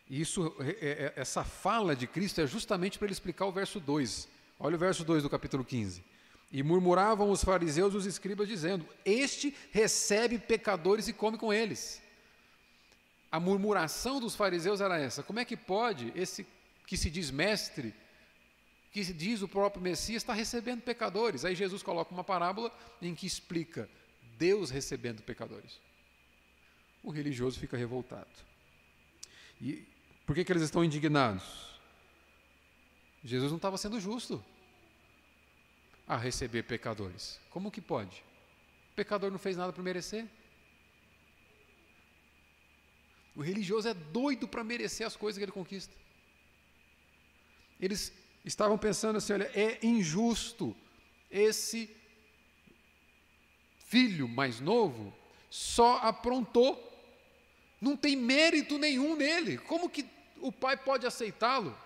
E 0.08 0.20
isso, 0.20 0.54
é, 0.60 0.70
é, 0.70 1.12
essa 1.16 1.44
fala 1.44 1.94
de 1.94 2.06
Cristo 2.06 2.40
é 2.40 2.46
justamente 2.46 2.98
para 2.98 3.06
ele 3.06 3.12
explicar 3.12 3.46
o 3.46 3.52
verso 3.52 3.78
2. 3.78 4.28
Olha 4.58 4.76
o 4.76 4.78
verso 4.78 5.04
2 5.04 5.22
do 5.22 5.30
capítulo 5.30 5.64
15. 5.64 6.02
E 6.50 6.62
murmuravam 6.62 7.30
os 7.30 7.44
fariseus 7.44 7.92
e 7.92 7.96
os 7.98 8.06
escribas, 8.06 8.48
dizendo: 8.48 8.86
Este 9.04 9.54
recebe 9.70 10.38
pecadores 10.38 11.06
e 11.06 11.12
come 11.12 11.36
com 11.36 11.52
eles. 11.52 12.00
A 13.30 13.38
murmuração 13.38 14.18
dos 14.18 14.34
fariseus 14.34 14.80
era 14.80 14.98
essa: 14.98 15.22
como 15.22 15.40
é 15.40 15.44
que 15.44 15.56
pode 15.56 16.10
esse 16.16 16.46
que 16.86 16.96
se 16.96 17.10
diz 17.10 17.30
mestre 17.30 17.94
que 18.90 19.04
diz 19.12 19.42
o 19.42 19.48
próprio 19.48 19.82
Messias 19.82 20.22
está 20.22 20.32
recebendo 20.32 20.82
pecadores. 20.82 21.44
Aí 21.44 21.54
Jesus 21.54 21.82
coloca 21.82 22.12
uma 22.12 22.24
parábola 22.24 22.72
em 23.00 23.14
que 23.14 23.26
explica 23.26 23.88
Deus 24.36 24.70
recebendo 24.70 25.22
pecadores. 25.22 25.78
O 27.02 27.10
religioso 27.10 27.58
fica 27.58 27.76
revoltado. 27.76 28.28
E 29.60 29.86
por 30.26 30.34
que, 30.34 30.44
que 30.44 30.52
eles 30.52 30.62
estão 30.62 30.84
indignados? 30.84 31.78
Jesus 33.24 33.50
não 33.50 33.56
estava 33.56 33.76
sendo 33.76 34.00
justo 34.00 34.44
a 36.06 36.16
receber 36.16 36.62
pecadores. 36.62 37.40
Como 37.50 37.70
que 37.70 37.80
pode? 37.80 38.24
O 38.92 38.94
pecador 38.94 39.30
não 39.30 39.38
fez 39.38 39.56
nada 39.56 39.72
para 39.72 39.82
merecer. 39.82 40.26
O 43.36 43.42
religioso 43.42 43.88
é 43.88 43.94
doido 43.94 44.48
para 44.48 44.64
merecer 44.64 45.06
as 45.06 45.14
coisas 45.14 45.38
que 45.38 45.44
ele 45.44 45.52
conquista. 45.52 45.94
Eles 47.80 48.12
estavam 48.48 48.76
pensando 48.78 49.16
assim: 49.18 49.34
olha, 49.34 49.50
é 49.54 49.78
injusto 49.82 50.74
esse 51.30 51.94
filho 53.86 54.26
mais 54.26 54.60
novo 54.60 55.14
só 55.50 55.96
aprontou, 55.98 56.84
não 57.80 57.96
tem 57.96 58.16
mérito 58.16 58.78
nenhum 58.78 59.16
nele. 59.16 59.58
Como 59.58 59.88
que 59.88 60.04
o 60.40 60.50
pai 60.50 60.76
pode 60.76 61.06
aceitá-lo? 61.06 61.76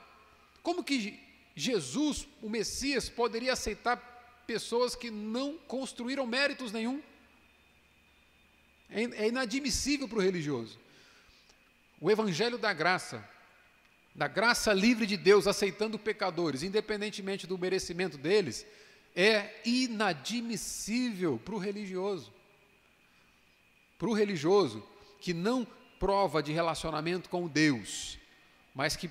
Como 0.63 0.83
que 0.83 1.21
Jesus, 1.55 2.27
o 2.41 2.49
Messias, 2.49 3.09
poderia 3.09 3.53
aceitar 3.53 3.97
pessoas 4.47 4.95
que 4.95 5.11
não 5.11 5.59
construíram 5.59 6.27
méritos 6.27 6.73
nenhum? 6.73 7.03
É, 8.89 9.03
é 9.03 9.29
inadmissível 9.29 10.09
para 10.09 10.19
o 10.19 10.23
religioso. 10.23 10.79
O 12.01 12.11
Evangelho 12.11 12.59
da 12.59 12.73
Graça 12.73 13.29
da 14.15 14.29
graça 14.29 14.73
livre 14.73 15.07
de 15.07 15.17
Deus 15.17 15.47
aceitando 15.47 15.99
pecadores, 15.99 16.63
independentemente 16.63 17.47
do 17.47 17.59
merecimento 17.59 18.19
deles, 18.19 18.67
é 19.15 19.61
inadmissível 19.65 21.41
para 21.43 21.55
o 21.55 21.59
religioso. 21.59 22.33
Para 23.99 24.09
o 24.09 24.13
religioso 24.15 24.87
que 25.21 25.33
não 25.33 25.67
prova 25.99 26.43
de 26.43 26.53
relacionamento 26.53 27.29
com 27.29 27.47
Deus, 27.47 28.19
mas 28.75 28.97
que 28.97 29.11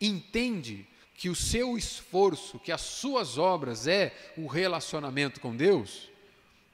entende 0.00 0.86
que 1.14 1.28
o 1.28 1.34
seu 1.34 1.78
esforço, 1.78 2.58
que 2.58 2.72
as 2.72 2.80
suas 2.80 3.38
obras 3.38 3.86
é 3.86 4.12
o 4.36 4.46
relacionamento 4.46 5.40
com 5.40 5.56
Deus, 5.56 6.10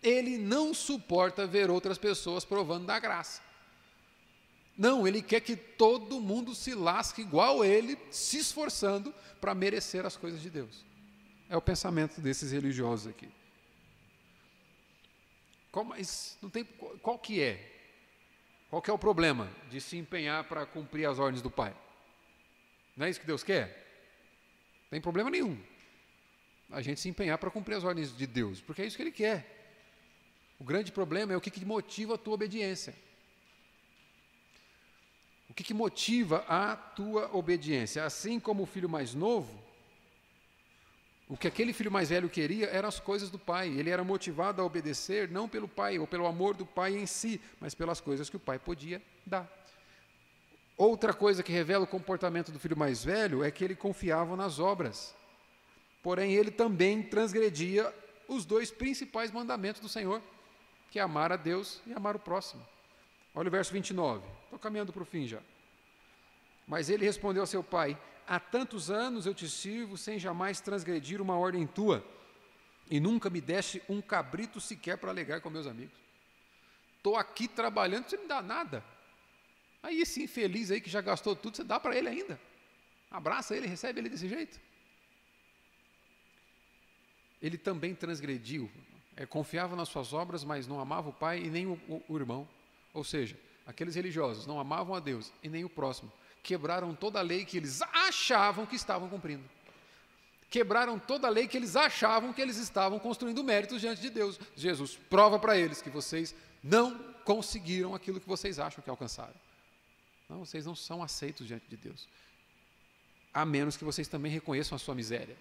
ele 0.03 0.39
não 0.39 0.73
suporta 0.73 1.47
ver 1.47 1.71
outras 1.71 1.99
pessoas 1.99 2.45
provando 2.45 2.87
da 2.87 2.99
graça. 2.99 3.43
Não, 4.77 5.07
ele 5.07 5.21
quer 5.21 5.41
que 5.41 5.57
todo 5.57 6.21
mundo 6.21 6.55
se 6.55 6.75
lasque 6.75 7.21
igual 7.21 7.65
ele, 7.65 7.99
se 8.11 8.39
esforçando 8.39 9.15
para 9.41 9.55
merecer 9.55 10.07
as 10.07 10.17
coisas 10.17 10.41
de 10.41 10.49
Deus. 10.49 10.85
É 11.49 11.57
o 11.57 11.61
pensamento 11.61 12.21
desses 12.21 12.53
religiosos 12.53 13.07
aqui. 13.07 13.29
Qual, 15.71 15.85
mas 15.85 16.37
não 16.41 16.49
tem, 16.49 16.65
qual 17.03 17.19
que 17.19 17.43
é? 17.43 17.71
Qual 18.69 18.81
que 18.81 18.91
é 18.91 18.93
o 18.95 18.99
problema 18.99 19.51
de 19.69 19.81
se 19.81 19.97
empenhar 19.97 20.45
para 20.45 20.65
cumprir 20.65 21.07
as 21.07 21.19
ordens 21.19 21.43
do 21.43 21.51
Pai? 21.51 21.75
Não 22.97 23.07
é 23.07 23.11
isso 23.11 23.21
que 23.21 23.27
Deus 23.27 23.43
quer? 23.43 23.67
Não 24.85 24.91
tem 24.91 25.01
problema 25.01 25.31
nenhum. 25.31 25.59
A 26.71 26.81
gente 26.81 27.01
se 27.01 27.09
empenhar 27.09 27.37
para 27.39 27.51
cumprir 27.51 27.75
as 27.75 27.85
ordens 27.85 28.17
de 28.17 28.27
Deus, 28.27 28.61
porque 28.61 28.83
é 28.83 28.87
isso 28.87 28.97
que 28.97 29.03
Ele 29.03 29.11
quer. 29.11 29.61
O 30.59 30.65
grande 30.65 30.93
problema 30.93 31.33
é 31.33 31.37
o 31.37 31.41
que, 31.41 31.51
que 31.51 31.65
motiva 31.65 32.15
a 32.15 32.19
tua 32.19 32.35
obediência. 32.35 32.95
O 35.51 35.55
que, 35.55 35.65
que 35.65 35.75
motiva 35.75 36.45
a 36.49 36.77
tua 36.77 37.29
obediência? 37.37 38.05
Assim 38.05 38.39
como 38.39 38.63
o 38.63 38.67
filho 38.67 38.89
mais 38.89 39.15
novo, 39.15 39.61
o 41.29 41.37
que 41.37 41.49
aquele 41.49 41.73
filho 41.73 41.91
mais 41.91 42.09
velho 42.09 42.31
queria 42.31 42.67
eram 42.67 42.89
as 42.89 43.01
coisas 43.01 43.31
do 43.31 43.39
pai. 43.39 43.69
Ele 43.69 43.91
era 43.91 44.05
motivado 44.05 44.63
a 44.63 44.65
obedecer 44.65 45.29
não 45.29 45.49
pelo 45.49 45.67
pai 45.67 45.99
ou 45.99 46.07
pelo 46.07 46.27
amor 46.27 46.55
do 46.55 46.65
pai 46.65 46.97
em 46.97 47.05
si, 47.05 47.41
mas 47.61 47.75
pelas 47.75 48.01
coisas 48.01 48.31
que 48.31 48.37
o 48.37 48.41
pai 48.41 48.61
podia 48.61 49.03
dar. 49.27 49.49
Outra 50.77 51.13
coisa 51.13 51.43
que 51.43 51.53
revela 51.53 51.85
o 51.85 51.89
comportamento 51.89 52.53
do 52.53 52.59
filho 52.59 52.77
mais 52.77 53.05
velho 53.05 53.45
é 53.45 53.51
que 53.51 53.65
ele 53.65 53.75
confiava 53.75 54.37
nas 54.37 54.59
obras. 54.59 55.15
Porém, 56.03 56.33
ele 56.33 56.51
também 56.51 57.03
transgredia 57.03 57.93
os 58.27 58.45
dois 58.45 58.71
principais 58.71 59.31
mandamentos 59.33 59.83
do 59.83 59.89
Senhor, 59.89 60.23
que 60.91 60.99
é 60.99 61.03
amar 61.03 61.33
a 61.33 61.37
Deus 61.37 61.83
e 61.87 61.93
amar 61.93 62.15
o 62.17 62.21
próximo. 62.21 62.65
Olha 63.35 63.49
o 63.49 63.51
verso 63.51 63.73
29. 63.73 64.27
Estou 64.45 64.59
caminhando 64.59 64.93
para 64.93 65.03
o 65.03 65.07
fim 65.07 65.27
já. 65.27 65.41
Mas 66.67 66.91
ele 66.91 67.05
respondeu 67.05 67.43
ao 67.43 67.47
seu 67.47 67.63
pai: 67.63 67.99
Há 68.27 68.39
tantos 68.39 68.91
anos 68.91 69.27
eu 69.27 69.35
te 69.35 69.49
sirvo 69.49 69.97
sem 69.97 70.19
jamais 70.19 70.61
transgredir 70.61 71.21
uma 71.21 71.37
ordem 71.37 71.67
tua, 71.67 72.05
e 72.91 73.01
nunca 73.01 73.31
me 73.31 73.41
deste 73.41 73.83
um 73.89 74.01
cabrito 74.01 74.61
sequer 74.61 74.99
para 74.99 75.11
alegar 75.11 75.41
com 75.41 75.51
meus 75.51 75.67
amigos. 75.67 75.99
Estou 76.97 77.17
aqui 77.17 77.49
trabalhando, 77.49 78.09
você 78.09 78.17
não 78.17 78.27
dá 78.27 78.43
nada. 78.43 78.85
Aí 79.83 80.01
esse 80.01 80.23
infeliz 80.23 80.71
aí 80.71 80.81
que 80.81 80.91
já 80.91 81.01
gastou 81.01 81.35
tudo, 81.35 81.57
você 81.57 81.65
dá 81.65 81.81
para 81.81 81.97
ele 81.97 82.09
ainda. 82.09 82.39
Abraça 83.11 83.57
ele, 83.57 83.67
recebe 83.67 84.01
ele 84.01 84.09
desse 84.09 84.29
jeito. 84.29 84.61
Ele 87.41 87.57
também 87.57 87.95
transgrediu, 87.95 88.71
é, 89.17 89.25
confiava 89.25 89.75
nas 89.75 89.89
suas 89.89 90.13
obras, 90.13 90.45
mas 90.45 90.67
não 90.67 90.79
amava 90.79 91.09
o 91.09 91.13
pai 91.13 91.41
e 91.41 91.49
nem 91.49 91.67
o, 91.67 91.73
o, 91.89 92.05
o 92.07 92.17
irmão. 92.17 92.47
Ou 92.93 93.05
seja, 93.05 93.39
aqueles 93.67 93.95
religiosos 93.95 94.47
não 94.47 94.59
amavam 94.59 94.95
a 94.95 95.01
Deus 95.01 95.33
e 95.43 95.49
nem 95.49 95.65
o 95.65 95.69
próximo. 95.69 96.13
Quebraram 96.43 96.95
toda 96.95 97.19
a 97.19 97.23
lei 97.23 97.45
que 97.45 97.57
eles 97.57 97.83
achavam 97.83 98.67
que 98.67 98.77
estavam 98.77 99.09
cumprindo. 99.09 99.45
Quebraram 100.49 100.99
toda 100.99 101.29
a 101.29 101.31
lei 101.31 101.47
que 101.47 101.57
eles 101.57 101.77
achavam 101.77 102.33
que 102.33 102.43
eles 102.43 102.57
estavam 102.57 102.99
construindo 102.99 103.45
méritos 103.45 103.81
diante 103.81 104.03
de 104.03 104.11
Deus. 104.11 104.39
Jesus 104.57 104.99
prova 105.09 105.39
para 105.39 105.57
eles 105.57 105.81
que 105.81 105.91
vocês 105.91 106.35
não 106.63 106.99
conseguiram 107.25 107.95
aquilo 107.95 108.21
que 108.21 108.29
vocês 108.29 108.59
acham 108.59 108.83
que 108.83 108.91
alcançaram. 108.91 109.35
Não, 110.29 110.45
vocês 110.45 110.67
não 110.67 110.75
são 110.75 111.03
aceitos 111.03 111.47
diante 111.47 111.67
de 111.69 111.77
Deus. 111.77 112.09
A 113.33 113.45
menos 113.45 113.77
que 113.77 113.85
vocês 113.85 114.09
também 114.09 114.33
reconheçam 114.33 114.75
a 114.75 114.79
sua 114.79 114.95
miséria. 114.95 115.37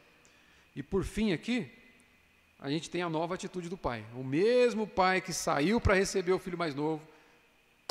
E 0.75 0.83
por 0.83 1.03
fim 1.03 1.33
aqui, 1.33 1.71
a 2.59 2.69
gente 2.69 2.89
tem 2.89 3.01
a 3.01 3.09
nova 3.09 3.35
atitude 3.35 3.69
do 3.69 3.77
pai. 3.77 4.05
O 4.15 4.23
mesmo 4.23 4.85
pai 4.85 5.21
que 5.21 5.33
saiu 5.33 5.81
para 5.81 5.95
receber 5.95 6.33
o 6.33 6.39
filho 6.39 6.57
mais 6.57 6.75
novo, 6.75 7.01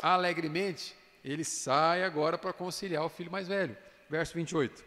alegremente, 0.01 0.95
ele 1.23 1.43
sai 1.43 2.03
agora 2.03 2.37
para 2.37 2.53
conciliar 2.53 3.03
o 3.03 3.09
filho 3.09 3.31
mais 3.31 3.47
velho. 3.47 3.75
Verso 4.09 4.33
28. 4.33 4.83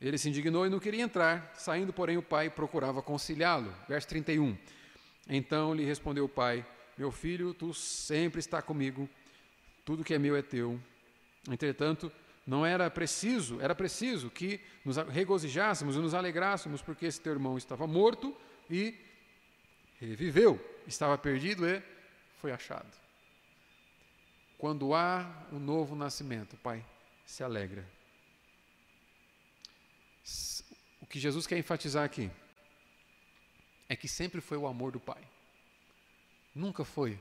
Ele 0.00 0.16
se 0.16 0.28
indignou 0.28 0.64
e 0.66 0.70
não 0.70 0.78
queria 0.78 1.02
entrar, 1.02 1.52
saindo, 1.56 1.92
porém, 1.92 2.16
o 2.16 2.22
pai 2.22 2.48
procurava 2.48 3.02
conciliá-lo. 3.02 3.74
Verso 3.88 4.06
31. 4.08 4.56
Então 5.28 5.74
lhe 5.74 5.84
respondeu 5.84 6.24
o 6.24 6.28
pai: 6.28 6.64
Meu 6.96 7.10
filho, 7.10 7.52
tu 7.52 7.74
sempre 7.74 8.38
está 8.38 8.62
comigo, 8.62 9.08
tudo 9.84 10.04
que 10.04 10.14
é 10.14 10.18
meu 10.18 10.36
é 10.36 10.42
teu. 10.42 10.80
Entretanto, 11.50 12.12
não 12.46 12.64
era 12.64 12.88
preciso, 12.90 13.60
era 13.60 13.74
preciso 13.74 14.30
que 14.30 14.60
nos 14.84 14.96
regozijássemos 14.96 15.96
e 15.96 15.98
nos 15.98 16.14
alegrássemos, 16.14 16.80
porque 16.80 17.06
esse 17.06 17.20
teu 17.20 17.32
irmão 17.32 17.58
estava 17.58 17.86
morto 17.86 18.36
e 18.70 18.94
reviveu, 20.00 20.58
estava 20.86 21.18
perdido 21.18 21.68
e 21.68 21.82
foi 22.38 22.52
achado. 22.52 23.07
Quando 24.58 24.92
há 24.92 25.46
um 25.52 25.58
novo 25.60 25.94
nascimento, 25.94 26.56
Pai 26.56 26.84
se 27.24 27.44
alegra. 27.44 27.88
O 31.00 31.06
que 31.06 31.20
Jesus 31.20 31.46
quer 31.46 31.56
enfatizar 31.56 32.04
aqui 32.04 32.28
é 33.88 33.94
que 33.94 34.08
sempre 34.08 34.40
foi 34.40 34.58
o 34.58 34.66
amor 34.66 34.90
do 34.90 34.98
Pai. 34.98 35.22
Nunca 36.52 36.84
foi 36.84 37.18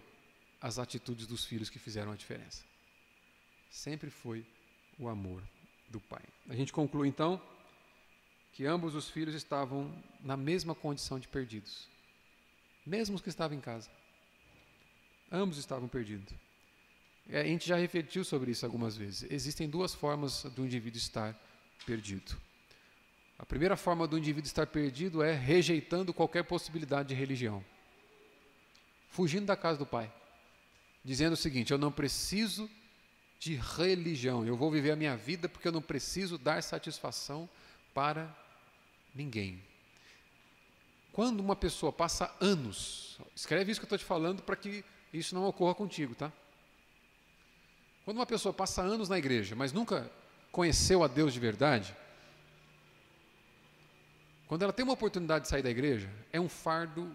as 0.60 0.80
atitudes 0.80 1.28
dos 1.28 1.46
filhos 1.46 1.70
que 1.70 1.78
fizeram 1.78 2.12
a 2.12 2.16
diferença. 2.16 2.66
Sempre 3.70 4.10
foi 4.10 4.44
o 4.98 5.08
amor 5.08 5.44
do 5.90 6.02
Pai. 6.02 6.24
A 6.50 6.56
gente 6.56 6.74
conclui 6.74 7.08
então 7.08 7.40
que 8.52 8.66
ambos 8.66 8.96
os 8.96 9.12
filhos 9.12 9.36
estavam 9.36 9.94
na 10.22 10.36
mesma 10.36 10.74
condição 10.74 11.20
de 11.20 11.28
perdidos, 11.28 11.88
mesmo 12.84 13.16
os 13.16 13.22
que 13.22 13.30
estavam 13.30 13.56
em 13.56 13.62
casa. 13.62 13.92
Ambos 15.32 15.60
estavam 15.60 15.88
perdidos. 15.88 16.47
É, 17.30 17.42
a 17.42 17.44
gente 17.44 17.68
já 17.68 17.76
refletiu 17.76 18.24
sobre 18.24 18.52
isso 18.52 18.66
algumas 18.66 18.96
vezes. 18.96 19.30
Existem 19.30 19.70
duas 19.70 19.94
formas 19.94 20.44
do 20.44 20.66
indivíduo 20.66 20.98
estar 20.98 21.36
perdido. 21.86 22.36
A 23.38 23.46
primeira 23.46 23.76
forma 23.76 24.08
do 24.08 24.18
indivíduo 24.18 24.48
estar 24.48 24.66
perdido 24.68 25.22
é 25.22 25.34
rejeitando 25.34 26.14
qualquer 26.14 26.44
possibilidade 26.44 27.10
de 27.10 27.16
religião, 27.16 27.64
fugindo 29.10 29.46
da 29.46 29.56
casa 29.56 29.78
do 29.78 29.86
pai, 29.86 30.12
dizendo 31.04 31.34
o 31.34 31.38
seguinte: 31.38 31.72
eu 31.72 31.78
não 31.78 31.92
preciso 31.92 32.70
de 33.40 33.56
religião, 33.56 34.44
eu 34.46 34.58
vou 34.58 34.72
viver 34.72 34.92
a 34.92 34.96
minha 34.96 35.16
vida 35.16 35.48
porque 35.48 35.68
eu 35.68 35.72
não 35.72 35.82
preciso 35.82 36.38
dar 36.38 36.64
satisfação 36.64 37.48
para 37.94 38.36
Ninguém. 39.18 39.60
Quando 41.12 41.40
uma 41.40 41.56
pessoa 41.56 41.92
passa 41.92 42.32
anos, 42.40 43.18
escreve 43.36 43.72
isso 43.72 43.80
que 43.82 43.86
eu 43.86 43.88
estou 43.88 43.98
te 43.98 44.06
falando 44.06 44.44
para 44.44 44.56
que 44.56 44.86
isso 45.12 45.34
não 45.34 45.46
ocorra 45.46 45.74
contigo, 45.74 46.14
tá? 46.14 46.32
Quando 48.08 48.20
uma 48.20 48.26
pessoa 48.26 48.54
passa 48.54 48.82
anos 48.82 49.10
na 49.10 49.18
igreja, 49.18 49.54
mas 49.54 49.74
nunca 49.74 50.10
conheceu 50.50 51.04
a 51.04 51.10
Deus 51.10 51.34
de 51.34 51.42
verdade, 51.42 51.94
quando 54.48 54.62
ela 54.62 54.72
tem 54.72 54.86
uma 54.86 54.94
oportunidade 54.94 55.44
de 55.44 55.50
sair 55.50 55.62
da 55.62 55.70
igreja, 55.70 56.10
é 56.32 56.40
um 56.40 56.48
fardo 56.48 57.14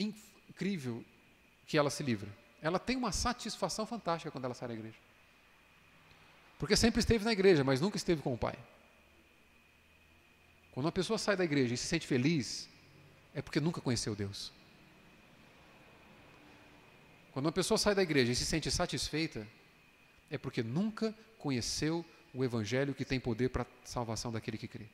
incrível 0.00 1.04
que 1.66 1.76
ela 1.76 1.90
se 1.90 2.02
livra. 2.02 2.30
Ela 2.62 2.78
tem 2.78 2.96
uma 2.96 3.12
satisfação 3.12 3.84
fantástica 3.84 4.30
quando 4.30 4.46
ela 4.46 4.54
sai 4.54 4.68
da 4.68 4.74
igreja. 4.74 4.96
Porque 6.58 6.74
sempre 6.74 7.00
esteve 7.00 7.26
na 7.26 7.32
igreja, 7.32 7.62
mas 7.62 7.78
nunca 7.78 7.98
esteve 7.98 8.22
com 8.22 8.32
o 8.32 8.38
Pai. 8.38 8.58
Quando 10.70 10.86
uma 10.86 10.92
pessoa 10.92 11.18
sai 11.18 11.36
da 11.36 11.44
igreja 11.44 11.74
e 11.74 11.76
se 11.76 11.86
sente 11.86 12.06
feliz, 12.06 12.70
é 13.34 13.42
porque 13.42 13.60
nunca 13.60 13.82
conheceu 13.82 14.14
Deus. 14.14 14.50
Quando 17.32 17.46
uma 17.46 17.52
pessoa 17.52 17.78
sai 17.78 17.94
da 17.94 18.02
igreja 18.02 18.32
e 18.32 18.36
se 18.36 18.44
sente 18.44 18.70
satisfeita, 18.70 19.46
é 20.30 20.38
porque 20.38 20.62
nunca 20.62 21.14
conheceu 21.38 22.04
o 22.32 22.44
Evangelho 22.44 22.94
que 22.94 23.04
tem 23.04 23.18
poder 23.18 23.50
para 23.50 23.62
a 23.62 23.66
salvação 23.84 24.30
daquele 24.30 24.58
que 24.58 24.68
crê. 24.68 24.86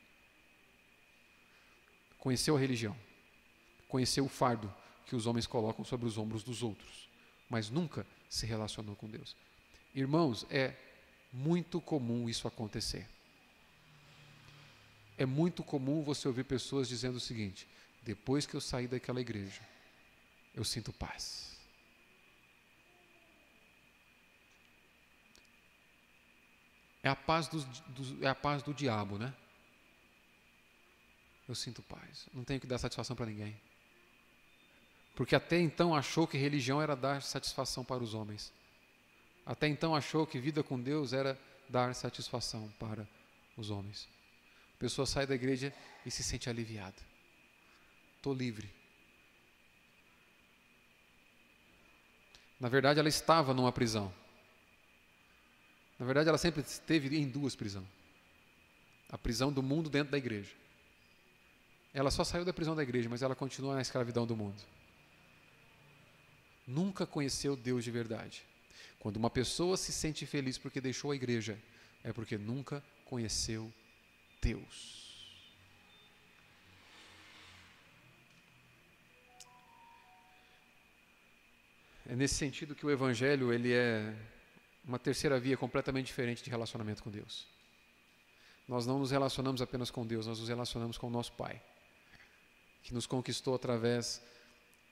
Conheceu 2.17 2.55
a 2.55 2.59
religião, 2.59 2.95
conheceu 3.87 4.25
o 4.25 4.29
fardo 4.29 4.73
que 5.05 5.15
os 5.15 5.25
homens 5.25 5.47
colocam 5.47 5.85
sobre 5.85 6.05
os 6.05 6.17
ombros 6.17 6.43
dos 6.43 6.63
outros, 6.63 7.09
mas 7.49 7.69
nunca 7.69 8.05
se 8.29 8.45
relacionou 8.45 8.95
com 8.95 9.07
Deus. 9.07 9.35
Irmãos, 9.93 10.45
é 10.49 10.75
muito 11.31 11.79
comum 11.79 12.29
isso 12.29 12.47
acontecer 12.47 13.07
é 15.19 15.25
muito 15.25 15.61
comum 15.65 16.01
você 16.01 16.29
ouvir 16.29 16.45
pessoas 16.45 16.87
dizendo 16.87 17.17
o 17.17 17.19
seguinte: 17.19 17.67
depois 18.01 18.45
que 18.45 18.55
eu 18.55 18.61
saí 18.61 18.87
daquela 18.87 19.19
igreja, 19.19 19.61
eu 20.55 20.63
sinto 20.63 20.93
paz. 20.93 21.48
É 27.01 27.09
a 27.09 27.15
paz 27.15 27.47
do, 27.47 27.63
do, 27.63 28.25
é 28.25 28.27
a 28.27 28.35
paz 28.35 28.61
do 28.61 28.73
diabo, 28.73 29.17
né? 29.17 29.33
Eu 31.47 31.55
sinto 31.55 31.81
paz. 31.81 32.27
Não 32.33 32.43
tenho 32.43 32.59
que 32.59 32.67
dar 32.67 32.77
satisfação 32.77 33.15
para 33.15 33.25
ninguém. 33.25 33.59
Porque 35.15 35.35
até 35.35 35.59
então 35.59 35.95
achou 35.95 36.27
que 36.27 36.37
religião 36.37 36.81
era 36.81 36.95
dar 36.95 37.21
satisfação 37.21 37.83
para 37.83 38.03
os 38.03 38.13
homens. 38.13 38.53
Até 39.45 39.67
então 39.67 39.95
achou 39.95 40.27
que 40.27 40.39
vida 40.39 40.63
com 40.63 40.79
Deus 40.79 41.11
era 41.11 41.39
dar 41.67 41.93
satisfação 41.95 42.71
para 42.79 43.07
os 43.57 43.69
homens. 43.69 44.07
A 44.75 44.79
pessoa 44.79 45.05
sai 45.05 45.25
da 45.25 45.35
igreja 45.35 45.73
e 46.05 46.11
se 46.11 46.23
sente 46.23 46.49
aliviada. 46.49 46.95
Estou 48.17 48.33
livre. 48.33 48.69
Na 52.59 52.69
verdade, 52.69 52.99
ela 52.99 53.09
estava 53.09 53.53
numa 53.53 53.71
prisão. 53.71 54.13
Na 55.99 56.05
verdade, 56.05 56.29
ela 56.29 56.37
sempre 56.37 56.61
esteve 56.61 57.15
em 57.17 57.27
duas 57.27 57.55
prisões. 57.55 57.85
A 59.09 59.17
prisão 59.17 59.51
do 59.51 59.61
mundo 59.61 59.89
dentro 59.89 60.11
da 60.11 60.17
igreja. 60.17 60.51
Ela 61.93 62.09
só 62.09 62.23
saiu 62.23 62.45
da 62.45 62.53
prisão 62.53 62.75
da 62.75 62.83
igreja, 62.83 63.09
mas 63.09 63.21
ela 63.21 63.35
continua 63.35 63.75
na 63.75 63.81
escravidão 63.81 64.25
do 64.25 64.35
mundo. 64.35 64.61
Nunca 66.65 67.05
conheceu 67.05 67.55
Deus 67.55 67.83
de 67.83 67.91
verdade. 67.91 68.43
Quando 68.99 69.17
uma 69.17 69.29
pessoa 69.29 69.75
se 69.75 69.91
sente 69.91 70.25
feliz 70.25 70.57
porque 70.57 70.79
deixou 70.79 71.11
a 71.11 71.15
igreja, 71.15 71.59
é 72.03 72.13
porque 72.13 72.37
nunca 72.37 72.83
conheceu 73.05 73.73
Deus. 74.41 74.99
É 82.07 82.15
nesse 82.15 82.35
sentido 82.35 82.75
que 82.75 82.85
o 82.85 82.91
evangelho 82.91 83.51
ele 83.51 83.73
é 83.73 84.15
uma 84.89 84.97
terceira 84.97 85.39
via 85.39 85.55
completamente 85.55 86.07
diferente 86.07 86.43
de 86.43 86.49
relacionamento 86.49 87.03
com 87.03 87.11
Deus. 87.11 87.45
Nós 88.67 88.87
não 88.87 88.97
nos 88.97 89.11
relacionamos 89.11 89.61
apenas 89.61 89.91
com 89.91 90.05
Deus, 90.05 90.25
nós 90.25 90.39
nos 90.39 90.49
relacionamos 90.49 90.97
com 90.97 91.05
o 91.05 91.11
nosso 91.11 91.31
Pai, 91.33 91.61
que 92.81 92.91
nos 92.91 93.05
conquistou 93.05 93.53
através 93.53 94.19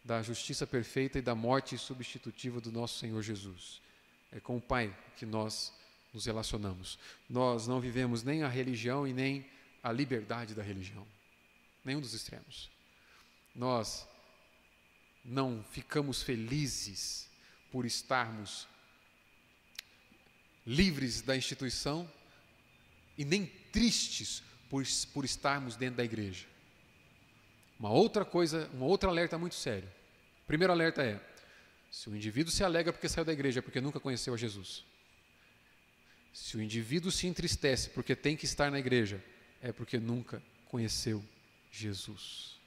da 0.04 0.22
justiça 0.22 0.68
perfeita 0.68 1.18
e 1.18 1.22
da 1.22 1.34
morte 1.34 1.76
substitutiva 1.80 2.62
do 2.62 2.72
nosso 2.72 3.00
Senhor 3.00 3.24
Jesus. 3.24 3.82
É 4.32 4.39
com 4.39 4.58
o 4.58 4.62
Pai 4.62 4.95
que 5.16 5.26
nós 5.26 5.74
nos 6.14 6.28
relacionamos. 6.28 7.00
Nós 7.28 7.68
não 7.68 7.82
vivemos 7.82 8.22
nem 8.22 8.43
a 8.43 8.48
religião 8.48 9.08
e 9.08 9.14
nem 9.14 9.50
a 9.82 9.91
liberdade 9.91 10.54
da 10.54 10.62
religião. 10.62 11.08
Nenhum 11.84 12.02
dos 12.02 12.14
extremos. 12.14 12.70
Nós 13.56 14.08
não 15.26 15.64
ficamos 15.72 16.22
felizes 16.22 17.28
por 17.72 17.84
estarmos 17.84 18.68
livres 20.68 21.22
da 21.22 21.36
instituição 21.36 22.11
e 23.18 23.24
nem 23.24 23.45
tristes 23.72 24.43
por, 24.70 24.84
por 25.13 25.24
estarmos 25.24 25.78
dentro 25.78 25.95
da 25.95 26.03
igreja. 26.03 26.45
Uma 27.80 27.89
outra 27.89 28.26
coisa, 28.26 28.70
um 28.74 28.82
outro 28.82 29.09
alerta 29.09 29.38
muito 29.38 29.55
sério. 29.55 29.89
Primeiro 30.45 30.74
alerta 30.74 31.01
é: 31.03 31.22
Se 31.89 32.09
o 32.09 32.15
indivíduo 32.15 32.51
se 32.51 32.63
alegra 32.63 32.91
porque 32.91 33.07
saiu 33.07 33.24
da 33.24 33.32
igreja, 33.32 33.59
é 33.59 33.61
porque 33.61 33.80
nunca 33.80 33.99
conheceu 33.99 34.34
a 34.34 34.38
Jesus. 34.38 34.84
Se 36.34 36.57
o 36.57 36.61
indivíduo 36.61 37.11
se 37.11 37.26
entristece 37.28 37.89
porque 37.89 38.15
tem 38.15 38.36
que 38.36 38.45
estar 38.45 38.70
na 38.70 38.80
igreja, 38.80 39.24
é 39.61 39.72
porque 39.72 39.99
nunca 39.99 40.41
conheceu 40.65 41.24
Jesus. 41.72 42.57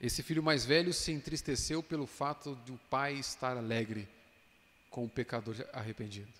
Esse 0.00 0.22
filho 0.22 0.42
mais 0.42 0.64
velho 0.66 0.92
se 0.92 1.12
entristeceu 1.12 1.82
pelo 1.82 2.06
fato 2.06 2.58
de 2.64 2.72
o 2.72 2.80
pai 2.90 3.14
estar 3.14 3.56
alegre 3.56 4.08
com 4.94 5.04
o 5.04 5.08
pecador 5.08 5.56
arrependido. 5.72 6.32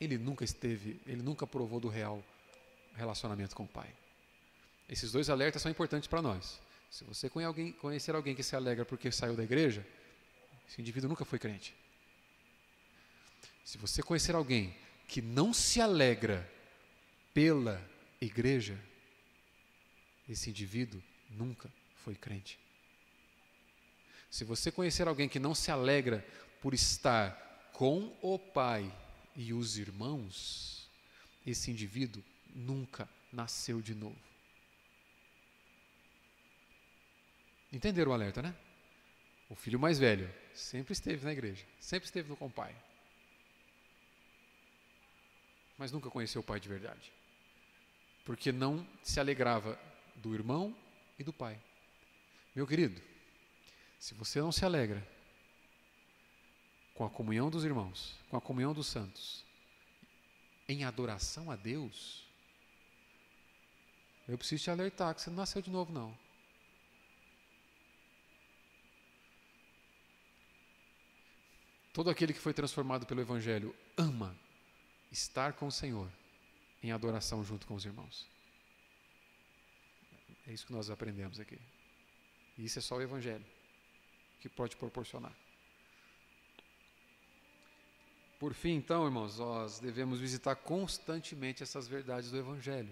Ele 0.00 0.16
nunca 0.16 0.42
esteve, 0.42 0.98
ele 1.06 1.20
nunca 1.20 1.46
provou 1.46 1.78
do 1.78 1.88
real 1.88 2.24
relacionamento 2.94 3.54
com 3.54 3.64
o 3.64 3.68
pai. 3.68 3.94
Esses 4.88 5.12
dois 5.12 5.28
alertas 5.28 5.60
são 5.60 5.70
importantes 5.70 6.06
para 6.08 6.22
nós. 6.22 6.58
Se 6.90 7.04
você 7.04 7.28
conhecer 7.28 8.14
alguém 8.14 8.34
que 8.34 8.42
se 8.42 8.56
alegra 8.56 8.86
porque 8.86 9.12
saiu 9.12 9.36
da 9.36 9.44
igreja, 9.44 9.86
esse 10.66 10.80
indivíduo 10.80 11.10
nunca 11.10 11.26
foi 11.26 11.38
crente. 11.38 11.76
Se 13.66 13.76
você 13.76 14.02
conhecer 14.02 14.34
alguém 14.34 14.74
que 15.06 15.20
não 15.20 15.52
se 15.52 15.78
alegra 15.78 16.50
pela 17.34 17.86
igreja, 18.18 18.82
esse 20.26 20.48
indivíduo 20.48 21.02
nunca 21.28 21.70
foi 22.02 22.14
crente. 22.14 22.58
Se 24.30 24.42
você 24.42 24.72
conhecer 24.72 25.06
alguém 25.06 25.28
que 25.28 25.38
não 25.38 25.54
se 25.54 25.70
alegra 25.70 26.26
por 26.62 26.72
estar 26.72 27.46
com 27.78 28.12
o 28.20 28.36
pai 28.36 28.92
e 29.36 29.52
os 29.54 29.78
irmãos, 29.78 30.90
esse 31.46 31.70
indivíduo 31.70 32.24
nunca 32.52 33.08
nasceu 33.32 33.80
de 33.80 33.94
novo. 33.94 34.18
Entenderam 37.72 38.10
o 38.10 38.14
alerta, 38.14 38.42
né? 38.42 38.52
O 39.48 39.54
filho 39.54 39.78
mais 39.78 39.96
velho 39.96 40.28
sempre 40.52 40.92
esteve 40.92 41.24
na 41.24 41.32
igreja, 41.32 41.64
sempre 41.78 42.06
esteve 42.06 42.28
no 42.28 42.36
com 42.36 42.46
o 42.46 42.50
pai 42.50 42.74
mas 45.78 45.92
nunca 45.92 46.10
conheceu 46.10 46.40
o 46.40 46.44
pai 46.44 46.58
de 46.58 46.68
verdade. 46.68 47.12
Porque 48.24 48.50
não 48.50 48.84
se 49.00 49.20
alegrava 49.20 49.80
do 50.16 50.34
irmão 50.34 50.76
e 51.16 51.22
do 51.22 51.32
pai. 51.32 51.56
Meu 52.54 52.66
querido, 52.66 53.00
se 53.98 54.12
você 54.12 54.40
não 54.40 54.50
se 54.50 54.64
alegra 54.64 55.06
com 56.98 57.04
a 57.04 57.10
comunhão 57.10 57.48
dos 57.48 57.64
irmãos, 57.64 58.18
com 58.28 58.36
a 58.36 58.40
comunhão 58.40 58.74
dos 58.74 58.88
santos, 58.88 59.44
em 60.68 60.82
adoração 60.82 61.48
a 61.48 61.54
Deus, 61.54 62.26
eu 64.26 64.36
preciso 64.36 64.64
te 64.64 64.70
alertar 64.72 65.14
que 65.14 65.22
você 65.22 65.30
não 65.30 65.36
nasceu 65.36 65.62
de 65.62 65.70
novo, 65.70 65.92
não. 65.92 66.18
Todo 71.92 72.10
aquele 72.10 72.32
que 72.32 72.40
foi 72.40 72.52
transformado 72.52 73.06
pelo 73.06 73.20
Evangelho 73.20 73.72
ama 73.96 74.36
estar 75.12 75.52
com 75.52 75.68
o 75.68 75.72
Senhor 75.72 76.10
em 76.82 76.90
adoração 76.90 77.44
junto 77.44 77.64
com 77.64 77.76
os 77.76 77.84
irmãos. 77.84 78.26
É 80.48 80.52
isso 80.52 80.66
que 80.66 80.72
nós 80.72 80.90
aprendemos 80.90 81.38
aqui. 81.38 81.60
E 82.56 82.64
isso 82.64 82.80
é 82.80 82.82
só 82.82 82.96
o 82.96 83.02
Evangelho 83.02 83.46
que 84.40 84.48
pode 84.48 84.74
proporcionar. 84.74 85.47
Por 88.38 88.54
fim, 88.54 88.76
então, 88.76 89.04
irmãos, 89.04 89.38
nós 89.38 89.80
devemos 89.80 90.20
visitar 90.20 90.54
constantemente 90.54 91.62
essas 91.62 91.88
verdades 91.88 92.30
do 92.30 92.38
Evangelho, 92.38 92.90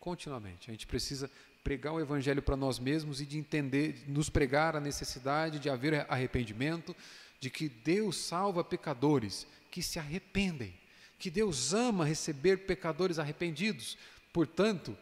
continuamente. 0.00 0.70
A 0.70 0.72
gente 0.72 0.86
precisa 0.86 1.30
pregar 1.62 1.92
o 1.92 2.00
Evangelho 2.00 2.40
para 2.40 2.56
nós 2.56 2.78
mesmos 2.78 3.20
e 3.20 3.26
de 3.26 3.38
entender, 3.38 4.04
nos 4.08 4.30
pregar 4.30 4.74
a 4.74 4.80
necessidade 4.80 5.58
de 5.58 5.68
haver 5.68 6.06
arrependimento, 6.10 6.96
de 7.38 7.50
que 7.50 7.68
Deus 7.68 8.16
salva 8.16 8.64
pecadores 8.64 9.46
que 9.70 9.82
se 9.82 9.98
arrependem 9.98 10.72
que 11.18 11.30
Deus 11.30 11.74
ama 11.74 12.04
receber 12.04 12.58
pecadores 12.58 13.18
arrependidos. 13.18 13.98
Portanto, 14.32 14.96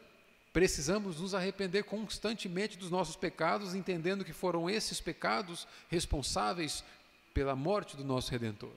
precisamos 0.52 1.20
nos 1.20 1.34
arrepender 1.34 1.84
constantemente 1.84 2.78
dos 2.78 2.90
nossos 2.90 3.16
pecados, 3.16 3.74
entendendo 3.74 4.24
que 4.24 4.32
foram 4.32 4.70
esses 4.70 5.00
pecados 5.00 5.68
responsáveis 5.88 6.82
pela 7.34 7.54
morte 7.54 7.96
do 7.96 8.04
nosso 8.04 8.30
redentor. 8.30 8.72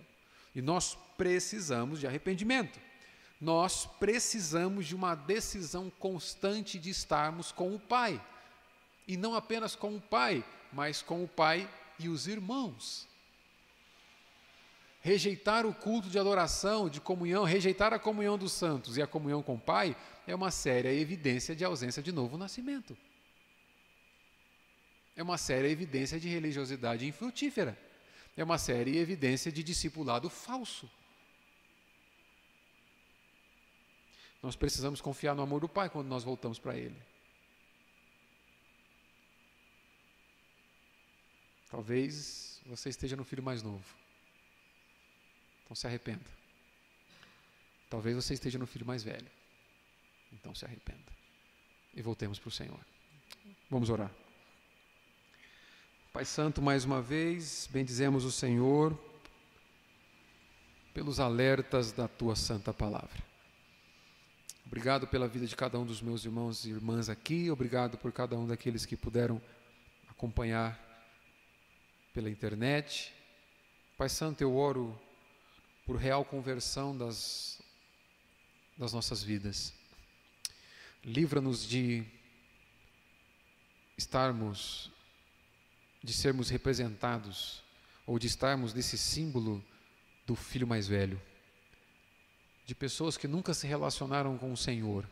E 0.59 0.61
nós 0.61 0.97
precisamos 1.17 2.01
de 2.01 2.05
arrependimento. 2.05 2.81
Nós 3.39 3.85
precisamos 3.97 4.85
de 4.85 4.93
uma 4.93 5.15
decisão 5.15 5.89
constante 5.89 6.77
de 6.77 6.89
estarmos 6.89 7.49
com 7.49 7.73
o 7.73 7.79
Pai. 7.79 8.21
E 9.07 9.15
não 9.15 9.33
apenas 9.33 9.73
com 9.73 9.95
o 9.95 10.01
Pai, 10.01 10.43
mas 10.73 11.01
com 11.01 11.23
o 11.23 11.27
Pai 11.29 11.67
e 11.97 12.09
os 12.09 12.27
irmãos. 12.27 13.07
Rejeitar 14.99 15.65
o 15.65 15.73
culto 15.73 16.09
de 16.09 16.19
adoração, 16.19 16.89
de 16.89 16.99
comunhão, 16.99 17.45
rejeitar 17.45 17.93
a 17.93 17.99
comunhão 17.99 18.37
dos 18.37 18.51
santos 18.51 18.97
e 18.97 19.01
a 19.01 19.07
comunhão 19.07 19.41
com 19.41 19.55
o 19.55 19.59
Pai 19.59 19.95
é 20.27 20.35
uma 20.35 20.51
séria 20.51 20.91
evidência 20.91 21.55
de 21.55 21.63
ausência 21.63 22.03
de 22.03 22.11
novo 22.11 22.37
nascimento. 22.37 22.97
É 25.15 25.23
uma 25.23 25.37
séria 25.37 25.69
evidência 25.69 26.19
de 26.19 26.27
religiosidade 26.27 27.07
infrutífera. 27.07 27.88
É 28.39 28.43
uma 28.45 28.57
séria 28.57 28.97
evidência 28.97 29.51
de 29.51 29.61
discipulado 29.61 30.29
falso. 30.29 30.89
Nós 34.41 34.55
precisamos 34.55 35.01
confiar 35.01 35.35
no 35.35 35.41
amor 35.41 35.59
do 35.59 35.67
Pai 35.67 35.89
quando 35.89 36.07
nós 36.07 36.23
voltamos 36.23 36.57
para 36.57 36.77
Ele. 36.77 36.95
Talvez 41.69 42.61
você 42.65 42.87
esteja 42.87 43.17
no 43.17 43.25
filho 43.25 43.43
mais 43.43 43.61
novo. 43.61 43.93
Então 45.65 45.75
se 45.75 45.85
arrependa. 45.85 46.31
Talvez 47.89 48.15
você 48.15 48.33
esteja 48.35 48.57
no 48.57 48.65
filho 48.65 48.85
mais 48.85 49.03
velho. 49.03 49.29
Então 50.31 50.55
se 50.55 50.63
arrependa. 50.63 51.11
E 51.93 52.01
voltemos 52.01 52.39
para 52.39 52.47
o 52.47 52.51
Senhor. 52.51 52.79
Vamos 53.69 53.89
orar. 53.89 54.28
Pai 56.11 56.25
Santo, 56.25 56.59
mais 56.59 56.85
uma 56.85 57.03
vez, 57.03 57.69
bendizemos 57.71 58.25
o 58.25 58.31
Senhor 58.31 58.97
pelos 60.91 61.19
alertas 61.19 61.91
da 61.91 62.07
tua 62.07 62.35
santa 62.35 62.73
palavra. 62.73 63.23
Obrigado 64.65 65.05
pela 65.05 65.27
vida 65.27 65.45
de 65.45 65.55
cada 65.55 65.77
um 65.77 65.85
dos 65.85 66.01
meus 66.01 66.25
irmãos 66.25 66.65
e 66.65 66.71
irmãs 66.71 67.09
aqui, 67.09 67.51
obrigado 67.51 67.95
por 67.95 68.11
cada 68.11 68.35
um 68.35 68.47
daqueles 68.47 68.87
que 68.87 68.97
puderam 68.97 69.39
acompanhar 70.09 70.79
pela 72.11 72.29
internet. 72.29 73.13
Pai 73.95 74.09
Santo, 74.09 74.41
eu 74.41 74.55
oro 74.55 74.99
por 75.85 75.95
real 75.95 76.25
conversão 76.25 76.97
das, 76.97 77.61
das 78.75 78.93
nossas 78.93 79.21
vidas. 79.21 79.75
Livra-nos 81.03 81.67
de 81.67 82.03
estarmos, 83.95 84.91
de 86.03 86.13
sermos 86.13 86.49
representados, 86.49 87.63
ou 88.05 88.17
de 88.17 88.27
estarmos 88.27 88.73
nesse 88.73 88.97
símbolo 88.97 89.63
do 90.25 90.35
filho 90.35 90.67
mais 90.67 90.87
velho, 90.87 91.21
de 92.65 92.73
pessoas 92.73 93.17
que 93.17 93.27
nunca 93.27 93.53
se 93.53 93.67
relacionaram 93.67 94.37
com 94.37 94.51
o 94.51 94.57
Senhor, 94.57 95.07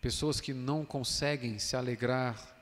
pessoas 0.00 0.40
que 0.40 0.52
não 0.52 0.84
conseguem 0.84 1.58
se 1.58 1.76
alegrar 1.76 2.52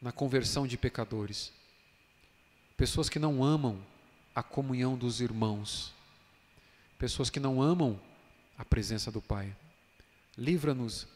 na 0.00 0.12
conversão 0.12 0.66
de 0.66 0.76
pecadores. 0.76 1.52
Pessoas 2.76 3.08
que 3.08 3.18
não 3.18 3.42
amam 3.42 3.84
a 4.34 4.42
comunhão 4.42 4.96
dos 4.96 5.20
irmãos, 5.20 5.92
pessoas 6.98 7.30
que 7.30 7.40
não 7.40 7.60
amam 7.60 8.00
a 8.56 8.64
presença 8.64 9.10
do 9.10 9.20
Pai. 9.20 9.56
Livra-nos 10.36 11.08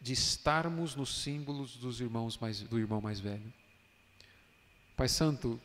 de 0.00 0.12
estarmos 0.12 0.94
nos 0.94 1.22
símbolos 1.22 1.76
dos 1.76 2.00
irmãos 2.00 2.36
mais, 2.38 2.60
do 2.60 2.78
irmão 2.78 3.00
mais 3.00 3.18
velho. 3.20 3.52
Pai 4.96 5.08
Santo, 5.08 5.60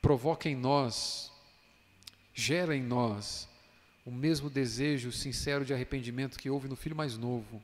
provoca 0.00 0.48
em 0.48 0.56
nós, 0.56 1.32
gera 2.34 2.76
em 2.76 2.82
nós 2.82 3.48
o 4.04 4.10
mesmo 4.10 4.48
desejo 4.48 5.12
sincero 5.12 5.64
de 5.64 5.74
arrependimento 5.74 6.38
que 6.38 6.50
houve 6.50 6.68
no 6.68 6.76
filho 6.76 6.96
mais 6.96 7.16
novo, 7.16 7.62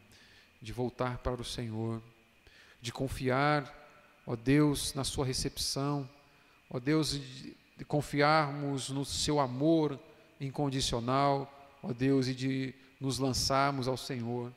de 0.60 0.72
voltar 0.72 1.18
para 1.18 1.40
o 1.40 1.44
Senhor, 1.44 2.02
de 2.80 2.92
confiar, 2.92 3.72
ó 4.26 4.36
Deus, 4.36 4.94
na 4.94 5.04
Sua 5.04 5.24
recepção, 5.24 6.08
ó 6.68 6.78
Deus, 6.78 7.12
de 7.76 7.84
confiarmos 7.86 8.90
no 8.90 9.04
Seu 9.04 9.40
amor 9.40 9.98
incondicional, 10.40 11.52
ó 11.82 11.92
Deus, 11.92 12.28
e 12.28 12.34
de 12.34 12.74
nos 13.00 13.18
lançarmos 13.18 13.88
ao 13.88 13.96
Senhor. 13.96 14.52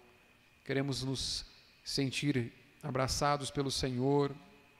Queremos 0.70 1.01
nos 1.01 1.47
sentir 1.84 2.53
abraçados 2.84 3.49
pelo 3.49 3.72
Senhor, 3.72 4.36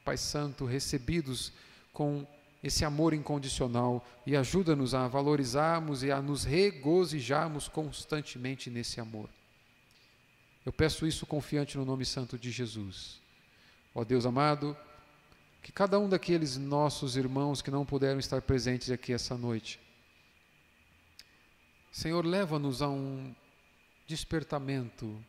Pai 0.06 0.18
Santo, 0.18 0.64
recebidos 0.64 1.52
com 1.92 2.28
esse 2.64 2.86
amor 2.86 3.12
incondicional 3.12 4.08
e 4.24 4.38
ajuda-nos 4.38 4.94
a 4.94 5.08
valorizarmos 5.08 6.04
e 6.04 6.12
a 6.12 6.22
nos 6.22 6.44
regozijarmos 6.44 7.68
constantemente 7.68 8.70
nesse 8.70 9.02
amor. 9.02 9.32
Eu 10.64 10.72
peço 10.72 11.08
isso 11.08 11.26
confiante 11.26 11.76
no 11.76 11.86
nome 11.86 12.06
santo 12.06 12.38
de 12.38 12.52
Jesus. 12.52 13.20
Ó 13.96 14.04
Deus 14.04 14.28
amado, 14.28 14.78
que 15.64 15.72
cada 15.72 15.98
um 15.98 16.08
daqueles 16.08 16.56
nossos 16.56 17.18
irmãos 17.18 17.64
que 17.64 17.72
não 17.72 17.84
puderam 17.84 18.20
estar 18.20 18.44
presentes 18.44 18.92
aqui 18.92 19.12
essa 19.12 19.36
noite, 19.36 19.80
Senhor, 21.92 22.24
leva-nos 22.24 22.84
a 22.84 22.88
um 22.88 23.34
despertamento, 24.06 25.20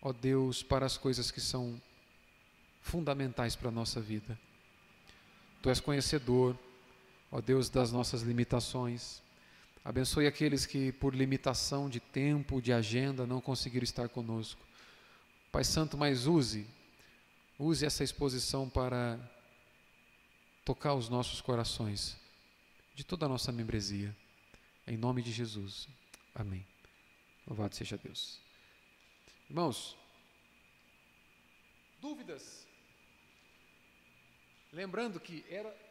ó 0.00 0.12
Deus, 0.12 0.62
para 0.62 0.86
as 0.86 0.96
coisas 0.96 1.30
que 1.30 1.40
são 1.40 1.80
fundamentais 2.80 3.54
para 3.56 3.68
a 3.68 3.72
nossa 3.72 4.00
vida. 4.00 4.38
Tu 5.62 5.68
és 5.68 5.80
conhecedor, 5.80 6.56
ó 7.30 7.40
Deus, 7.40 7.68
das 7.68 7.90
nossas 7.90 8.22
limitações. 8.22 9.20
Abençoe 9.84 10.26
aqueles 10.26 10.66
que, 10.66 10.92
por 10.92 11.14
limitação 11.14 11.88
de 11.88 12.00
tempo, 12.00 12.60
de 12.60 12.72
agenda, 12.72 13.26
não 13.26 13.40
conseguiram 13.40 13.84
estar 13.84 14.08
conosco. 14.08 14.60
Pai 15.50 15.64
Santo, 15.64 15.96
mas 15.96 16.26
use, 16.26 16.66
use 17.58 17.84
essa 17.84 18.04
exposição 18.04 18.68
para 18.68 19.18
tocar 20.64 20.94
os 20.94 21.08
nossos 21.08 21.40
corações, 21.40 22.16
de 22.94 23.02
toda 23.02 23.26
a 23.26 23.28
nossa 23.28 23.50
membresia. 23.50 24.14
Em 24.86 24.96
nome 24.96 25.22
de 25.22 25.32
Jesus. 25.32 25.88
Amém. 26.34 26.66
Louvado 27.46 27.74
seja 27.74 27.96
Deus. 27.96 28.47
Irmãos, 29.48 29.96
dúvidas? 32.00 32.66
Lembrando 34.70 35.18
que 35.18 35.44
era 35.48 35.74